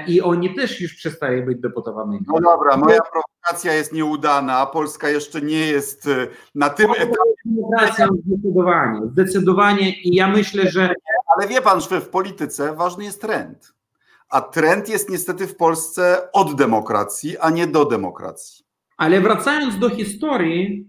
i 0.07 0.21
oni 0.21 0.55
też 0.55 0.81
już 0.81 0.93
przestali 0.95 1.43
być 1.43 1.59
deputowanymi. 1.59 2.25
No 2.27 2.39
dobra, 2.41 2.77
moja 2.77 2.99
prowokacja 3.11 3.73
jest 3.73 3.93
nieudana, 3.93 4.57
a 4.57 4.65
Polska 4.65 5.09
jeszcze 5.09 5.41
nie 5.41 5.67
jest 5.67 6.07
e, 6.07 6.27
na 6.55 6.69
tym 6.69 6.91
etapie. 6.91 7.15
Zdecydowanie, 8.25 9.01
zdecydowanie 9.11 10.01
i 10.01 10.15
ja 10.15 10.27
myślę, 10.27 10.71
że... 10.71 10.93
Ale 11.37 11.47
wie 11.47 11.61
pan, 11.61 11.81
że 11.81 12.01
w 12.01 12.09
polityce 12.09 12.75
ważny 12.75 13.03
jest 13.03 13.21
trend. 13.21 13.73
A 14.29 14.41
trend 14.41 14.89
jest 14.89 15.09
niestety 15.09 15.47
w 15.47 15.55
Polsce 15.55 16.31
od 16.33 16.55
demokracji, 16.55 17.37
a 17.37 17.49
nie 17.49 17.67
do 17.67 17.85
demokracji. 17.85 18.65
Ale 18.97 19.21
wracając 19.21 19.79
do 19.79 19.89
historii 19.89 20.87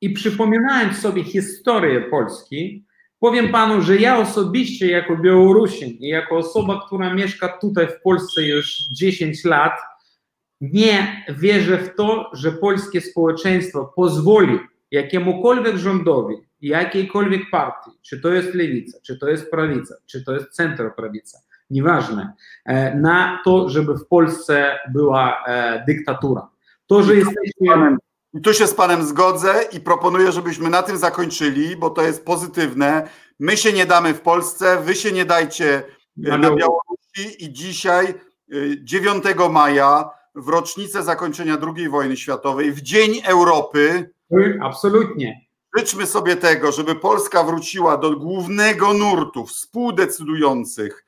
i 0.00 0.10
przypominając 0.10 0.98
sobie 0.98 1.24
historię 1.24 2.00
Polski, 2.00 2.87
powiem 3.20 3.48
panu, 3.48 3.82
że 3.82 3.96
ja 3.96 4.18
osobiście 4.18 4.90
jako 4.90 5.16
Białorusin 5.16 5.90
i 5.90 6.08
jako 6.08 6.36
osoba, 6.36 6.82
która 6.86 7.14
mieszka 7.14 7.48
tutaj 7.48 7.88
w 7.88 8.02
Polsce 8.02 8.42
już 8.42 8.76
10 8.92 9.44
lat, 9.44 9.72
nie 10.60 11.24
wierzę 11.28 11.78
w 11.78 11.94
to, 11.96 12.30
że 12.32 12.52
polskie 12.52 13.00
społeczeństwo 13.00 13.92
pozwoli 13.96 14.58
jakiemukolwiek 14.90 15.76
rządowi, 15.76 16.34
jakiejkolwiek 16.60 17.50
partii, 17.50 17.90
czy 18.02 18.20
to 18.20 18.32
jest 18.32 18.54
lewica, 18.54 18.98
czy 19.06 19.18
to 19.18 19.28
jest 19.28 19.50
prawica, 19.50 19.94
czy 20.06 20.24
to 20.24 20.34
jest 20.34 20.50
centroprawica, 20.50 21.38
nieważne, 21.70 22.32
e, 22.64 22.94
na 22.94 23.38
to, 23.44 23.68
żeby 23.68 23.94
w 23.94 24.06
Polsce 24.06 24.78
była 24.92 25.44
e, 25.46 25.84
dyktatura. 25.86 26.48
To, 26.86 27.02
że 27.02 27.14
jesteśmy. 27.14 27.96
I 28.34 28.40
tu 28.40 28.54
się 28.54 28.66
z 28.66 28.74
Panem 28.74 29.06
zgodzę 29.06 29.64
i 29.72 29.80
proponuję, 29.80 30.32
żebyśmy 30.32 30.70
na 30.70 30.82
tym 30.82 30.98
zakończyli, 30.98 31.76
bo 31.76 31.90
to 31.90 32.02
jest 32.02 32.24
pozytywne. 32.24 33.08
My 33.38 33.56
się 33.56 33.72
nie 33.72 33.86
damy 33.86 34.14
w 34.14 34.20
Polsce, 34.20 34.82
Wy 34.82 34.94
się 34.94 35.12
nie 35.12 35.24
dajcie 35.24 35.82
e, 36.24 36.38
na, 36.38 36.50
Białorusi 36.50 37.44
i 37.44 37.52
dzisiaj, 37.52 38.14
9 38.82 39.24
e, 39.26 39.48
maja, 39.48 40.10
w 40.34 40.48
rocznicę 40.48 41.02
zakończenia 41.02 41.58
II 41.76 41.88
wojny 41.88 42.16
światowej, 42.16 42.72
w 42.72 42.80
Dzień 42.80 43.20
Europy. 43.24 44.10
Absolutnie. 44.62 45.48
Życzmy 45.78 46.06
sobie 46.06 46.36
tego, 46.36 46.72
żeby 46.72 46.94
Polska 46.94 47.44
wróciła 47.44 47.96
do 47.96 48.16
głównego 48.16 48.94
nurtu 48.94 49.46
współdecydujących 49.46 51.06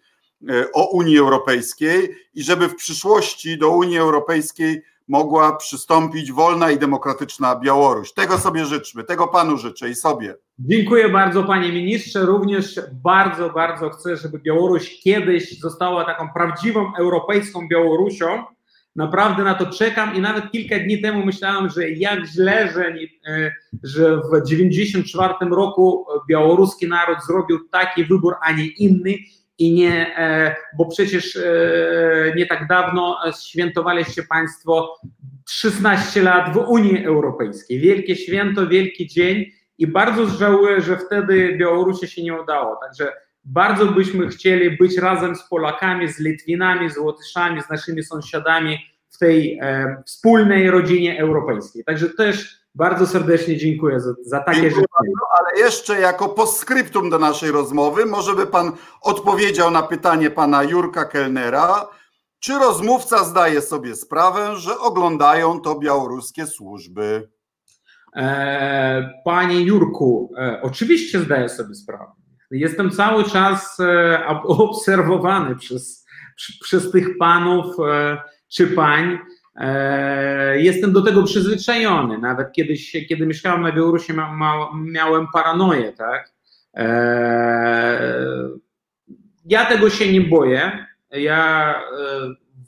e, 0.49 0.73
o 0.73 0.91
Unii 0.91 1.19
Europejskiej 1.19 2.17
i 2.35 2.43
żeby 2.43 2.69
w 2.69 2.75
przyszłości 2.75 3.59
do 3.59 3.71
Unii 3.71 3.99
Europejskiej 3.99 4.83
mogła 5.11 5.57
przystąpić 5.57 6.33
wolna 6.33 6.71
i 6.71 6.79
demokratyczna 6.79 7.57
Białoruś. 7.57 8.13
Tego 8.13 8.39
sobie 8.39 8.65
życzmy, 8.65 9.05
tego 9.05 9.29
panu 9.29 9.57
życzę 9.57 9.91
i 9.91 9.95
sobie. 9.95 10.35
Dziękuję 10.59 11.09
bardzo 11.09 11.45
panie 11.45 11.73
ministrze. 11.73 12.27
Również 12.27 12.81
bardzo, 12.93 13.51
bardzo 13.51 13.91
chcę, 13.91 14.17
żeby 14.17 14.39
Białoruś 14.39 15.01
kiedyś 15.01 15.61
została 15.61 16.05
taką 16.05 16.29
prawdziwą 16.33 16.93
europejską 16.99 17.69
Białorusią. 17.69 18.45
Naprawdę 18.97 19.45
na 19.45 19.55
to 19.55 19.67
czekam 19.67 20.15
i 20.15 20.21
nawet 20.21 20.51
kilka 20.51 20.79
dni 20.79 21.03
temu 21.03 21.27
myślałem, 21.27 21.71
że 21.71 21.91
jak 21.91 22.27
źle, 22.27 22.73
że, 22.75 22.87
e, 23.27 23.53
że 23.83 24.17
w 24.17 24.43
1994 24.45 25.35
roku 25.51 26.07
białoruski 26.29 26.89
naród 26.89 27.19
zrobił 27.27 27.69
taki 27.69 28.05
wybór, 28.05 28.35
a 28.43 28.53
nie 28.53 28.67
inny 28.67 29.15
i 29.61 29.73
nie, 29.73 30.17
e, 30.19 30.57
bo 30.77 30.87
przecież 30.87 31.37
e, 31.37 32.33
nie 32.37 32.47
tak 32.47 32.67
dawno 32.69 33.17
świętowaliście 33.43 34.23
Państwo 34.23 34.97
16 35.49 36.23
lat 36.23 36.53
w 36.53 36.57
Unii 36.57 37.07
Europejskiej. 37.07 37.81
Wielkie 37.81 38.17
święto, 38.17 38.67
wielki 38.67 39.07
dzień 39.07 39.45
i 39.79 39.87
bardzo 39.87 40.27
żałuję, 40.27 40.81
że 40.81 40.97
wtedy 40.97 41.57
Białorusi 41.59 42.09
się 42.09 42.23
nie 42.23 42.43
udało. 42.43 42.77
Także 42.83 43.13
bardzo 43.45 43.87
byśmy 43.87 44.29
chcieli 44.29 44.77
być 44.77 44.99
razem 44.99 45.37
z 45.37 45.49
Polakami, 45.49 46.09
z 46.09 46.19
Litwinami, 46.19 46.91
z 46.91 46.99
Łotyszami, 46.99 47.63
z 47.63 47.71
naszymi 47.71 48.03
sąsiadami 48.03 48.79
w 49.09 49.19
tej 49.19 49.59
e, 49.63 49.97
wspólnej 50.07 50.71
rodzinie 50.71 51.21
europejskiej. 51.21 51.85
Także 51.85 52.09
też 52.09 52.60
bardzo 52.75 53.07
serdecznie 53.07 53.57
dziękuję 53.57 54.01
za, 54.01 54.11
za 54.25 54.41
takie 54.41 54.71
rzeczy. 54.71 54.85
Ale 55.41 55.61
jeszcze 55.61 56.01
jako 56.01 56.29
postscriptum 56.29 57.11
do 57.11 57.19
naszej 57.19 57.51
rozmowy, 57.51 58.07
może 58.07 58.35
by 58.35 58.47
Pan 58.47 58.73
odpowiedział 59.01 59.71
na 59.71 59.83
pytanie 59.83 60.31
Pana 60.31 60.63
Jurka 60.63 61.05
Kellnera, 61.05 61.89
czy 62.41 62.59
rozmówca 62.59 63.25
zdaje 63.25 63.61
sobie 63.61 63.95
sprawę, 63.95 64.57
że 64.57 64.79
oglądają 64.79 65.61
to 65.61 65.79
białoruskie 65.79 66.47
służby? 66.47 67.29
E, 68.17 69.21
panie 69.25 69.61
Jurku, 69.61 70.33
e, 70.39 70.61
oczywiście 70.63 71.21
zdaję 71.21 71.49
sobie 71.49 71.75
sprawę. 71.75 72.13
Jestem 72.51 72.91
cały 72.91 73.25
czas 73.25 73.81
e, 73.81 74.27
obserwowany 74.45 75.57
przez, 75.57 76.07
przez 76.63 76.91
tych 76.91 77.19
panów 77.19 77.77
czy 78.49 78.67
pań. 78.67 79.19
E, 79.57 80.61
jestem 80.61 80.93
do 80.93 81.03
tego 81.03 81.23
przyzwyczajony. 81.23 82.19
Nawet 82.19 82.53
kiedyś, 82.53 83.07
kiedy 83.09 83.27
mieszkałem 83.27 83.63
na 83.63 83.73
Białorusi, 83.73 84.13
miałem 84.75 85.27
paranoję, 85.33 85.93
tak? 85.93 86.33
E, 86.77 88.31
ja 89.45 89.65
tego 89.65 89.91
się 89.91 90.13
nie 90.13 90.21
boję. 90.21 90.87
Ja 91.11 91.75
e, 91.75 91.81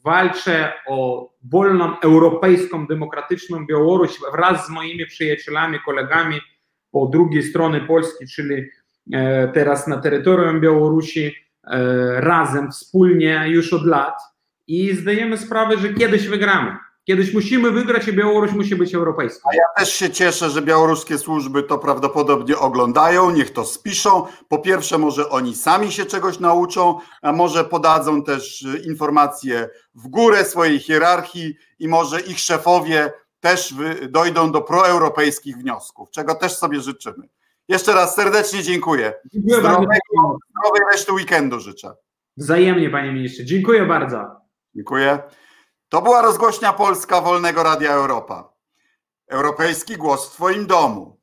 walczę 0.05 0.73
o 0.87 1.29
wolną, 1.43 2.01
europejską, 2.01 2.87
demokratyczną 2.87 3.67
Białoruś 3.67 4.11
wraz 4.33 4.67
z 4.67 4.71
moimi 4.71 5.07
przyjacielami, 5.07 5.79
kolegami 5.85 6.41
po 6.91 7.07
drugiej 7.07 7.43
stronie 7.43 7.81
Polski, 7.81 8.27
czyli 8.27 8.69
teraz 9.55 9.87
na 9.87 10.01
terytorium 10.01 10.61
Białorusi, 10.61 11.35
razem, 12.17 12.71
wspólnie 12.71 13.45
już 13.49 13.73
od 13.73 13.87
lat 13.87 14.32
i 14.67 14.97
zdajemy 14.97 15.39
sprawę, 15.39 15.79
że 15.79 15.95
kiedyś 15.95 16.29
wygramy. 16.29 16.77
Kiedyś 17.05 17.35
musimy 17.35 17.71
wygrać 17.71 18.09
i 18.09 18.13
Białoruś 18.13 18.53
musi 18.53 18.77
być 18.77 18.95
europejska. 18.95 19.49
A 19.53 19.57
ja 19.57 19.65
też 19.77 19.95
się 19.95 20.11
cieszę, 20.11 20.51
że 20.51 20.63
białoruskie 20.63 21.19
służby 21.19 21.63
to 21.63 21.79
prawdopodobnie 21.79 22.59
oglądają, 22.59 23.31
niech 23.31 23.53
to 23.53 23.65
spiszą. 23.65 24.27
Po 24.49 24.59
pierwsze, 24.59 24.99
może 24.99 25.29
oni 25.29 25.55
sami 25.55 25.93
się 25.93 26.05
czegoś 26.05 26.39
nauczą, 26.39 26.99
a 27.23 27.33
może 27.33 27.65
podadzą 27.65 28.23
też 28.23 28.63
y, 28.63 28.79
informacje 28.79 29.69
w 29.95 30.09
górę 30.09 30.45
swojej 30.45 30.79
hierarchii 30.79 31.55
i 31.79 31.89
może 31.89 32.21
ich 32.21 32.39
szefowie 32.39 33.13
też 33.41 33.75
dojdą 34.09 34.53
do 34.53 34.61
proeuropejskich 34.61 35.57
wniosków, 35.57 36.11
czego 36.11 36.35
też 36.35 36.57
sobie 36.57 36.81
życzymy. 36.81 37.29
Jeszcze 37.69 37.95
raz 37.95 38.15
serdecznie 38.15 38.63
dziękuję. 38.63 39.15
dziękuję 39.33 39.57
Zdrowego, 39.57 39.87
zdrowej 40.51 40.83
reszty 40.93 41.13
weekendu 41.13 41.61
życzę. 41.61 41.95
Wzajemnie, 42.37 42.91
panie 42.91 43.13
ministrze. 43.13 43.45
Dziękuję 43.45 43.87
bardzo. 43.87 44.42
Dziękuję. 44.75 45.23
To 45.89 46.03
była 46.03 46.23
rozgłośnia 46.23 46.73
Polska 46.73 47.21
Wolnego 47.21 47.63
Radia 47.63 47.93
Europa. 47.93 48.53
Europejski 49.29 49.97
głos 49.97 50.29
w 50.29 50.33
Twoim 50.33 50.67
domu. 50.67 51.21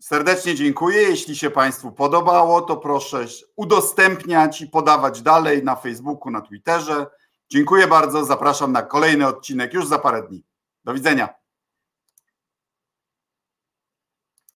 Serdecznie 0.00 0.54
dziękuję. 0.54 1.02
Jeśli 1.02 1.36
się 1.36 1.50
Państwu 1.50 1.92
podobało, 1.92 2.60
to 2.60 2.76
proszę 2.76 3.26
udostępniać 3.56 4.60
i 4.60 4.66
podawać 4.66 5.22
dalej 5.22 5.64
na 5.64 5.76
Facebooku, 5.76 6.30
na 6.30 6.40
Twitterze. 6.40 7.06
Dziękuję 7.50 7.86
bardzo. 7.86 8.24
Zapraszam 8.24 8.72
na 8.72 8.82
kolejny 8.82 9.26
odcinek 9.26 9.74
już 9.74 9.86
za 9.86 9.98
parę 9.98 10.22
dni. 10.22 10.44
Do 10.84 10.94
widzenia. 10.94 11.39